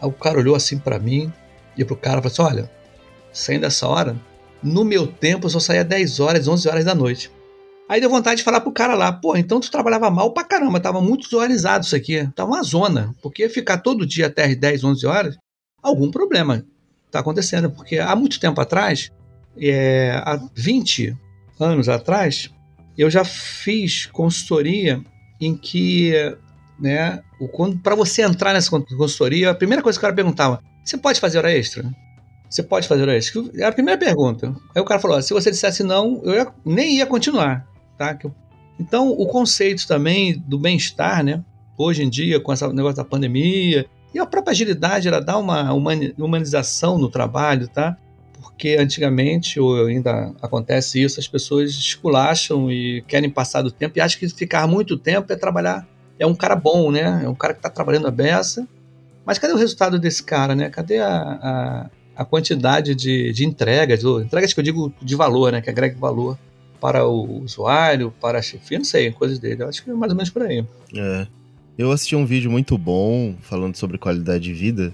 Aí 0.00 0.08
o 0.08 0.12
cara 0.12 0.38
olhou 0.38 0.54
assim 0.54 0.78
para 0.78 0.98
mim 0.98 1.32
e 1.76 1.84
pro 1.84 1.96
cara 1.96 2.22
falou 2.22 2.32
assim: 2.32 2.42
Olha, 2.42 2.70
saindo 3.32 3.62
dessa 3.62 3.86
hora, 3.86 4.16
no 4.62 4.84
meu 4.84 5.06
tempo 5.06 5.46
eu 5.46 5.50
só 5.50 5.60
saía 5.60 5.84
10 5.84 6.20
horas, 6.20 6.48
11 6.48 6.68
horas 6.68 6.84
da 6.84 6.94
noite. 6.94 7.30
Aí 7.88 8.00
deu 8.00 8.10
vontade 8.10 8.38
de 8.38 8.44
falar 8.44 8.60
pro 8.60 8.70
cara 8.70 8.94
lá: 8.94 9.10
Pô, 9.10 9.36
então 9.36 9.58
tu 9.58 9.70
trabalhava 9.70 10.10
mal 10.10 10.32
pra 10.32 10.44
caramba, 10.44 10.78
tava 10.78 11.00
muito 11.00 11.24
desorganizado 11.24 11.86
isso 11.86 11.96
aqui, 11.96 12.28
tava 12.34 12.50
uma 12.50 12.62
zona. 12.62 13.14
Porque 13.22 13.48
ficar 13.48 13.78
todo 13.78 14.06
dia 14.06 14.26
até 14.26 14.54
10, 14.54 14.84
11 14.84 15.06
horas, 15.06 15.36
algum 15.82 16.10
problema 16.10 16.64
tá 17.10 17.20
acontecendo. 17.20 17.70
Porque 17.70 17.98
há 17.98 18.14
muito 18.14 18.38
tempo 18.38 18.60
atrás, 18.60 19.10
é, 19.58 20.10
há 20.22 20.38
20 20.54 21.16
anos 21.58 21.88
atrás, 21.88 22.50
eu 22.96 23.10
já 23.10 23.24
fiz 23.24 24.06
consultoria 24.06 25.00
em 25.40 25.56
que, 25.56 26.12
né, 26.78 27.22
para 27.82 27.94
você 27.94 28.22
entrar 28.22 28.52
nessa 28.52 28.70
consultoria, 28.70 29.50
a 29.50 29.54
primeira 29.54 29.82
coisa 29.82 29.98
que 29.98 30.00
o 30.00 30.06
cara 30.06 30.14
perguntava: 30.14 30.60
você 30.84 30.98
pode 30.98 31.20
fazer 31.20 31.38
hora 31.38 31.56
extra? 31.56 31.90
Você 32.50 32.62
pode 32.62 32.86
fazer 32.86 33.02
hora 33.02 33.16
extra? 33.16 33.42
Era 33.54 33.68
a 33.68 33.72
primeira 33.72 33.98
pergunta. 33.98 34.54
Aí 34.74 34.82
o 34.82 34.84
cara 34.84 35.00
falou: 35.00 35.20
se 35.22 35.32
você 35.32 35.50
dissesse 35.50 35.82
não, 35.82 36.20
eu 36.22 36.34
ia, 36.34 36.52
nem 36.66 36.96
ia 36.96 37.06
continuar. 37.06 37.66
Tá? 37.98 38.16
Então, 38.78 39.10
o 39.10 39.26
conceito 39.26 39.86
também 39.86 40.38
do 40.46 40.58
bem-estar, 40.58 41.22
né? 41.24 41.44
Hoje 41.76 42.02
em 42.02 42.08
dia, 42.08 42.40
com 42.40 42.52
esse 42.52 42.66
negócio 42.68 42.96
da 42.96 43.04
pandemia, 43.04 43.86
e 44.14 44.18
a 44.18 44.24
própria 44.24 44.52
agilidade, 44.52 45.08
ela 45.08 45.20
dá 45.20 45.36
uma 45.36 45.72
humanização 46.16 46.96
no 46.96 47.10
trabalho, 47.10 47.68
tá? 47.68 47.96
porque 48.58 48.76
antigamente, 48.76 49.60
ou 49.60 49.86
ainda 49.86 50.32
acontece 50.42 51.00
isso, 51.00 51.20
as 51.20 51.28
pessoas 51.28 51.70
esculacham 51.70 52.68
e 52.72 53.02
querem 53.06 53.30
passar 53.30 53.62
do 53.62 53.70
tempo 53.70 53.96
e 53.96 54.00
acham 54.00 54.18
que 54.18 54.28
ficar 54.28 54.66
muito 54.66 54.98
tempo 54.98 55.32
é 55.32 55.36
trabalhar. 55.36 55.86
É 56.18 56.26
um 56.26 56.34
cara 56.34 56.56
bom, 56.56 56.90
né? 56.90 57.22
É 57.24 57.28
um 57.28 57.36
cara 57.36 57.54
que 57.54 57.60
está 57.60 57.70
trabalhando 57.70 58.08
a 58.08 58.10
beça. 58.10 58.66
Mas 59.24 59.38
cadê 59.38 59.52
o 59.52 59.56
resultado 59.56 59.96
desse 59.96 60.24
cara, 60.24 60.56
né? 60.56 60.68
Cadê 60.70 60.98
a, 60.98 61.08
a, 61.08 61.90
a 62.16 62.24
quantidade 62.24 62.96
de, 62.96 63.32
de 63.32 63.44
entregas, 63.44 64.02
entregas 64.02 64.52
que 64.52 64.58
eu 64.58 64.64
digo 64.64 64.92
de 65.00 65.14
valor, 65.14 65.52
né? 65.52 65.60
Que 65.60 65.70
agrega 65.70 65.96
valor 65.96 66.36
para 66.80 67.06
o 67.06 67.42
usuário, 67.42 68.12
para 68.20 68.38
a 68.38 68.42
chefia, 68.42 68.78
não 68.78 68.84
sei, 68.84 69.10
coisas 69.10 69.38
dele. 69.38 69.62
Eu 69.62 69.68
acho 69.68 69.82
que 69.82 69.90
é 69.90 69.94
mais 69.94 70.12
ou 70.12 70.16
menos 70.16 70.30
por 70.30 70.42
aí. 70.42 70.64
É. 70.94 71.26
Eu 71.76 71.92
assisti 71.92 72.16
um 72.16 72.26
vídeo 72.26 72.50
muito 72.50 72.76
bom 72.76 73.34
falando 73.40 73.76
sobre 73.76 73.98
qualidade 73.98 74.44
de 74.44 74.52
vida 74.52 74.92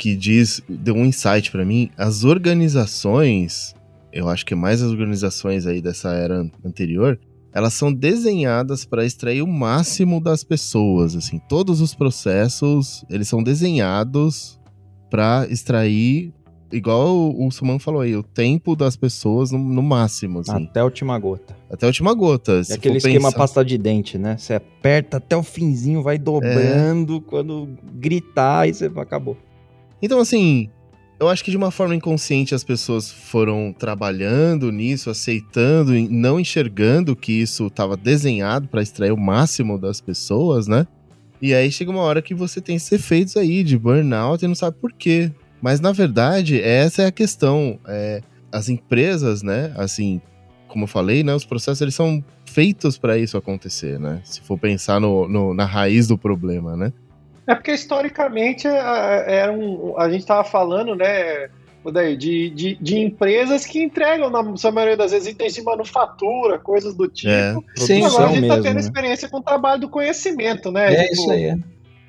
que 0.00 0.16
diz, 0.16 0.62
deu 0.66 0.94
um 0.94 1.04
insight 1.04 1.50
para 1.50 1.62
mim, 1.62 1.90
as 1.94 2.24
organizações, 2.24 3.74
eu 4.10 4.30
acho 4.30 4.46
que 4.46 4.54
mais 4.54 4.80
as 4.80 4.90
organizações 4.90 5.66
aí 5.66 5.82
dessa 5.82 6.14
era 6.14 6.50
anterior, 6.64 7.20
elas 7.52 7.74
são 7.74 7.92
desenhadas 7.92 8.86
para 8.86 9.04
extrair 9.04 9.42
o 9.42 9.46
máximo 9.46 10.18
das 10.18 10.42
pessoas, 10.42 11.14
assim, 11.14 11.38
todos 11.50 11.82
os 11.82 11.94
processos, 11.94 13.04
eles 13.10 13.28
são 13.28 13.42
desenhados 13.42 14.58
para 15.10 15.46
extrair 15.50 16.32
igual 16.72 17.34
o 17.36 17.50
Suman 17.50 17.78
falou 17.78 18.00
aí, 18.00 18.16
o 18.16 18.22
tempo 18.22 18.76
das 18.76 18.96
pessoas 18.96 19.50
no, 19.50 19.58
no, 19.58 19.82
máximo, 19.82 20.40
assim. 20.40 20.64
Até 20.64 20.80
a 20.80 20.84
última 20.84 21.18
gota. 21.18 21.56
Até 21.70 21.86
a 21.86 21.88
última 21.88 22.14
gota. 22.14 22.62
É 22.68 22.74
aquele 22.74 22.98
esquema 22.98 23.28
pensar... 23.28 23.38
pasta 23.38 23.64
de 23.64 23.76
dente, 23.78 24.18
né? 24.18 24.36
Você 24.36 24.54
aperta 24.54 25.16
até 25.16 25.36
o 25.36 25.42
finzinho, 25.42 26.02
vai 26.02 26.18
dobrando, 26.18 27.16
é... 27.16 27.30
quando 27.30 27.68
gritar, 27.94 28.60
aí 28.60 28.74
você 28.74 28.90
acabou. 28.96 29.36
Então, 30.02 30.18
assim, 30.18 30.70
eu 31.20 31.28
acho 31.28 31.44
que 31.44 31.50
de 31.50 31.56
uma 31.56 31.70
forma 31.70 31.94
inconsciente 31.94 32.54
as 32.54 32.64
pessoas 32.64 33.12
foram 33.12 33.74
trabalhando 33.78 34.72
nisso, 34.72 35.10
aceitando, 35.10 35.92
não 36.10 36.40
enxergando 36.40 37.14
que 37.14 37.32
isso 37.32 37.66
estava 37.66 37.94
desenhado 37.96 38.68
para 38.68 38.80
extrair 38.80 39.12
o 39.12 39.18
máximo 39.18 39.78
das 39.78 40.00
pessoas, 40.00 40.66
né? 40.66 40.86
E 41.42 41.54
aí 41.54 41.70
chega 41.70 41.90
uma 41.90 42.02
hora 42.02 42.22
que 42.22 42.34
você 42.34 42.60
tem 42.60 42.76
esses 42.76 42.90
efeitos 42.92 43.36
aí 43.36 43.62
de 43.62 43.78
burnout 43.78 44.44
e 44.44 44.48
não 44.48 44.54
sabe 44.54 44.76
por 44.78 44.92
quê. 44.92 45.30
Mas 45.60 45.80
na 45.80 45.92
verdade, 45.92 46.60
essa 46.60 47.02
é 47.02 47.06
a 47.06 47.12
questão. 47.12 47.78
É, 47.86 48.22
as 48.52 48.68
empresas, 48.68 49.42
né? 49.42 49.72
Assim, 49.76 50.20
como 50.66 50.84
eu 50.84 50.88
falei, 50.88 51.22
né? 51.22 51.34
Os 51.34 51.44
processos 51.44 51.80
eles 51.80 51.94
são 51.94 52.24
feitos 52.44 52.98
para 52.98 53.16
isso 53.16 53.36
acontecer, 53.36 53.98
né? 53.98 54.20
Se 54.24 54.40
for 54.40 54.58
pensar 54.58 55.00
no, 55.00 55.28
no, 55.28 55.54
na 55.54 55.64
raiz 55.64 56.08
do 56.08 56.18
problema, 56.18 56.76
né? 56.76 56.92
É 57.46 57.54
porque 57.54 57.72
historicamente 57.72 58.68
era 58.68 59.52
um, 59.52 59.98
a 59.98 60.08
gente 60.08 60.20
estava 60.20 60.44
falando, 60.44 60.94
né, 60.94 61.48
de, 62.16 62.50
de, 62.50 62.78
de, 62.80 62.98
empresas 62.98 63.66
que 63.66 63.82
entregam, 63.82 64.30
na 64.30 64.56
sua 64.56 64.70
maioria 64.70 64.96
das 64.96 65.10
vezes, 65.10 65.28
itens 65.28 65.54
de 65.54 65.62
manufatura, 65.62 66.58
coisas 66.58 66.94
do 66.94 67.08
tipo. 67.08 67.32
É, 67.32 67.56
Sim, 67.76 68.04
agora 68.04 68.26
a 68.26 68.32
gente 68.32 68.42
está 68.42 68.60
tendo 68.60 68.74
né? 68.74 68.80
experiência 68.80 69.28
com 69.28 69.38
o 69.38 69.42
trabalho 69.42 69.80
do 69.80 69.88
conhecimento, 69.88 70.70
né? 70.70 70.94
É 70.94 71.02
tipo, 71.02 71.14
isso 71.14 71.30
aí. 71.30 71.60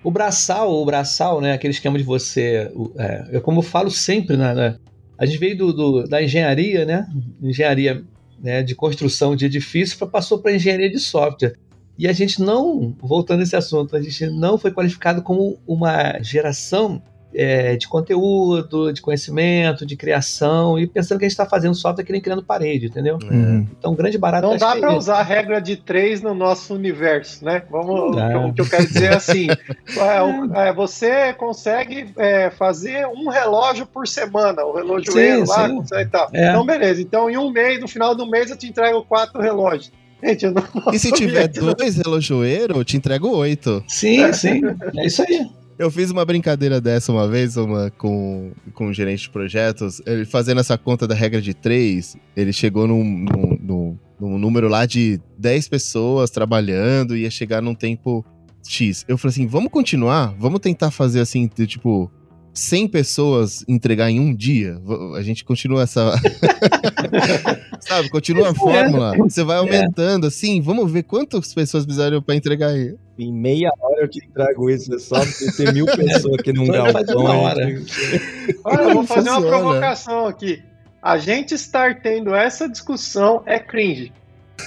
O 0.04 0.10
braçal, 0.10 0.74
o 0.74 0.86
braçal, 0.86 1.39
né? 1.41 1.54
Aquele 1.54 1.74
esquema 1.74 1.97
de 1.97 2.04
você. 2.04 2.72
É, 2.97 3.39
como 3.39 3.60
eu 3.60 3.64
falo 3.64 3.91
sempre, 3.91 4.36
né, 4.36 4.54
né? 4.54 4.78
A 5.18 5.26
gente 5.26 5.38
veio 5.38 5.58
do, 5.58 5.74
do, 5.74 6.04
da 6.08 6.22
engenharia, 6.22 6.86
né? 6.86 7.08
Engenharia 7.41 8.04
né, 8.41 8.64
de 8.64 8.74
construção 8.74 9.36
de 9.36 9.45
edifício, 9.45 10.08
passou 10.08 10.39
para 10.39 10.56
engenharia 10.56 10.89
de 10.89 10.99
software. 10.99 11.56
E 11.97 12.08
a 12.08 12.14
gente 12.14 12.41
não, 12.41 12.95
voltando 12.99 13.41
a 13.41 13.43
esse 13.43 13.56
assunto, 13.56 13.95
a 13.95 14.02
gente 14.02 14.26
não 14.28 14.58
foi 14.58 14.72
qualificado 14.72 15.22
como 15.22 15.60
uma 15.68 16.20
geração 16.22 17.02
é, 17.34 17.76
de 17.76 17.88
conteúdo, 17.88 18.92
de 18.92 19.02
conhecimento, 19.02 19.86
de 19.86 19.96
criação, 19.96 20.78
e 20.78 20.88
pensando 20.88 21.20
que 21.20 21.26
a 21.26 21.28
gente 21.28 21.34
está 21.34 21.46
fazendo 21.46 21.76
software 21.76 22.04
que 22.04 22.12
nem 22.12 22.22
criando 22.22 22.44
parede, 22.44 22.88
entendeu? 22.88 23.18
Uhum. 23.24 23.68
Então, 23.78 23.96
grande 23.96 24.18
barato. 24.18 24.48
Não 24.48 24.58
dá 24.58 24.76
para 24.76 24.96
usar 24.96 25.20
a 25.20 25.24
regra 25.24 25.62
de 25.62 25.76
três 25.76 26.22
no 26.22 26.34
nosso 26.34 26.74
universo, 26.74 27.44
né? 27.44 27.64
Vamos, 27.70 28.16
o 28.16 28.54
que 28.54 28.62
eu 28.62 28.70
quero 28.70 28.88
dizer 28.88 29.12
é 29.12 29.16
assim: 29.16 29.48
é, 30.58 30.68
é, 30.68 30.74
você 30.74 31.34
consegue 31.34 32.14
é, 32.18 32.50
fazer 32.50 33.08
um 33.08 33.30
relógio 33.30 33.86
por 33.86 34.08
semana, 34.08 34.64
o 34.64 34.76
relojoeiro 34.76 35.46
lá, 35.48 35.70
e 36.02 36.06
tal. 36.06 36.30
É. 36.34 36.50
Então, 36.50 36.66
beleza. 36.66 37.02
Então, 37.02 37.30
em 37.30 37.38
um 37.38 37.52
mês, 37.52 37.80
no 37.80 37.88
final 37.88 38.16
do 38.16 38.30
mês, 38.30 38.50
eu 38.50 38.58
te 38.58 38.68
entrego 38.68 39.04
quatro 39.04 39.42
relógios. 39.42 39.92
Gente, 40.24 40.46
eu 40.46 40.52
não 40.52 40.64
e 40.94 41.00
se 41.00 41.12
tiver 41.14 41.48
dois 41.48 41.98
relojoeiros, 41.98 42.78
eu 42.78 42.86
te 42.86 42.96
entrego 42.96 43.30
oito. 43.30 43.84
Sim, 43.88 44.32
sim. 44.34 44.62
É 44.96 45.06
isso 45.06 45.24
aí. 45.24 45.50
Eu 45.82 45.90
fiz 45.90 46.12
uma 46.12 46.24
brincadeira 46.24 46.80
dessa 46.80 47.12
uma 47.12 47.28
vez 47.28 47.58
uma, 47.58 47.90
com, 47.90 48.52
com 48.72 48.90
um 48.90 48.94
gerente 48.94 49.24
de 49.24 49.30
projetos. 49.32 50.00
Ele 50.06 50.26
fazendo 50.26 50.62
essa 50.62 50.78
conta 50.78 51.08
da 51.08 51.16
regra 51.16 51.42
de 51.42 51.56
três, 51.56 52.16
ele 52.36 52.54
chegou 52.54 52.86
num, 52.86 53.04
num, 53.04 53.58
num, 53.60 54.00
num 54.20 54.38
número 54.38 54.68
lá 54.70 54.86
de 54.86 55.20
10 55.40 55.68
pessoas 55.70 56.30
trabalhando, 56.30 57.18
ia 57.18 57.32
chegar 57.32 57.64
num 57.64 57.74
tempo 57.74 58.24
X. 58.64 59.04
Eu 59.08 59.18
falei 59.18 59.32
assim: 59.32 59.48
vamos 59.48 59.72
continuar? 59.72 60.36
Vamos 60.38 60.60
tentar 60.60 60.92
fazer 60.92 61.20
assim, 61.20 61.48
tipo, 61.48 62.12
100 62.54 62.88
pessoas 62.90 63.66
entregar 63.68 64.12
em 64.12 64.20
um 64.20 64.36
dia, 64.36 64.80
a 65.18 65.22
gente 65.24 65.44
continua 65.44 65.84
essa. 65.84 66.14
Sabe? 67.80 68.10
Continua 68.10 68.52
a 68.52 68.54
fórmula. 68.54 69.18
Você 69.18 69.44
vai 69.44 69.58
aumentando, 69.58 70.28
assim, 70.28 70.62
vamos 70.62 70.92
ver 70.92 71.04
quantas 71.04 71.54
pessoas 71.54 71.86
precisaram 71.86 72.22
para 72.22 72.36
entregar 72.36 72.68
aí. 72.68 72.96
Em 73.22 73.32
meia 73.32 73.72
hora 73.80 74.02
eu 74.02 74.08
te 74.08 74.18
entrego 74.18 74.68
isso, 74.68 74.96
é 74.96 74.98
só 74.98 75.20
ter 75.56 75.72
mil 75.72 75.86
pessoas 75.86 76.40
aqui 76.40 76.52
num 76.52 76.66
galpão. 76.66 77.24
Olha, 77.24 78.82
eu 78.82 78.94
vou 78.96 79.06
fazer 79.06 79.30
uma 79.30 79.44
provocação 79.44 80.26
aqui. 80.26 80.64
A 81.00 81.20
gente 81.20 81.54
estar 81.54 82.02
tendo 82.02 82.34
essa 82.34 82.68
discussão 82.68 83.44
é 83.46 83.60
cringe. 83.60 84.12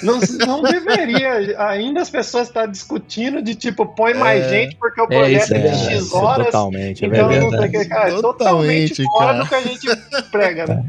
Não, 0.03 0.21
não 0.47 0.63
deveria 0.63 1.61
ainda 1.69 2.01
as 2.01 2.11
pessoas 2.11 2.49
estar 2.49 2.67
discutindo 2.67 3.43
de 3.43 3.55
tipo, 3.55 3.87
põe 3.87 4.15
mais 4.15 4.45
é, 4.45 4.49
gente 4.49 4.77
porque 4.77 5.01
o 5.01 5.07
projeto 5.07 5.53
é, 5.53 5.67
é 5.67 5.75
X 5.75 6.13
horas. 6.13 6.47
Totalmente, 6.47 7.05
é 7.05 7.09
então 7.09 7.31
não 7.31 7.51
tem 7.51 7.71
que, 7.71 7.85
cara, 7.87 8.09
é 8.09 8.21
totalmente, 8.21 9.03
totalmente 9.03 9.05
fora 9.05 9.39
do 9.39 9.49
que 9.49 9.55
a 9.55 9.61
gente 9.61 9.87
prega, 10.31 10.67
né? 10.67 10.85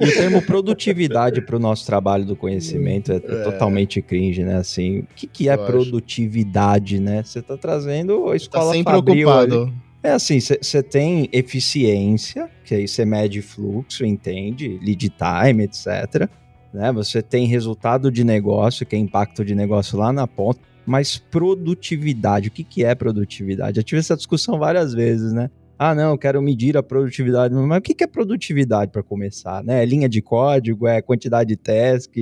E 0.00 0.04
o 0.04 0.14
termo 0.14 0.42
produtividade 0.42 1.40
para 1.42 1.56
o 1.56 1.58
nosso 1.58 1.86
trabalho 1.86 2.24
do 2.24 2.36
conhecimento 2.36 3.12
é, 3.12 3.16
é, 3.16 3.18
totalmente 3.18 4.00
cringe, 4.02 4.42
né? 4.42 4.56
Assim, 4.56 5.00
o 5.00 5.06
que, 5.14 5.26
que 5.26 5.48
é 5.48 5.54
Eu 5.54 5.64
produtividade, 5.64 6.96
acho. 6.96 7.04
né? 7.04 7.22
Você 7.22 7.38
está 7.38 7.56
trazendo 7.56 8.26
a 8.26 8.30
tá 8.30 8.36
escola 8.36 8.66
tá 8.66 8.72
sempre 8.72 8.92
Fabril 8.92 9.28
ocupado. 9.28 9.72
É 10.04 10.10
assim, 10.10 10.40
você 10.40 10.82
tem 10.82 11.28
eficiência, 11.32 12.50
que 12.64 12.74
aí 12.74 12.88
você 12.88 13.04
mede 13.04 13.40
fluxo, 13.40 14.04
entende, 14.04 14.80
lead 14.82 15.10
time, 15.10 15.62
etc 15.62 16.28
né? 16.72 16.92
Você 16.92 17.22
tem 17.22 17.46
resultado 17.46 18.10
de 18.10 18.24
negócio, 18.24 18.86
que 18.86 18.96
é 18.96 18.98
impacto 18.98 19.44
de 19.44 19.54
negócio 19.54 19.98
lá 19.98 20.12
na 20.12 20.26
ponta, 20.26 20.60
mas 20.84 21.18
produtividade, 21.18 22.48
o 22.48 22.50
que, 22.50 22.64
que 22.64 22.84
é 22.84 22.94
produtividade? 22.94 23.78
Eu 23.78 23.84
tive 23.84 24.00
essa 24.00 24.16
discussão 24.16 24.58
várias 24.58 24.92
vezes, 24.92 25.32
né? 25.32 25.50
Ah, 25.78 25.94
não, 25.94 26.10
eu 26.10 26.18
quero 26.18 26.40
medir 26.40 26.76
a 26.76 26.82
produtividade, 26.82 27.54
mas 27.54 27.78
o 27.78 27.82
que, 27.82 27.94
que 27.94 28.04
é 28.04 28.06
produtividade 28.06 28.90
para 28.90 29.02
começar, 29.02 29.64
né? 29.64 29.82
É 29.82 29.86
linha 29.86 30.08
de 30.08 30.22
código, 30.22 30.86
é 30.86 31.02
quantidade 31.02 31.48
de 31.48 31.56
task, 31.56 32.16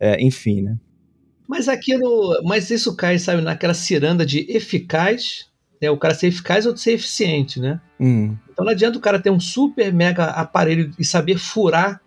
é, 0.00 0.22
enfim, 0.22 0.62
né? 0.62 0.76
Mas 1.46 1.68
aquilo, 1.68 2.42
mas 2.44 2.70
isso 2.70 2.96
cai, 2.96 3.18
sabe, 3.18 3.42
naquela 3.42 3.74
ciranda 3.74 4.24
de 4.24 4.46
eficaz, 4.50 5.50
né? 5.80 5.90
O 5.90 5.98
cara 5.98 6.14
ser 6.14 6.28
eficaz 6.28 6.64
ou 6.64 6.76
ser 6.76 6.92
eficiente, 6.92 7.60
né? 7.60 7.80
Hum. 8.00 8.36
Então 8.50 8.64
não 8.64 8.72
adianta 8.72 8.96
o 8.96 9.00
cara 9.00 9.20
ter 9.20 9.30
um 9.30 9.40
super 9.40 9.92
mega 9.92 10.26
aparelho 10.26 10.90
e 10.98 11.04
saber 11.04 11.38
furar 11.38 12.00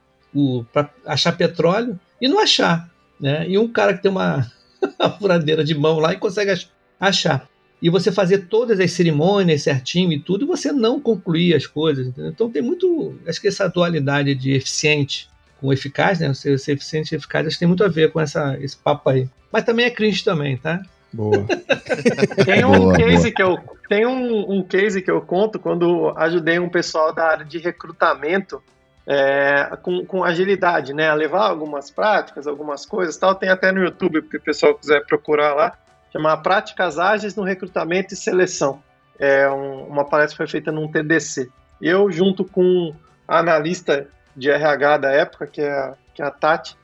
para 0.72 0.90
achar 1.06 1.32
petróleo 1.32 2.00
e 2.22 2.28
não 2.28 2.40
achar. 2.40 2.90
Né? 3.20 3.48
E 3.48 3.58
um 3.58 3.68
cara 3.68 3.94
que 3.94 4.02
tem 4.02 4.12
uma, 4.12 4.46
furadeira 5.20 5.64
de 5.64 5.76
mão 5.76 6.00
lá 6.00 6.14
e 6.14 6.18
consegue 6.18 6.54
achar. 7.00 7.48
E 7.82 7.90
você 7.90 8.12
fazer 8.12 8.48
todas 8.48 8.80
as 8.80 8.92
cerimônias 8.92 9.64
certinho 9.64 10.12
e 10.12 10.20
tudo, 10.20 10.46
e 10.46 10.48
você 10.48 10.72
não 10.72 11.00
concluir 11.00 11.54
as 11.54 11.68
coisas. 11.68 12.08
Entendeu? 12.08 12.32
Então 12.32 12.50
tem 12.50 12.62
muito. 12.62 13.16
Acho 13.28 13.42
que 13.42 13.48
essa 13.48 13.68
dualidade 13.68 14.34
de 14.34 14.54
eficiente 14.54 15.30
com 15.60 15.72
eficaz, 15.72 16.20
né? 16.20 16.34
Ser, 16.34 16.58
ser 16.58 16.74
eficiente 16.74 17.14
e 17.14 17.18
eficaz, 17.18 17.46
acho 17.46 17.56
que 17.56 17.60
tem 17.60 17.68
muito 17.68 17.84
a 17.84 17.88
ver 17.88 18.12
com 18.12 18.20
essa, 18.20 18.58
esse 18.60 18.78
papo 18.78 19.10
aí. 19.10 19.30
Mas 19.52 19.64
também 19.64 19.86
é 19.86 19.90
cringe 19.90 20.24
também, 20.24 20.58
tá? 20.58 20.82
Boa. 21.12 21.46
tem 22.46 22.66
um 22.66 22.78
boa, 22.78 22.96
case 22.96 23.18
boa. 23.18 23.32
que 23.32 23.44
eu 23.44 23.76
tem 23.88 24.06
um, 24.06 24.52
um 24.52 24.64
case 24.64 25.02
que 25.02 25.12
eu 25.12 25.22
conto 25.22 25.60
quando 25.60 26.12
ajudei 26.18 26.58
um 26.60 26.70
pessoal 26.70 27.14
da 27.14 27.26
área 27.26 27.46
de 27.46 27.60
recrutamento 27.60 28.62
é, 29.08 29.78
com, 29.82 30.06
com, 30.06 30.24
agilidade, 30.24 30.94
né? 30.94 31.10
A 31.10 31.14
levar 31.14 31.50
algumas 31.50 31.92
práticas, 31.92 32.48
algumas 32.48 32.86
coisas 32.86 33.18
tal. 33.18 33.36
Tem 33.36 33.50
até 33.50 33.72
no 33.72 33.84
YouTube, 33.84 34.22
porque 34.22 34.38
o 34.38 34.42
pessoal 34.42 34.76
quiser 34.76 35.06
procurar 35.06 35.54
lá. 35.54 35.78
Chama 36.12 36.36
Práticas 36.38 36.98
Ágeis 36.98 37.36
no 37.36 37.44
Recrutamento 37.44 38.14
e 38.14 38.18
Seleção. 38.18 38.82
É 39.20 39.50
um, 39.50 39.86
uma 39.88 40.06
palestra 40.06 40.34
que 40.34 40.38
foi 40.38 40.48
feita 40.48 40.72
num 40.72 40.90
TDC. 40.90 41.50
Eu, 41.82 42.12
junto 42.12 42.44
com 42.44 42.94
a 43.28 43.40
analista 43.40 44.08
de 44.36 44.50
RH 44.50 44.98
da 44.98 45.12
época, 45.12 45.48
que 45.48 45.62
é, 45.62 45.72
a, 45.72 45.94
que 46.14 46.22
é 46.22 46.26
a 46.26 46.32
Tati, 46.32 46.76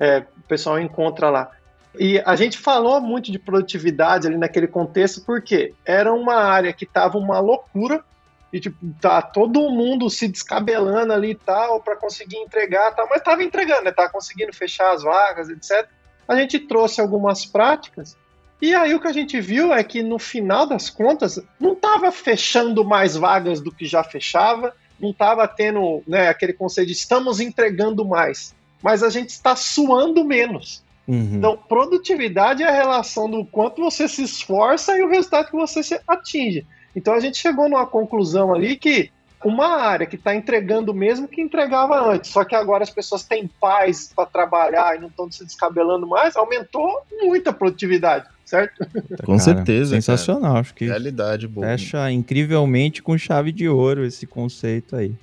é, 0.00 0.24
o 0.36 0.42
pessoal 0.48 0.78
encontra 0.78 1.30
lá. 1.30 1.50
E 1.98 2.22
a 2.24 2.36
gente 2.36 2.58
falou 2.58 3.00
muito 3.00 3.32
de 3.32 3.38
produtividade 3.38 4.26
ali 4.26 4.36
naquele 4.36 4.68
contexto, 4.68 5.22
porque 5.24 5.74
era 5.84 6.12
uma 6.12 6.36
área 6.36 6.72
que 6.72 6.84
estava 6.84 7.18
uma 7.18 7.40
loucura, 7.40 8.04
e 8.52 8.60
tipo, 8.60 8.76
tá 9.00 9.20
todo 9.20 9.70
mundo 9.70 10.08
se 10.08 10.26
descabelando 10.26 11.12
ali 11.12 11.30
e 11.30 11.34
tal 11.34 11.80
para 11.80 11.96
conseguir 11.96 12.36
entregar, 12.38 12.94
tal, 12.94 13.08
mas 13.08 13.22
tava 13.22 13.42
entregando, 13.42 13.84
né? 13.84 13.92
Tava 13.92 14.10
conseguindo 14.10 14.52
fechar 14.52 14.92
as 14.94 15.02
vagas, 15.02 15.48
etc. 15.48 15.88
A 16.26 16.36
gente 16.36 16.58
trouxe 16.58 17.00
algumas 17.00 17.44
práticas 17.44 18.16
e 18.60 18.74
aí 18.74 18.94
o 18.94 19.00
que 19.00 19.06
a 19.06 19.12
gente 19.12 19.40
viu 19.40 19.72
é 19.72 19.84
que 19.84 20.02
no 20.02 20.18
final 20.18 20.66
das 20.66 20.90
contas 20.90 21.40
não 21.60 21.74
tava 21.74 22.10
fechando 22.10 22.84
mais 22.84 23.16
vagas 23.16 23.60
do 23.60 23.70
que 23.70 23.86
já 23.86 24.02
fechava, 24.02 24.74
não 25.00 25.12
tava 25.12 25.46
tendo, 25.46 26.02
né, 26.06 26.28
aquele 26.28 26.52
conceito 26.52 26.88
de 26.88 26.92
estamos 26.92 27.38
entregando 27.38 28.04
mais, 28.04 28.54
mas 28.82 29.02
a 29.02 29.10
gente 29.10 29.30
está 29.30 29.54
suando 29.54 30.24
menos. 30.24 30.82
Uhum. 31.06 31.36
Então, 31.36 31.56
produtividade 31.56 32.62
é 32.62 32.68
a 32.68 32.74
relação 32.74 33.30
do 33.30 33.44
quanto 33.44 33.80
você 33.80 34.08
se 34.08 34.22
esforça 34.22 34.96
e 34.98 35.02
o 35.02 35.08
resultado 35.08 35.50
que 35.50 35.56
você 35.56 36.00
atinge. 36.06 36.66
Então 36.98 37.14
a 37.14 37.20
gente 37.20 37.38
chegou 37.38 37.68
numa 37.68 37.86
conclusão 37.86 38.52
ali 38.52 38.76
que 38.76 39.10
uma 39.44 39.68
área 39.80 40.04
que 40.04 40.16
está 40.16 40.34
entregando 40.34 40.92
mesmo 40.92 41.28
que 41.28 41.40
entregava 41.40 42.12
antes, 42.12 42.28
só 42.28 42.44
que 42.44 42.56
agora 42.56 42.82
as 42.82 42.90
pessoas 42.90 43.22
têm 43.22 43.48
paz 43.60 44.12
para 44.14 44.26
trabalhar 44.26 44.96
e 44.96 45.00
não 45.00 45.06
estão 45.06 45.30
se 45.30 45.44
descabelando 45.44 46.08
mais, 46.08 46.34
aumentou 46.34 47.02
muito 47.22 47.48
a 47.48 47.52
produtividade, 47.52 48.26
certo? 48.44 48.84
Com 49.24 49.36
cara, 49.36 49.38
certeza. 49.38 49.94
Sensacional, 49.94 50.42
cara. 50.42 50.60
acho 50.60 50.74
que 50.74 50.86
realidade 50.86 51.46
boa. 51.46 51.64
Fecha 51.68 52.10
incrivelmente 52.10 53.00
com 53.00 53.16
chave 53.16 53.52
de 53.52 53.68
ouro 53.68 54.04
esse 54.04 54.26
conceito 54.26 54.96
aí. 54.96 55.14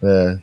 É, 0.00 0.38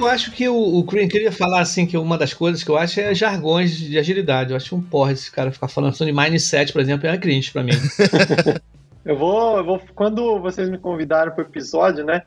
eu 0.00 0.08
acho 0.08 0.32
que 0.32 0.48
o, 0.48 0.78
o 0.78 0.84
queria 0.84 1.30
falar 1.30 1.60
assim 1.60 1.86
que 1.86 1.96
uma 1.96 2.16
das 2.16 2.32
coisas 2.32 2.62
que 2.62 2.70
eu 2.70 2.76
acho 2.76 3.00
é 3.00 3.14
jargões 3.14 3.76
de 3.76 3.98
agilidade. 3.98 4.50
Eu 4.50 4.56
acho 4.56 4.74
um 4.74 4.82
porra 4.82 5.12
esse 5.12 5.30
cara 5.30 5.52
ficar 5.52 5.68
falando 5.68 5.94
de 5.94 6.12
mindset, 6.12 6.72
por 6.72 6.80
exemplo, 6.80 7.06
é 7.06 7.18
cringe 7.18 7.52
pra 7.52 7.62
mim. 7.62 7.72
eu, 9.04 9.16
vou, 9.16 9.58
eu 9.58 9.64
vou. 9.64 9.82
Quando 9.94 10.40
vocês 10.40 10.68
me 10.68 10.78
convidaram 10.78 11.32
pro 11.32 11.44
episódio, 11.44 12.04
né? 12.04 12.22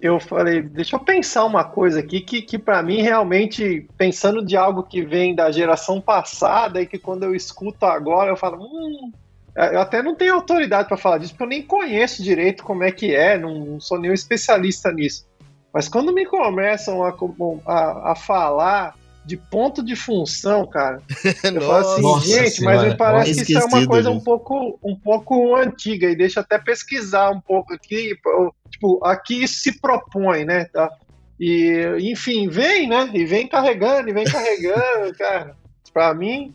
Eu 0.00 0.20
falei, 0.20 0.62
deixa 0.62 0.94
eu 0.94 1.00
pensar 1.00 1.44
uma 1.44 1.64
coisa 1.64 1.98
aqui 1.98 2.20
que, 2.20 2.40
que 2.40 2.56
para 2.56 2.80
mim 2.82 3.02
realmente, 3.02 3.88
pensando 3.96 4.44
de 4.44 4.56
algo 4.56 4.84
que 4.84 5.02
vem 5.02 5.34
da 5.34 5.50
geração 5.50 6.00
passada 6.00 6.80
e 6.80 6.86
que 6.86 6.98
quando 6.98 7.24
eu 7.24 7.34
escuto 7.34 7.84
agora, 7.84 8.30
eu 8.30 8.36
falo, 8.36 8.62
hum, 8.62 9.10
Eu 9.56 9.80
até 9.80 10.00
não 10.00 10.14
tenho 10.14 10.34
autoridade 10.34 10.86
para 10.86 10.96
falar 10.96 11.18
disso, 11.18 11.32
porque 11.32 11.42
eu 11.42 11.48
nem 11.48 11.62
conheço 11.62 12.22
direito 12.22 12.62
como 12.62 12.84
é 12.84 12.92
que 12.92 13.12
é, 13.12 13.36
não, 13.36 13.64
não 13.64 13.80
sou 13.80 13.98
nenhum 13.98 14.14
especialista 14.14 14.92
nisso. 14.92 15.26
Mas 15.72 15.88
quando 15.88 16.12
me 16.12 16.24
começam 16.26 17.02
a, 17.04 17.14
a, 17.66 18.12
a 18.12 18.14
falar 18.14 18.94
de 19.28 19.36
ponto 19.36 19.84
de 19.84 19.94
função, 19.94 20.66
cara. 20.66 21.02
Eu 21.44 21.60
falo 21.60 21.74
assim, 21.74 22.02
Nossa 22.02 22.26
gente, 22.26 22.50
senhora. 22.50 22.76
mas 22.76 22.88
me 22.88 22.96
parece 22.96 23.44
que 23.44 23.52
isso 23.52 23.60
é 23.60 23.64
uma 23.66 23.86
coisa 23.86 24.10
um 24.10 24.20
pouco, 24.20 24.78
um 24.82 24.96
pouco 24.96 25.54
antiga, 25.54 26.08
e 26.08 26.16
deixa 26.16 26.40
até 26.40 26.58
pesquisar 26.58 27.30
um 27.30 27.40
pouco 27.40 27.74
aqui. 27.74 28.16
Tipo, 28.70 29.04
aqui 29.04 29.42
isso 29.42 29.60
se 29.60 29.78
propõe, 29.80 30.46
né? 30.46 30.64
Tá? 30.72 30.90
E, 31.38 31.94
enfim, 32.00 32.48
vem, 32.48 32.88
né? 32.88 33.10
E 33.12 33.26
vem 33.26 33.46
carregando, 33.46 34.08
e 34.08 34.14
vem 34.14 34.24
carregando, 34.24 35.12
cara. 35.18 35.54
Pra 35.92 36.14
mim. 36.14 36.54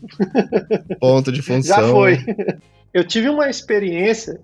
Ponto 0.98 1.30
de 1.30 1.42
função. 1.42 1.76
Já 1.76 1.88
foi. 1.88 2.18
Eu 2.92 3.04
tive 3.06 3.28
uma 3.28 3.48
experiência 3.48 4.40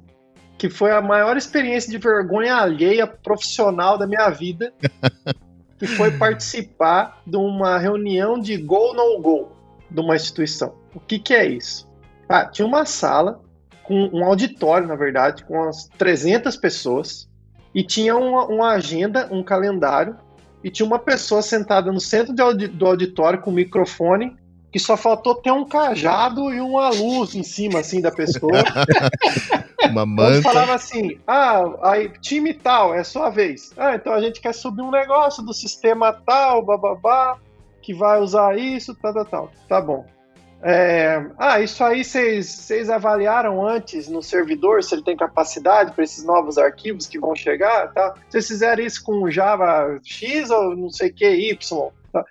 que 0.60 0.68
foi 0.68 0.90
a 0.92 1.00
maior 1.00 1.38
experiência 1.38 1.90
de 1.90 1.96
vergonha 1.96 2.54
alheia 2.54 3.06
profissional 3.06 3.96
da 3.96 4.06
minha 4.06 4.28
vida. 4.28 4.74
que 5.78 5.86
foi 5.86 6.10
participar 6.18 7.22
de 7.26 7.38
uma 7.38 7.78
reunião 7.78 8.38
de 8.38 8.58
go 8.58 8.92
no 8.92 9.18
go 9.18 9.48
de 9.90 9.98
uma 9.98 10.14
instituição. 10.14 10.74
O 10.94 11.00
que, 11.00 11.18
que 11.18 11.32
é 11.32 11.46
isso? 11.46 11.88
Ah, 12.28 12.44
tinha 12.44 12.68
uma 12.68 12.84
sala 12.84 13.40
com 13.82 14.10
um 14.12 14.22
auditório, 14.22 14.86
na 14.86 14.94
verdade, 14.94 15.42
com 15.44 15.54
umas 15.54 15.88
300 15.96 16.54
pessoas 16.58 17.26
e 17.74 17.82
tinha 17.82 18.14
uma, 18.14 18.44
uma 18.44 18.72
agenda, 18.72 19.26
um 19.30 19.42
calendário 19.42 20.14
e 20.62 20.68
tinha 20.68 20.84
uma 20.84 20.98
pessoa 20.98 21.40
sentada 21.40 21.90
no 21.90 21.98
centro 21.98 22.34
do 22.34 22.86
auditório 22.86 23.40
com 23.40 23.50
um 23.50 23.54
microfone 23.54 24.36
que 24.70 24.78
só 24.78 24.96
faltou 24.96 25.34
ter 25.36 25.50
um 25.50 25.64
cajado 25.64 26.52
e 26.52 26.60
uma 26.60 26.90
luz 26.90 27.34
em 27.34 27.42
cima, 27.42 27.80
assim, 27.80 28.02
da 28.02 28.10
pessoa. 28.10 28.52
uma 29.88 30.06
manta. 30.06 30.42
falava 30.42 30.74
assim, 30.74 31.18
ah, 31.26 31.62
aí, 31.82 32.08
time 32.20 32.54
tal, 32.54 32.94
é 32.94 33.02
sua 33.04 33.30
vez. 33.30 33.72
Ah, 33.76 33.94
então 33.94 34.12
a 34.12 34.20
gente 34.20 34.40
quer 34.40 34.54
subir 34.54 34.82
um 34.82 34.90
negócio 34.90 35.42
do 35.42 35.52
sistema 35.52 36.12
tal, 36.12 36.62
bababá, 36.62 37.38
que 37.82 37.94
vai 37.94 38.20
usar 38.20 38.58
isso, 38.58 38.94
tal, 38.94 39.14
tal, 39.14 39.24
tal. 39.24 39.52
Tá 39.68 39.80
bom. 39.80 40.04
É, 40.62 41.24
ah, 41.38 41.58
isso 41.60 41.82
aí 41.82 42.04
vocês 42.04 42.90
avaliaram 42.90 43.66
antes 43.66 44.08
no 44.08 44.22
servidor 44.22 44.82
se 44.84 44.94
ele 44.94 45.02
tem 45.02 45.16
capacidade 45.16 45.92
para 45.92 46.04
esses 46.04 46.22
novos 46.22 46.58
arquivos 46.58 47.06
que 47.06 47.18
vão 47.18 47.34
chegar, 47.34 47.90
tá? 47.92 48.14
Vocês 48.28 48.46
fizeram 48.46 48.82
isso 48.82 49.02
com 49.02 49.30
Java 49.30 49.98
X 50.04 50.50
ou 50.50 50.76
não 50.76 50.90
sei 50.90 51.08
o 51.08 51.14
que 51.14 51.26
Y? 51.26 51.88
Tá? 52.12 52.24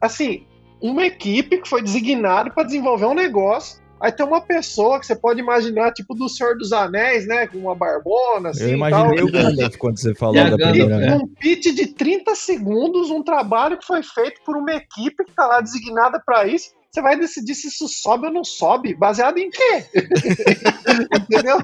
Assim, 0.00 0.46
uma 0.80 1.04
equipe 1.06 1.58
que 1.58 1.68
foi 1.68 1.82
designada 1.82 2.50
para 2.50 2.62
desenvolver 2.62 3.06
um 3.06 3.14
negócio. 3.14 3.82
Aí 4.04 4.12
tem 4.12 4.26
uma 4.26 4.42
pessoa 4.42 5.00
que 5.00 5.06
você 5.06 5.16
pode 5.16 5.40
imaginar, 5.40 5.90
tipo 5.90 6.14
do 6.14 6.28
Senhor 6.28 6.58
dos 6.58 6.74
Anéis, 6.74 7.26
né? 7.26 7.46
Com 7.46 7.56
uma 7.56 7.74
barbona, 7.74 8.50
assim. 8.50 8.64
Eu 8.64 8.74
imaginei 8.74 9.16
tal. 9.16 9.26
o 9.26 9.32
Gandalf 9.32 9.76
quando 9.78 9.98
você 9.98 10.14
falou 10.14 10.34
da 10.34 10.58
primeira. 10.58 10.98
Né? 10.98 11.16
Um 11.16 11.26
pitch 11.26 11.74
de 11.74 11.86
30 11.86 12.34
segundos, 12.34 13.08
um 13.08 13.22
trabalho 13.22 13.78
que 13.78 13.86
foi 13.86 14.02
feito 14.02 14.42
por 14.44 14.58
uma 14.58 14.74
equipe 14.74 15.24
que 15.24 15.30
está 15.30 15.46
lá 15.46 15.62
designada 15.62 16.22
para 16.22 16.46
isso 16.46 16.74
você 16.94 17.02
vai 17.02 17.18
decidir 17.18 17.56
se 17.56 17.66
isso 17.66 17.88
sobe 17.88 18.28
ou 18.28 18.32
não 18.32 18.44
sobe, 18.44 18.94
baseado 18.94 19.38
em 19.38 19.50
quê? 19.50 19.84
Entendeu? 21.28 21.58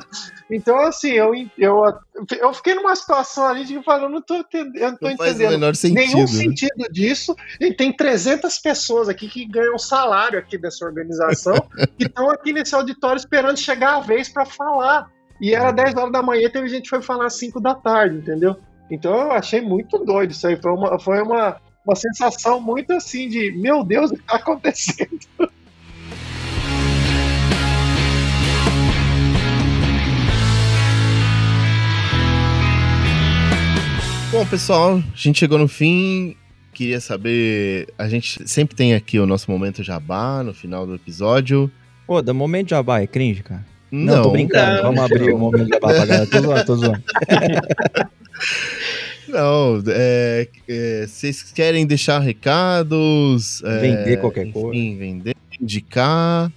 Então, 0.50 0.76
assim, 0.80 1.10
eu, 1.10 1.32
eu, 1.56 1.84
eu 2.40 2.52
fiquei 2.52 2.74
numa 2.74 2.96
situação 2.96 3.46
ali 3.46 3.64
de 3.64 3.80
falar, 3.84 4.02
eu 4.02 4.08
não 4.08 4.20
tô, 4.20 4.34
entendendo, 4.34 4.76
eu 4.76 4.90
não 4.90 4.98
tô 4.98 5.06
não 5.06 5.12
entendendo 5.12 5.74
sentido, 5.76 5.94
nenhum 5.94 6.20
né? 6.22 6.26
sentido 6.26 6.88
disso. 6.90 7.36
E 7.60 7.72
tem 7.72 7.92
300 7.92 8.58
pessoas 8.58 9.08
aqui 9.08 9.28
que 9.28 9.46
ganham 9.46 9.78
salário 9.78 10.36
aqui 10.36 10.58
dessa 10.58 10.84
organização 10.84 11.54
que 11.96 12.06
estão 12.06 12.28
aqui 12.28 12.52
nesse 12.52 12.74
auditório 12.74 13.18
esperando 13.18 13.56
chegar 13.56 13.98
a 13.98 14.00
vez 14.00 14.28
para 14.28 14.44
falar. 14.44 15.08
E 15.40 15.54
era 15.54 15.70
10 15.70 15.94
horas 15.94 16.12
da 16.12 16.22
manhã, 16.22 16.50
teve 16.50 16.66
gente 16.68 16.82
que 16.82 16.90
foi 16.90 17.02
falar 17.02 17.26
às 17.26 17.34
5 17.34 17.60
da 17.60 17.74
tarde, 17.74 18.16
entendeu? 18.16 18.56
Então 18.90 19.14
eu 19.14 19.30
achei 19.30 19.60
muito 19.60 19.96
doido 19.98 20.32
isso 20.32 20.44
aí. 20.44 20.60
Foi 20.60 20.72
uma, 20.72 20.98
foi 20.98 21.22
uma, 21.22 21.56
uma 21.86 21.96
sensação 21.96 22.60
muito 22.60 22.92
assim 22.92 23.28
de 23.28 23.52
meu 23.52 23.82
Deus, 23.84 24.10
o 24.10 24.14
que 24.14 24.20
está 24.20 24.36
acontecendo? 24.36 25.18
Bom, 34.30 34.46
pessoal, 34.46 34.98
a 34.98 35.16
gente 35.16 35.40
chegou 35.40 35.58
no 35.58 35.66
fim. 35.66 36.36
Queria 36.72 37.00
saber. 37.00 37.88
A 37.98 38.08
gente 38.08 38.48
sempre 38.48 38.76
tem 38.76 38.94
aqui 38.94 39.18
o 39.18 39.26
nosso 39.26 39.50
momento 39.50 39.82
jabá 39.82 40.44
no 40.44 40.54
final 40.54 40.86
do 40.86 40.94
episódio. 40.94 41.68
Pô, 42.06 42.22
do 42.22 42.32
momento 42.32 42.70
jabá 42.70 43.00
é 43.00 43.08
cringe, 43.08 43.42
cara? 43.42 43.66
Não, 43.90 44.16
não 44.16 44.22
tô 44.22 44.30
brincando. 44.30 44.76
Não. 44.76 44.82
Vamos 44.84 45.00
abrir 45.00 45.32
o 45.32 45.38
momento 45.38 45.68
jabá 45.68 45.88
pra 45.88 46.06
galera. 46.06 46.26
Tô 46.28 46.40
zoando, 46.40 46.64
tô 46.64 46.76
zoando. 46.76 47.02
Não, 49.30 49.82
é, 49.88 50.48
é, 50.68 51.06
vocês 51.06 51.42
querem 51.42 51.86
deixar 51.86 52.18
recados? 52.18 53.62
É, 53.62 53.78
vender 53.78 54.20
qualquer 54.20 54.46
enfim, 54.46 54.60
coisa. 54.60 54.98
vender, 54.98 55.36
indicar. 55.60 56.50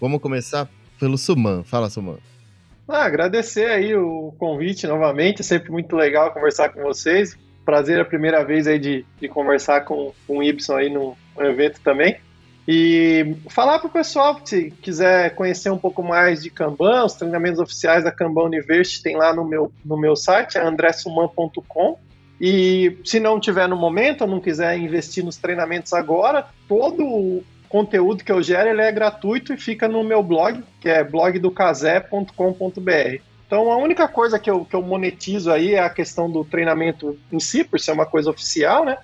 Vamos 0.00 0.20
começar 0.20 0.68
pelo 0.98 1.16
Suman. 1.16 1.64
Fala, 1.64 1.88
Suman. 1.88 2.18
Ah, 2.86 3.04
agradecer 3.04 3.66
aí 3.66 3.94
o 3.94 4.34
convite 4.38 4.86
novamente, 4.86 5.40
é 5.40 5.44
sempre 5.44 5.70
muito 5.70 5.96
legal 5.96 6.32
conversar 6.32 6.70
com 6.70 6.82
vocês. 6.82 7.38
Prazer 7.64 8.00
a 8.00 8.04
primeira 8.04 8.44
vez 8.44 8.66
aí 8.66 8.78
de, 8.78 9.04
de 9.20 9.28
conversar 9.28 9.82
com, 9.82 10.12
com 10.26 10.38
o 10.38 10.42
Y 10.42 10.76
aí 10.76 10.90
no, 10.90 11.16
no 11.36 11.44
evento 11.46 11.80
também. 11.82 12.16
E 12.66 13.36
falar 13.48 13.78
para 13.78 13.88
o 13.88 13.90
pessoal 13.90 14.34
que 14.36 14.48
se 14.48 14.70
quiser 14.82 15.34
conhecer 15.34 15.70
um 15.70 15.78
pouco 15.78 16.02
mais 16.02 16.42
de 16.42 16.50
Kanban, 16.50 17.04
os 17.04 17.14
treinamentos 17.14 17.58
oficiais 17.58 18.04
da 18.04 18.12
Kanban 18.12 18.44
University 18.44 19.02
tem 19.02 19.16
lá 19.16 19.34
no 19.34 19.44
meu, 19.44 19.72
no 19.84 19.96
meu 19.96 20.14
site, 20.14 20.58
é 20.58 20.62
andressuman.com. 20.62 21.98
E 22.40 22.96
se 23.04 23.20
não 23.20 23.38
tiver 23.38 23.68
no 23.68 23.76
momento 23.76 24.22
ou 24.22 24.26
não 24.26 24.40
quiser 24.40 24.78
investir 24.78 25.22
nos 25.22 25.36
treinamentos 25.36 25.92
agora, 25.92 26.46
todo 26.66 27.04
o 27.04 27.44
conteúdo 27.68 28.24
que 28.24 28.32
eu 28.32 28.42
gero 28.42 28.70
ele 28.70 28.80
é 28.80 28.90
gratuito 28.90 29.52
e 29.52 29.58
fica 29.58 29.86
no 29.86 30.02
meu 30.02 30.22
blog, 30.22 30.62
que 30.80 30.88
é 30.88 31.04
blogdocasé.com.br. 31.04 33.22
Então 33.46 33.70
a 33.70 33.76
única 33.76 34.08
coisa 34.08 34.38
que 34.38 34.50
eu, 34.50 34.64
que 34.64 34.74
eu 34.74 34.80
monetizo 34.80 35.52
aí 35.52 35.74
é 35.74 35.80
a 35.80 35.90
questão 35.90 36.30
do 36.30 36.44
treinamento 36.44 37.18
em 37.30 37.38
si, 37.38 37.62
por 37.62 37.78
ser 37.78 37.92
uma 37.92 38.06
coisa 38.06 38.30
oficial, 38.30 38.84
né? 38.84 38.96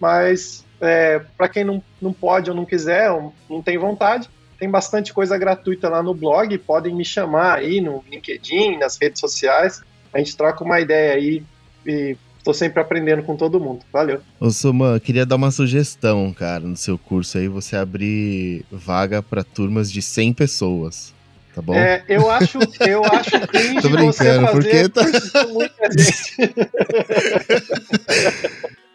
Mas 0.00 0.64
é, 0.80 1.20
para 1.36 1.48
quem 1.48 1.62
não, 1.62 1.82
não 2.00 2.12
pode 2.12 2.50
ou 2.50 2.56
não 2.56 2.64
quiser, 2.64 3.10
ou 3.10 3.32
não 3.48 3.62
tem 3.62 3.78
vontade, 3.78 4.28
tem 4.58 4.68
bastante 4.68 5.12
coisa 5.12 5.38
gratuita 5.38 5.88
lá 5.88 6.02
no 6.02 6.14
blog, 6.14 6.58
podem 6.58 6.94
me 6.94 7.04
chamar 7.04 7.58
aí 7.58 7.80
no 7.80 8.02
LinkedIn, 8.10 8.78
nas 8.78 8.98
redes 9.00 9.20
sociais, 9.20 9.82
a 10.12 10.18
gente 10.18 10.36
troca 10.36 10.64
uma 10.64 10.80
ideia 10.80 11.14
aí 11.14 11.44
e 11.86 12.16
Estou 12.40 12.54
sempre 12.54 12.80
aprendendo 12.80 13.22
com 13.22 13.36
todo 13.36 13.60
mundo. 13.60 13.80
Valeu. 13.92 14.22
Ô, 14.40 14.48
Suman, 14.48 14.98
queria 14.98 15.26
dar 15.26 15.36
uma 15.36 15.50
sugestão, 15.50 16.32
cara, 16.32 16.60
no 16.60 16.74
seu 16.74 16.96
curso 16.96 17.36
aí, 17.36 17.48
você 17.48 17.76
abrir 17.76 18.64
vaga 18.72 19.22
para 19.22 19.44
turmas 19.44 19.92
de 19.92 20.00
100 20.00 20.32
pessoas. 20.32 21.12
Tá 21.54 21.60
bom? 21.60 21.74
É, 21.74 22.02
eu 22.08 22.30
acho, 22.30 22.58
eu 22.88 23.04
acho 23.04 23.38
cringe 23.48 23.82
Tô 23.82 23.90
brincando, 23.90 24.12
você 24.12 24.40
fazer 24.40 24.52
porque 24.52 24.88
tá... 24.88 25.02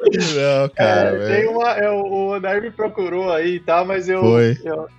Não, 0.06 0.70
cara. 0.70 1.24
É, 1.24 1.36
tem 1.36 1.48
uma, 1.48 1.78
eu, 1.78 1.98
o 1.98 2.36
Odair 2.36 2.64
me 2.64 2.72
procurou 2.72 3.32
aí 3.32 3.56
e 3.56 3.60
tá, 3.60 3.78
tal, 3.78 3.86
mas 3.86 4.10
eu, 4.10 4.22
Foi. 4.22 4.58
eu, 4.64 4.90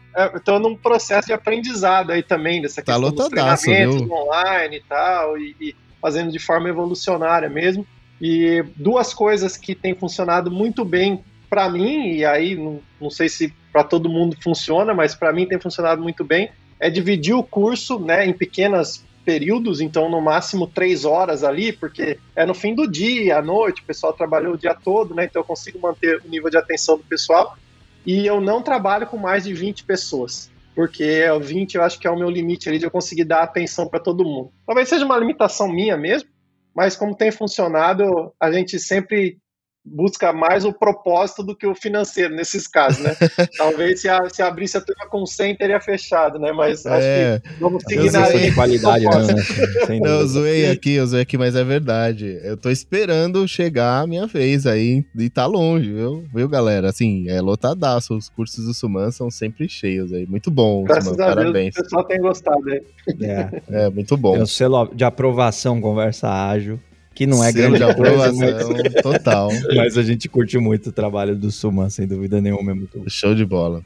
tô 0.45 0.61
num 0.61 0.77
processo 0.77 1.27
de 1.27 1.33
aprendizado 1.33 2.13
aí 2.13 2.23
também, 2.23 2.63
dessa 2.63 2.81
tá 2.83 2.93
questão 2.93 3.11
dos 3.11 3.25
lotadaço, 3.25 3.65
treinamentos 3.65 4.03
viu? 4.03 4.13
online 4.13 4.77
e 4.77 4.83
tal, 4.83 5.37
e, 5.39 5.57
e 5.61 5.75
fazendo 6.01 6.31
de 6.31 6.39
forma 6.39 6.69
evolucionária 6.69 7.49
mesmo. 7.49 7.85
E 8.21 8.65
duas 8.77 9.13
coisas 9.13 9.57
que 9.57 9.75
têm 9.75 9.95
funcionado 9.95 10.51
muito 10.51 10.85
bem 10.85 11.23
para 11.49 11.69
mim, 11.69 12.13
e 12.13 12.25
aí 12.25 12.57
não, 12.57 12.81
não 13.01 13.11
sei 13.11 13.29
se 13.29 13.53
para 13.73 13.85
todo 13.85 14.09
mundo 14.09 14.37
funciona, 14.43 14.95
mas 14.95 15.15
para 15.15 15.33
mim 15.33 15.47
tem 15.47 15.61
funcionado 15.61 16.03
muito 16.03 16.25
bem, 16.25 16.51
é 16.81 16.91
dividir 16.91 17.35
o 17.35 17.43
curso 17.43 17.99
né, 17.99 18.27
em 18.27 18.33
pequenas 18.33 19.05
períodos, 19.27 19.81
então 19.81 20.09
no 20.09 20.21
máximo 20.21 20.69
três 20.69 21.05
horas 21.05 21.43
ali, 21.43 21.73
porque 21.73 22.17
é 22.35 22.47
no 22.47 22.55
fim 22.55 22.75
do 22.75 22.89
dia, 22.89 23.39
à 23.39 23.43
noite, 23.43 23.83
o 23.83 23.85
pessoal 23.85 24.13
trabalhou 24.13 24.55
o 24.55 24.59
dia 24.59 24.73
todo, 24.73 25.15
né? 25.15 25.25
Então 25.25 25.43
eu 25.43 25.45
consigo 25.45 25.81
manter 25.81 26.23
o 26.25 26.29
nível 26.29 26.49
de 26.49 26.57
atenção 26.57 26.97
do 26.97 27.03
pessoal. 27.03 27.59
E 28.07 28.25
eu 28.25 28.41
não 28.41 28.63
trabalho 28.63 29.05
com 29.09 29.17
mais 29.17 29.43
de 29.43 29.53
20 29.53 29.83
pessoas, 29.83 30.49
porque 30.77 31.25
20 31.43 31.75
eu 31.75 31.83
acho 31.83 31.99
que 31.99 32.07
é 32.07 32.11
o 32.11 32.17
meu 32.17 32.31
limite 32.31 32.69
ali 32.69 32.79
de 32.79 32.85
eu 32.85 32.91
conseguir 32.91 33.25
dar 33.25 33.43
atenção 33.43 33.89
para 33.89 33.99
todo 33.99 34.25
mundo. 34.25 34.53
Talvez 34.65 34.89
seja 34.89 35.05
uma 35.05 35.19
limitação 35.19 35.69
minha 35.69 35.97
mesmo, 35.97 36.29
mas 36.77 36.95
como 36.95 37.17
tem 37.17 37.33
funcionado, 37.33 38.35
a 38.39 38.53
gente 38.53 38.79
sempre 38.79 39.39
busca 39.87 40.33
mais 40.33 40.65
o 40.65 40.73
propósito 40.73 41.43
do 41.45 41.55
que 41.55 41.67
o 41.67 41.75
financeiro 41.75 42.35
nesses 42.35 42.67
casos, 42.67 43.05
né? 43.05 43.17
Talvez 43.57 44.01
se, 44.01 44.09
a, 44.09 44.29
se 44.29 44.43
abrisse 44.43 44.77
a 44.77 44.81
turma 44.81 45.07
com 45.09 45.25
100 45.25 45.57
teria 45.57 45.81
fechado, 45.81 46.39
né? 46.39 46.53
Mas 46.53 46.85
acho 46.85 47.07
é, 47.07 47.41
que 47.41 47.61
vamos 47.61 47.85
seguir 47.87 48.11
na 48.11 48.29
linha. 48.29 48.55
qualidade, 48.55 49.05
né? 49.05 50.01
Não, 50.01 50.11
eu 50.21 50.27
zoei 50.27 50.71
aqui, 50.71 50.93
eu 50.93 51.07
zoei 51.07 51.23
aqui, 51.23 51.39
mas 51.39 51.55
é 51.55 51.63
verdade. 51.63 52.41
Eu 52.43 52.57
tô 52.57 52.69
esperando 52.69 53.47
chegar 53.47 54.01
a 54.01 54.07
minha 54.07 54.27
vez 54.27 54.67
aí 54.67 55.05
e 55.17 55.31
tá 55.31 55.47
longe, 55.47 55.93
viu? 55.93 56.25
Viu, 56.35 56.49
galera? 56.49 56.89
Assim, 56.89 57.29
é 57.29 57.41
lotadaço. 57.41 58.17
Os 58.17 58.29
cursos 58.29 58.65
do 58.65 58.75
Suman 58.75 59.11
são 59.13 59.31
sempre 59.31 59.69
cheios 59.69 60.13
aí. 60.13 60.27
Muito 60.27 60.51
bom, 60.51 60.83
Graças 60.83 61.05
Suman. 61.05 61.27
Parabéns. 61.27 61.75
Deus, 61.75 61.79
o 61.79 61.83
pessoal 61.85 62.05
tem 62.05 62.21
gostado 62.21 62.69
aí. 62.69 62.83
É, 63.23 63.85
é 63.85 63.91
muito 63.91 64.17
bom. 64.17 64.33
Tem 64.33 64.43
o 64.43 64.47
selo 64.47 64.91
de 64.93 65.05
aprovação, 65.05 65.81
conversa 65.81 66.29
ágil 66.29 66.81
que 67.17 67.27
não 67.27 67.43
é 67.43 67.51
Selo 67.51 67.71
grande 67.71 67.83
aprovação, 67.83 68.37
mas... 68.37 69.03
total. 69.03 69.49
Mas 69.75 69.97
a 69.97 70.03
gente 70.03 70.29
curte 70.29 70.59
muito 70.59 70.91
o 70.91 70.93
trabalho 70.93 71.35
do 71.35 71.51
Suman, 71.51 71.89
sem 71.89 72.07
dúvida 72.07 72.43
nenhuma, 72.43 72.73
é 72.73 72.75
muito 72.75 72.99
bom. 72.99 73.09
Show 73.09 73.35
de 73.35 73.45
bola. 73.45 73.83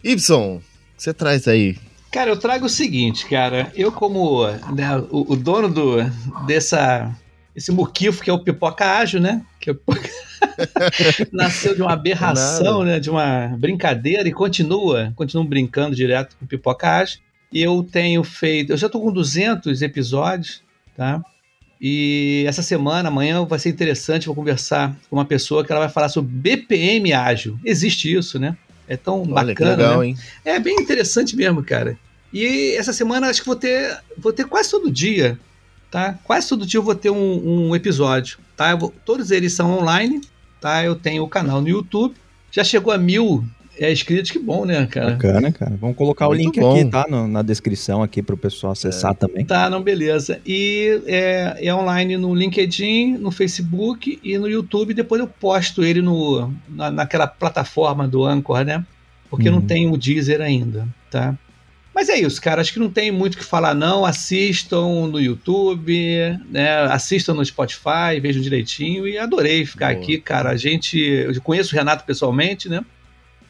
Que 0.00 0.16
você 0.16 1.12
traz 1.12 1.48
aí? 1.48 1.76
Cara, 2.12 2.30
eu 2.30 2.36
trago 2.36 2.66
o 2.66 2.68
seguinte, 2.68 3.26
cara. 3.26 3.72
Eu 3.74 3.90
como 3.90 4.46
né, 4.46 4.96
o, 5.10 5.32
o, 5.32 5.36
dono 5.36 5.68
do, 5.68 5.96
dessa 6.46 7.12
esse 7.54 7.72
muquifo 7.72 8.22
que 8.22 8.30
é 8.30 8.32
o 8.32 8.38
Pipoca 8.38 8.96
Ágil, 8.98 9.20
né? 9.20 9.44
Que 9.58 9.70
é 9.70 9.74
nasceu 11.32 11.74
de 11.74 11.82
uma 11.82 11.92
aberração, 11.92 12.84
né? 12.84 13.00
De 13.00 13.10
uma 13.10 13.48
brincadeira 13.58 14.28
e 14.28 14.32
continua, 14.32 15.12
continua 15.16 15.44
brincando 15.44 15.96
direto 15.96 16.36
com 16.38 16.46
Pipoca 16.46 16.88
Ágil. 16.88 17.18
E 17.52 17.60
eu 17.60 17.82
tenho 17.82 18.22
feito, 18.22 18.72
eu 18.72 18.76
já 18.76 18.88
tô 18.88 19.00
com 19.00 19.12
200 19.12 19.82
episódios, 19.82 20.62
tá? 20.96 21.20
E 21.80 22.44
essa 22.46 22.62
semana, 22.62 23.08
amanhã, 23.08 23.44
vai 23.44 23.58
ser 23.58 23.68
interessante. 23.68 24.26
Vou 24.26 24.34
conversar 24.34 24.96
com 25.08 25.16
uma 25.16 25.24
pessoa 25.24 25.64
que 25.64 25.70
ela 25.70 25.80
vai 25.80 25.88
falar 25.88 26.08
sobre 26.08 26.30
BPM 26.32 27.12
ágil. 27.12 27.58
Existe 27.64 28.12
isso, 28.12 28.38
né? 28.38 28.56
É 28.88 28.96
tão 28.96 29.22
Olha, 29.22 29.54
bacana. 29.54 29.70
Legal, 29.70 30.00
né? 30.00 30.06
hein? 30.06 30.16
É 30.44 30.58
bem 30.58 30.76
interessante 30.80 31.36
mesmo, 31.36 31.62
cara. 31.62 31.98
E 32.32 32.74
essa 32.76 32.92
semana 32.92 33.28
acho 33.28 33.40
que 33.40 33.46
vou 33.46 33.56
ter, 33.56 33.96
vou 34.16 34.32
ter 34.32 34.44
quase 34.44 34.70
todo 34.70 34.90
dia, 34.90 35.38
tá? 35.90 36.18
Quase 36.24 36.48
todo 36.48 36.66
dia 36.66 36.78
eu 36.78 36.82
vou 36.82 36.94
ter 36.94 37.10
um, 37.10 37.68
um 37.68 37.76
episódio, 37.76 38.38
tá? 38.56 38.74
Vou, 38.74 38.92
todos 39.04 39.30
eles 39.30 39.52
são 39.52 39.78
online, 39.78 40.20
tá? 40.60 40.84
Eu 40.84 40.94
tenho 40.94 41.22
o 41.22 41.28
canal 41.28 41.60
no 41.60 41.68
YouTube. 41.68 42.14
Já 42.50 42.64
chegou 42.64 42.92
a 42.92 42.98
mil 42.98 43.44
é 43.78 43.92
inscritos, 43.92 44.30
que 44.30 44.38
bom, 44.38 44.64
né, 44.64 44.86
cara? 44.86 45.12
Bacana, 45.12 45.52
cara. 45.52 45.76
Vamos 45.80 45.96
colocar 45.96 46.26
Muito 46.26 46.40
o 46.40 46.44
link 46.44 46.60
bom. 46.60 46.72
aqui, 46.72 46.84
tá? 46.84 47.06
No, 47.08 47.28
na 47.28 47.42
descrição 47.42 48.02
aqui 48.02 48.22
para 48.22 48.34
o 48.34 48.38
pessoal 48.38 48.72
acessar 48.72 49.12
é. 49.12 49.14
também. 49.14 49.44
Tá, 49.44 49.70
não, 49.70 49.82
beleza. 49.82 50.40
E 50.44 51.00
é, 51.06 51.56
é, 51.60 51.74
online 51.74 52.16
no 52.16 52.34
LinkedIn, 52.34 53.18
no 53.18 53.30
Facebook 53.30 54.18
e 54.22 54.36
no 54.36 54.48
YouTube. 54.48 54.94
Depois 54.94 55.20
eu 55.20 55.28
posto 55.28 55.84
ele 55.84 56.02
no, 56.02 56.52
na, 56.68 56.90
naquela 56.90 57.26
plataforma 57.26 58.08
do 58.08 58.24
Anchor, 58.24 58.64
né? 58.64 58.84
Porque 59.30 59.48
uhum. 59.48 59.56
não 59.56 59.62
tem 59.62 59.90
o 59.90 59.96
Deezer 59.96 60.40
ainda, 60.40 60.88
tá? 61.10 61.36
Mas 61.94 62.08
é 62.08 62.16
isso, 62.16 62.40
cara. 62.40 62.60
Acho 62.60 62.72
que 62.72 62.78
não 62.78 62.90
tem 62.90 63.10
muito 63.10 63.34
o 63.34 63.38
que 63.38 63.44
falar, 63.44 63.74
não. 63.74 64.04
Assistam 64.04 65.08
no 65.08 65.20
YouTube, 65.20 66.38
né? 66.48 66.82
Assistam 66.82 67.34
no 67.34 67.44
Spotify, 67.44 68.20
vejam 68.22 68.40
direitinho. 68.40 69.06
E 69.06 69.18
adorei 69.18 69.66
ficar 69.66 69.92
Boa. 69.92 70.00
aqui, 70.00 70.18
cara. 70.18 70.50
A 70.50 70.56
gente. 70.56 70.96
Eu 70.96 71.40
conheço 71.42 71.74
o 71.74 71.76
Renato 71.76 72.04
pessoalmente, 72.04 72.68
né? 72.68 72.84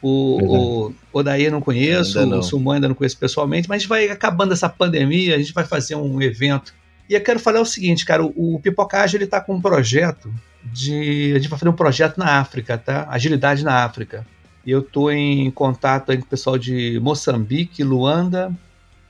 O, 0.00 0.86
o 0.86 0.94
Odaí 1.12 1.44
eu 1.44 1.50
não 1.50 1.60
conheço, 1.60 2.24
não. 2.24 2.38
o 2.38 2.42
Sumo 2.42 2.70
ainda 2.70 2.86
não 2.86 2.94
conheço 2.94 3.18
pessoalmente, 3.18 3.68
mas 3.68 3.84
vai 3.84 4.08
acabando 4.08 4.52
essa 4.52 4.68
pandemia, 4.68 5.34
a 5.34 5.38
gente 5.38 5.52
vai 5.52 5.64
fazer 5.64 5.96
um 5.96 6.22
evento. 6.22 6.72
E 7.08 7.14
eu 7.14 7.20
quero 7.20 7.40
falar 7.40 7.60
o 7.60 7.66
seguinte, 7.66 8.04
cara, 8.04 8.24
o, 8.24 8.54
o 8.54 8.60
Pipocagem 8.60 9.16
ele 9.18 9.26
tá 9.26 9.40
com 9.40 9.54
um 9.54 9.60
projeto 9.60 10.32
de. 10.64 11.32
A 11.34 11.38
gente 11.38 11.48
vai 11.48 11.58
fazer 11.58 11.70
um 11.70 11.74
projeto 11.76 12.18
na 12.18 12.38
África, 12.38 12.78
tá? 12.78 13.06
Agilidade 13.10 13.64
na 13.64 13.84
África. 13.84 14.26
E 14.64 14.70
eu 14.70 14.82
tô 14.82 15.10
em 15.10 15.50
contato 15.50 16.14
com 16.14 16.22
o 16.22 16.26
pessoal 16.26 16.58
de 16.58 17.00
Moçambique, 17.00 17.82
Luanda 17.82 18.52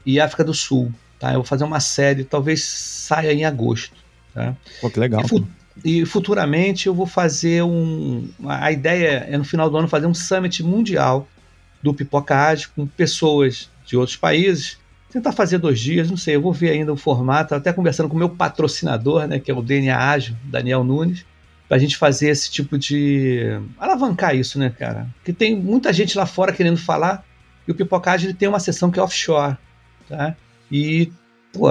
e 0.07 0.21
África 0.21 0.45
do 0.45 0.55
Sul. 0.55 0.93
Tá? 1.19 1.31
Eu 1.31 1.37
vou 1.37 1.45
fazer 1.45 1.65
uma 1.65 1.81
série, 1.81 2.23
talvez 2.23 2.63
saia 2.65 3.33
em 3.33 3.45
agosto. 3.45 3.97
Tá? 4.33 4.55
Pô, 4.81 4.89
que 4.89 5.01
legal. 5.01 5.23
E, 5.25 5.45
e 5.85 6.05
futuramente 6.05 6.87
eu 6.87 6.95
vou 6.95 7.07
fazer 7.07 7.63
um. 7.63 8.29
A 8.47 8.73
ideia 8.73 9.27
é 9.29 9.37
no 9.37 9.45
final 9.45 9.71
do 9.71 9.77
ano 9.77 9.89
fazer 9.89 10.07
um 10.07 10.15
summit 10.15 10.63
mundial 10.63 11.29
do 11.83 11.95
Pipoca 11.95 12.37
Ágil 12.37 12.71
com 12.75 12.87
pessoas 12.87 13.71
de 13.85 13.97
outros 13.97 14.17
países. 14.17 14.79
Tentar 15.11 15.33
fazer 15.33 15.59
dois 15.59 15.81
dias, 15.81 16.11
não 16.11 16.19
sei, 16.19 16.37
eu 16.37 16.43
vou 16.43 16.53
ver 16.53 16.71
ainda 16.71 16.93
o 16.93 16.97
formato. 16.97 17.55
Até 17.55 17.73
conversando 17.73 18.09
com 18.09 18.17
o 18.17 18.19
meu 18.19 18.29
patrocinador, 18.29 19.27
né, 19.27 19.39
que 19.39 19.51
é 19.51 19.55
o 19.55 19.63
DNA 19.63 19.97
Ágil, 19.97 20.37
Daniel 20.45 20.85
Nunes, 20.85 21.25
para 21.67 21.77
a 21.77 21.81
gente 21.81 21.97
fazer 21.97 22.29
esse 22.29 22.51
tipo 22.51 22.77
de. 22.77 23.59
alavancar 23.79 24.35
isso, 24.35 24.59
né, 24.59 24.71
cara? 24.71 25.09
Porque 25.17 25.33
tem 25.33 25.57
muita 25.57 25.93
gente 25.93 26.17
lá 26.19 26.27
fora 26.27 26.53
querendo 26.53 26.77
falar 26.77 27.25
e 27.67 27.71
o 27.71 27.75
Pipoca 27.75 28.11
Ágil 28.11 28.35
tem 28.35 28.49
uma 28.49 28.61
sessão 28.61 28.91
que 28.91 28.99
é 28.99 29.03
offshore, 29.03 29.57
tá? 30.09 30.35
E, 30.71 31.11
pô, 31.53 31.69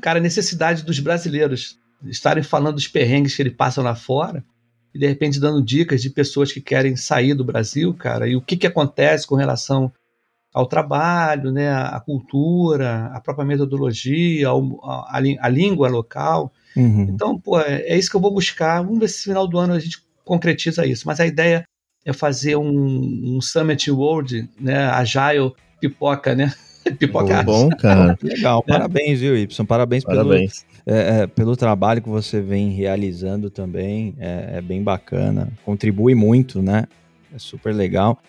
cara, 0.00 0.18
necessidade 0.18 0.84
dos 0.84 0.98
brasileiros 0.98 1.78
estarem 2.06 2.42
falando 2.42 2.74
dos 2.74 2.88
perrengues 2.88 3.34
que 3.34 3.42
ele 3.42 3.50
passa 3.50 3.82
lá 3.82 3.94
fora 3.94 4.44
e 4.94 4.98
de 4.98 5.06
repente 5.06 5.40
dando 5.40 5.62
dicas 5.62 6.00
de 6.00 6.10
pessoas 6.10 6.52
que 6.52 6.60
querem 6.60 6.94
sair 6.94 7.34
do 7.34 7.44
Brasil, 7.44 7.92
cara, 7.94 8.28
e 8.28 8.36
o 8.36 8.40
que, 8.40 8.56
que 8.56 8.66
acontece 8.66 9.26
com 9.26 9.34
relação 9.34 9.92
ao 10.54 10.66
trabalho, 10.66 11.50
né, 11.50 11.74
à 11.74 11.98
cultura, 11.98 13.06
à 13.12 13.20
própria 13.20 13.44
metodologia, 13.44 14.46
ao, 14.46 14.80
a, 14.84 15.20
a, 15.40 15.48
língua 15.48 15.88
local. 15.88 16.52
Uhum. 16.76 17.08
Então, 17.10 17.36
pô, 17.40 17.58
é, 17.60 17.82
é, 17.82 17.98
isso 17.98 18.08
que 18.08 18.14
eu 18.14 18.20
vou 18.20 18.32
buscar. 18.32 18.80
Vamos 18.80 19.00
ver 19.00 19.08
se 19.08 19.18
no 19.18 19.34
final 19.34 19.48
do 19.48 19.58
ano 19.58 19.74
a 19.74 19.80
gente 19.80 19.98
concretiza 20.24 20.86
isso. 20.86 21.08
Mas 21.08 21.18
a 21.18 21.26
ideia 21.26 21.64
é 22.04 22.12
fazer 22.12 22.54
um, 22.54 23.36
um 23.36 23.40
Summit 23.40 23.90
World, 23.90 24.48
né, 24.60 24.86
Agile 24.90 25.52
Pipoca, 25.80 26.36
né? 26.36 26.54
Pipoca. 27.00 27.42
Bom, 27.42 27.68
cara. 27.70 28.16
Legal, 28.22 28.62
é. 28.68 28.70
parabéns, 28.70 29.18
viu, 29.18 29.36
Y? 29.36 29.66
Parabéns, 29.66 30.04
parabéns. 30.04 30.62
pelo 30.62 30.73
é, 30.86 31.22
é, 31.22 31.26
pelo 31.26 31.56
trabalho 31.56 32.02
que 32.02 32.08
você 32.08 32.40
vem 32.40 32.70
realizando 32.70 33.48
também. 33.50 34.14
É, 34.18 34.56
é, 34.56 34.60
bem 34.60 34.82
bacana. 34.82 35.50
Contribui 35.64 36.14
muito, 36.14 36.60
né? 36.60 36.86
É 37.34 37.38
super 37.38 37.74
legal. 37.74 38.20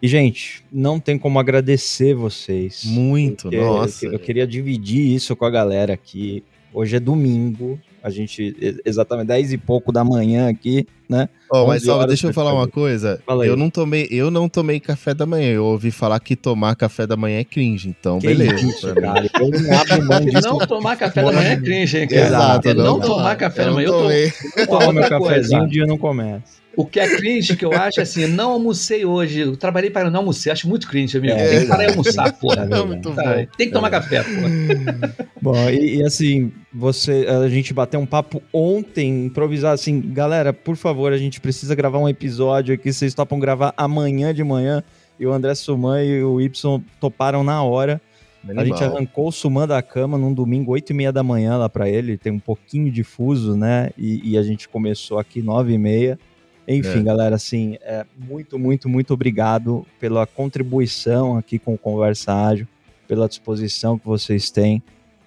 E, 0.00 0.06
gente, 0.06 0.64
não 0.70 1.00
tem 1.00 1.18
como 1.18 1.38
agradecer 1.38 2.14
vocês. 2.14 2.84
Muito, 2.84 3.50
nossa. 3.50 4.06
Eu, 4.06 4.12
eu 4.12 4.18
queria 4.18 4.46
dividir 4.46 5.14
isso 5.14 5.34
com 5.34 5.44
a 5.44 5.50
galera 5.50 5.94
aqui. 5.94 6.44
Hoje 6.72 6.96
é 6.96 7.00
domingo, 7.00 7.80
a 8.04 8.10
gente, 8.10 8.54
exatamente 8.84 9.28
10 9.28 9.54
e 9.54 9.56
pouco 9.56 9.90
da 9.90 10.04
manhã 10.04 10.50
aqui, 10.50 10.86
né? 11.08 11.26
Oh, 11.50 11.66
mas 11.66 11.84
só, 11.84 12.04
deixa 12.04 12.26
eu 12.26 12.34
falar 12.34 12.52
uma 12.52 12.68
coisa. 12.68 13.18
eu 13.46 13.56
não 13.56 13.70
tomei, 13.70 14.06
eu 14.10 14.30
não 14.30 14.46
tomei 14.46 14.78
café 14.78 15.14
da 15.14 15.24
manhã. 15.24 15.52
Eu 15.52 15.64
ouvi 15.64 15.90
falar 15.90 16.20
que 16.20 16.36
tomar 16.36 16.76
café 16.76 17.06
da 17.06 17.16
manhã 17.16 17.38
é 17.38 17.44
cringe, 17.44 17.88
então 17.88 18.18
que 18.18 18.26
beleza. 18.26 18.56
Isso, 18.56 18.94
cara, 18.94 19.26
eu 19.40 19.50
não 19.50 19.78
abro 19.78 20.04
mão 20.04 20.20
disso. 20.28 20.48
Não 20.48 20.58
tomar 20.58 20.96
café 20.98 21.22
da 21.22 21.32
manhã 21.32 21.52
é 21.52 21.56
cringe, 21.56 21.96
hein, 21.96 22.06
cara? 22.06 22.26
Exato, 22.26 22.74
não, 22.74 22.84
não 22.84 23.00
tomar 23.00 23.36
café 23.36 23.64
da 23.64 23.72
manhã. 23.72 23.86
Eu, 23.86 23.92
tomei. 23.92 24.32
eu 24.54 24.66
tomo 24.66 24.92
meu 24.92 25.08
cafezinho, 25.08 25.62
um 25.62 25.66
dia 25.66 25.86
não 25.86 25.96
começa. 25.96 26.63
O 26.76 26.84
que 26.84 27.00
é 27.00 27.16
cringe 27.16 27.56
que 27.56 27.64
eu 27.64 27.72
acho 27.74 28.00
é 28.00 28.02
assim, 28.02 28.26
não 28.26 28.52
almocei 28.52 29.04
hoje, 29.04 29.40
eu 29.40 29.56
trabalhei 29.56 29.90
para 29.90 30.10
não 30.10 30.20
almoçar, 30.20 30.52
acho 30.52 30.68
muito 30.68 30.88
cringe, 30.88 31.16
amigo. 31.16 31.34
É, 31.34 31.48
tem 31.48 31.60
que 31.60 31.66
parar 31.66 31.84
e 31.84 31.86
almoçar, 31.88 32.32
porra. 32.34 32.68
É 32.70 32.84
muito 32.84 33.10
tá, 33.12 33.22
bom. 33.22 33.46
Tem 33.56 33.66
que 33.68 33.72
tomar 33.72 33.88
é. 33.88 33.90
café, 33.90 34.22
porra. 34.22 35.26
Bom, 35.44 35.68
e, 35.68 35.96
e, 35.96 36.02
assim, 36.02 36.50
você, 36.72 37.26
a 37.28 37.46
gente 37.48 37.74
bateu 37.74 38.00
um 38.00 38.06
papo 38.06 38.42
ontem, 38.50 39.26
improvisar 39.26 39.74
assim, 39.74 40.00
galera, 40.00 40.54
por 40.54 40.74
favor, 40.74 41.12
a 41.12 41.18
gente 41.18 41.38
precisa 41.38 41.74
gravar 41.74 41.98
um 41.98 42.08
episódio 42.08 42.74
aqui, 42.74 42.90
vocês 42.90 43.12
topam 43.12 43.38
gravar 43.38 43.74
amanhã 43.76 44.32
de 44.32 44.42
manhã, 44.42 44.82
e 45.20 45.26
o 45.26 45.32
André 45.32 45.54
Suman 45.54 46.02
e 46.02 46.22
o 46.22 46.40
Y 46.40 46.82
toparam 46.98 47.44
na 47.44 47.62
hora. 47.62 48.00
Animal. 48.44 48.62
A 48.62 48.66
gente 48.66 48.84
arrancou 48.84 49.28
o 49.28 49.32
Suman 49.32 49.66
da 49.66 49.80
cama 49.82 50.18
num 50.18 50.32
domingo, 50.32 50.72
8 50.72 50.90
e 50.90 50.94
meia 50.94 51.12
da 51.12 51.22
manhã 51.22 51.56
lá 51.56 51.68
para 51.68 51.88
ele, 51.88 52.18
tem 52.18 52.32
um 52.32 52.38
pouquinho 52.38 52.90
de 52.90 53.02
fuso, 53.02 53.56
né? 53.56 53.90
E, 53.96 54.32
e 54.32 54.38
a 54.38 54.42
gente 54.42 54.68
começou 54.68 55.18
aqui 55.18 55.42
9 55.42 55.72
e 55.72 55.78
meia. 55.78 56.18
Enfim, 56.66 57.00
é. 57.00 57.02
galera, 57.02 57.36
assim, 57.36 57.76
é, 57.82 58.06
muito, 58.16 58.58
muito, 58.58 58.88
muito 58.88 59.12
obrigado 59.12 59.86
pela 60.00 60.26
contribuição 60.26 61.36
aqui 61.36 61.58
com 61.58 61.74
o 61.74 61.78
Conversa 61.78 62.32
Ágil, 62.32 62.66
pela 63.06 63.28
disposição 63.28 63.98
que 63.98 64.06
vocês 64.06 64.50
têm 64.50 64.82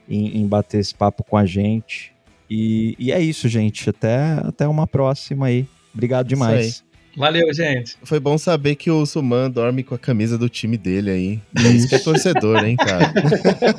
em, 0.10 0.38
em 0.40 0.48
bater 0.48 0.80
esse 0.80 0.96
papo 0.96 1.24
com 1.24 1.38
a 1.38 1.46
gente. 1.46 2.14
E, 2.50 2.96
e, 2.98 3.12
é 3.12 3.20
isso, 3.20 3.48
gente. 3.48 3.90
Até, 3.90 4.34
até 4.44 4.68
uma 4.68 4.88
próxima 4.88 5.48
aí. 5.48 5.68
Obrigado 5.94 6.28
demais. 6.28 6.84
Valeu, 7.18 7.52
gente. 7.52 7.98
Foi 8.04 8.20
bom 8.20 8.38
saber 8.38 8.76
que 8.76 8.92
o 8.92 9.04
Suman 9.04 9.50
dorme 9.50 9.84
com 9.84 9.96
a 9.96 9.98
camisa 9.98 10.38
do 10.38 10.48
time 10.48 10.78
dele 10.78 11.10
aí. 11.10 11.42
Isso 11.76 11.90
que 11.90 11.96
é 11.96 12.00
torcedor, 12.00 12.64
hein, 12.64 12.76
cara? 12.76 13.12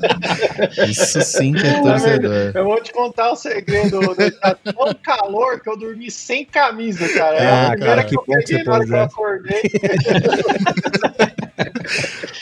Isso 0.91 1.23
sim 1.23 1.53
que 1.53 1.65
é 1.65 1.81
torcedor. 1.81 2.51
Eu 2.53 2.65
vou 2.65 2.83
te 2.83 2.93
contar 2.93 3.31
o 3.31 3.37
segredo. 3.37 4.01
Tá 4.41 4.57
tão 4.57 4.93
calor 5.01 5.61
que 5.61 5.71
eu 5.71 5.79
dormi 5.79 6.11
sem 6.11 6.45
camisa, 6.45 7.09
cara. 7.11 7.37
É 7.37 7.47
ah, 7.47 7.69
a 7.69 7.79
cara, 7.79 8.03
que, 8.03 8.11
que 8.11 8.17
eu 8.17 8.23
peguei 8.25 8.65
na 8.65 8.73
hora 8.73 8.85
que 8.85 8.93
eu 8.93 9.03
acordei. 9.03 9.63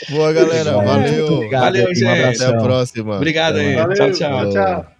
Boa, 0.09 0.33
galera. 0.33 0.71
Valeu. 0.71 1.27
Obrigado, 1.27 1.61
Valeu, 1.61 1.93
gente. 1.93 2.41
Até 2.41 2.45
a 2.45 2.57
próxima. 2.57 3.17
Obrigado 3.17 3.57
aí. 3.57 3.75
Valeu, 3.75 3.95
tchau, 3.95 4.11
tchau. 4.11 4.49
tchau. 4.49 4.96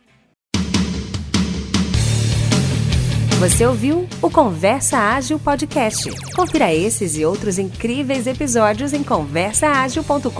Você 3.39 3.67
ouviu 3.67 4.09
o 4.19 4.31
Conversa 4.31 4.97
Ágil 4.97 5.37
Podcast. 5.37 6.09
Confira 6.35 6.73
esses 6.73 7.15
e 7.15 7.23
outros 7.23 7.59
incríveis 7.59 8.25
episódios 8.25 8.93
em 8.93 9.03
conversaagil.com.br. 9.03 10.31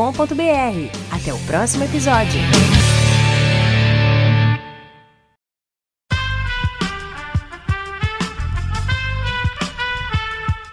Até 1.11 1.31
o 1.31 1.37
próximo 1.45 1.83
episódio. 1.83 2.41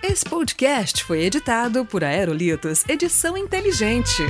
Esse 0.02 0.24
podcast 0.24 1.04
foi 1.04 1.24
editado 1.24 1.84
por 1.84 2.02
Aerolitos 2.02 2.84
Edição 2.88 3.36
Inteligente. 3.36 4.22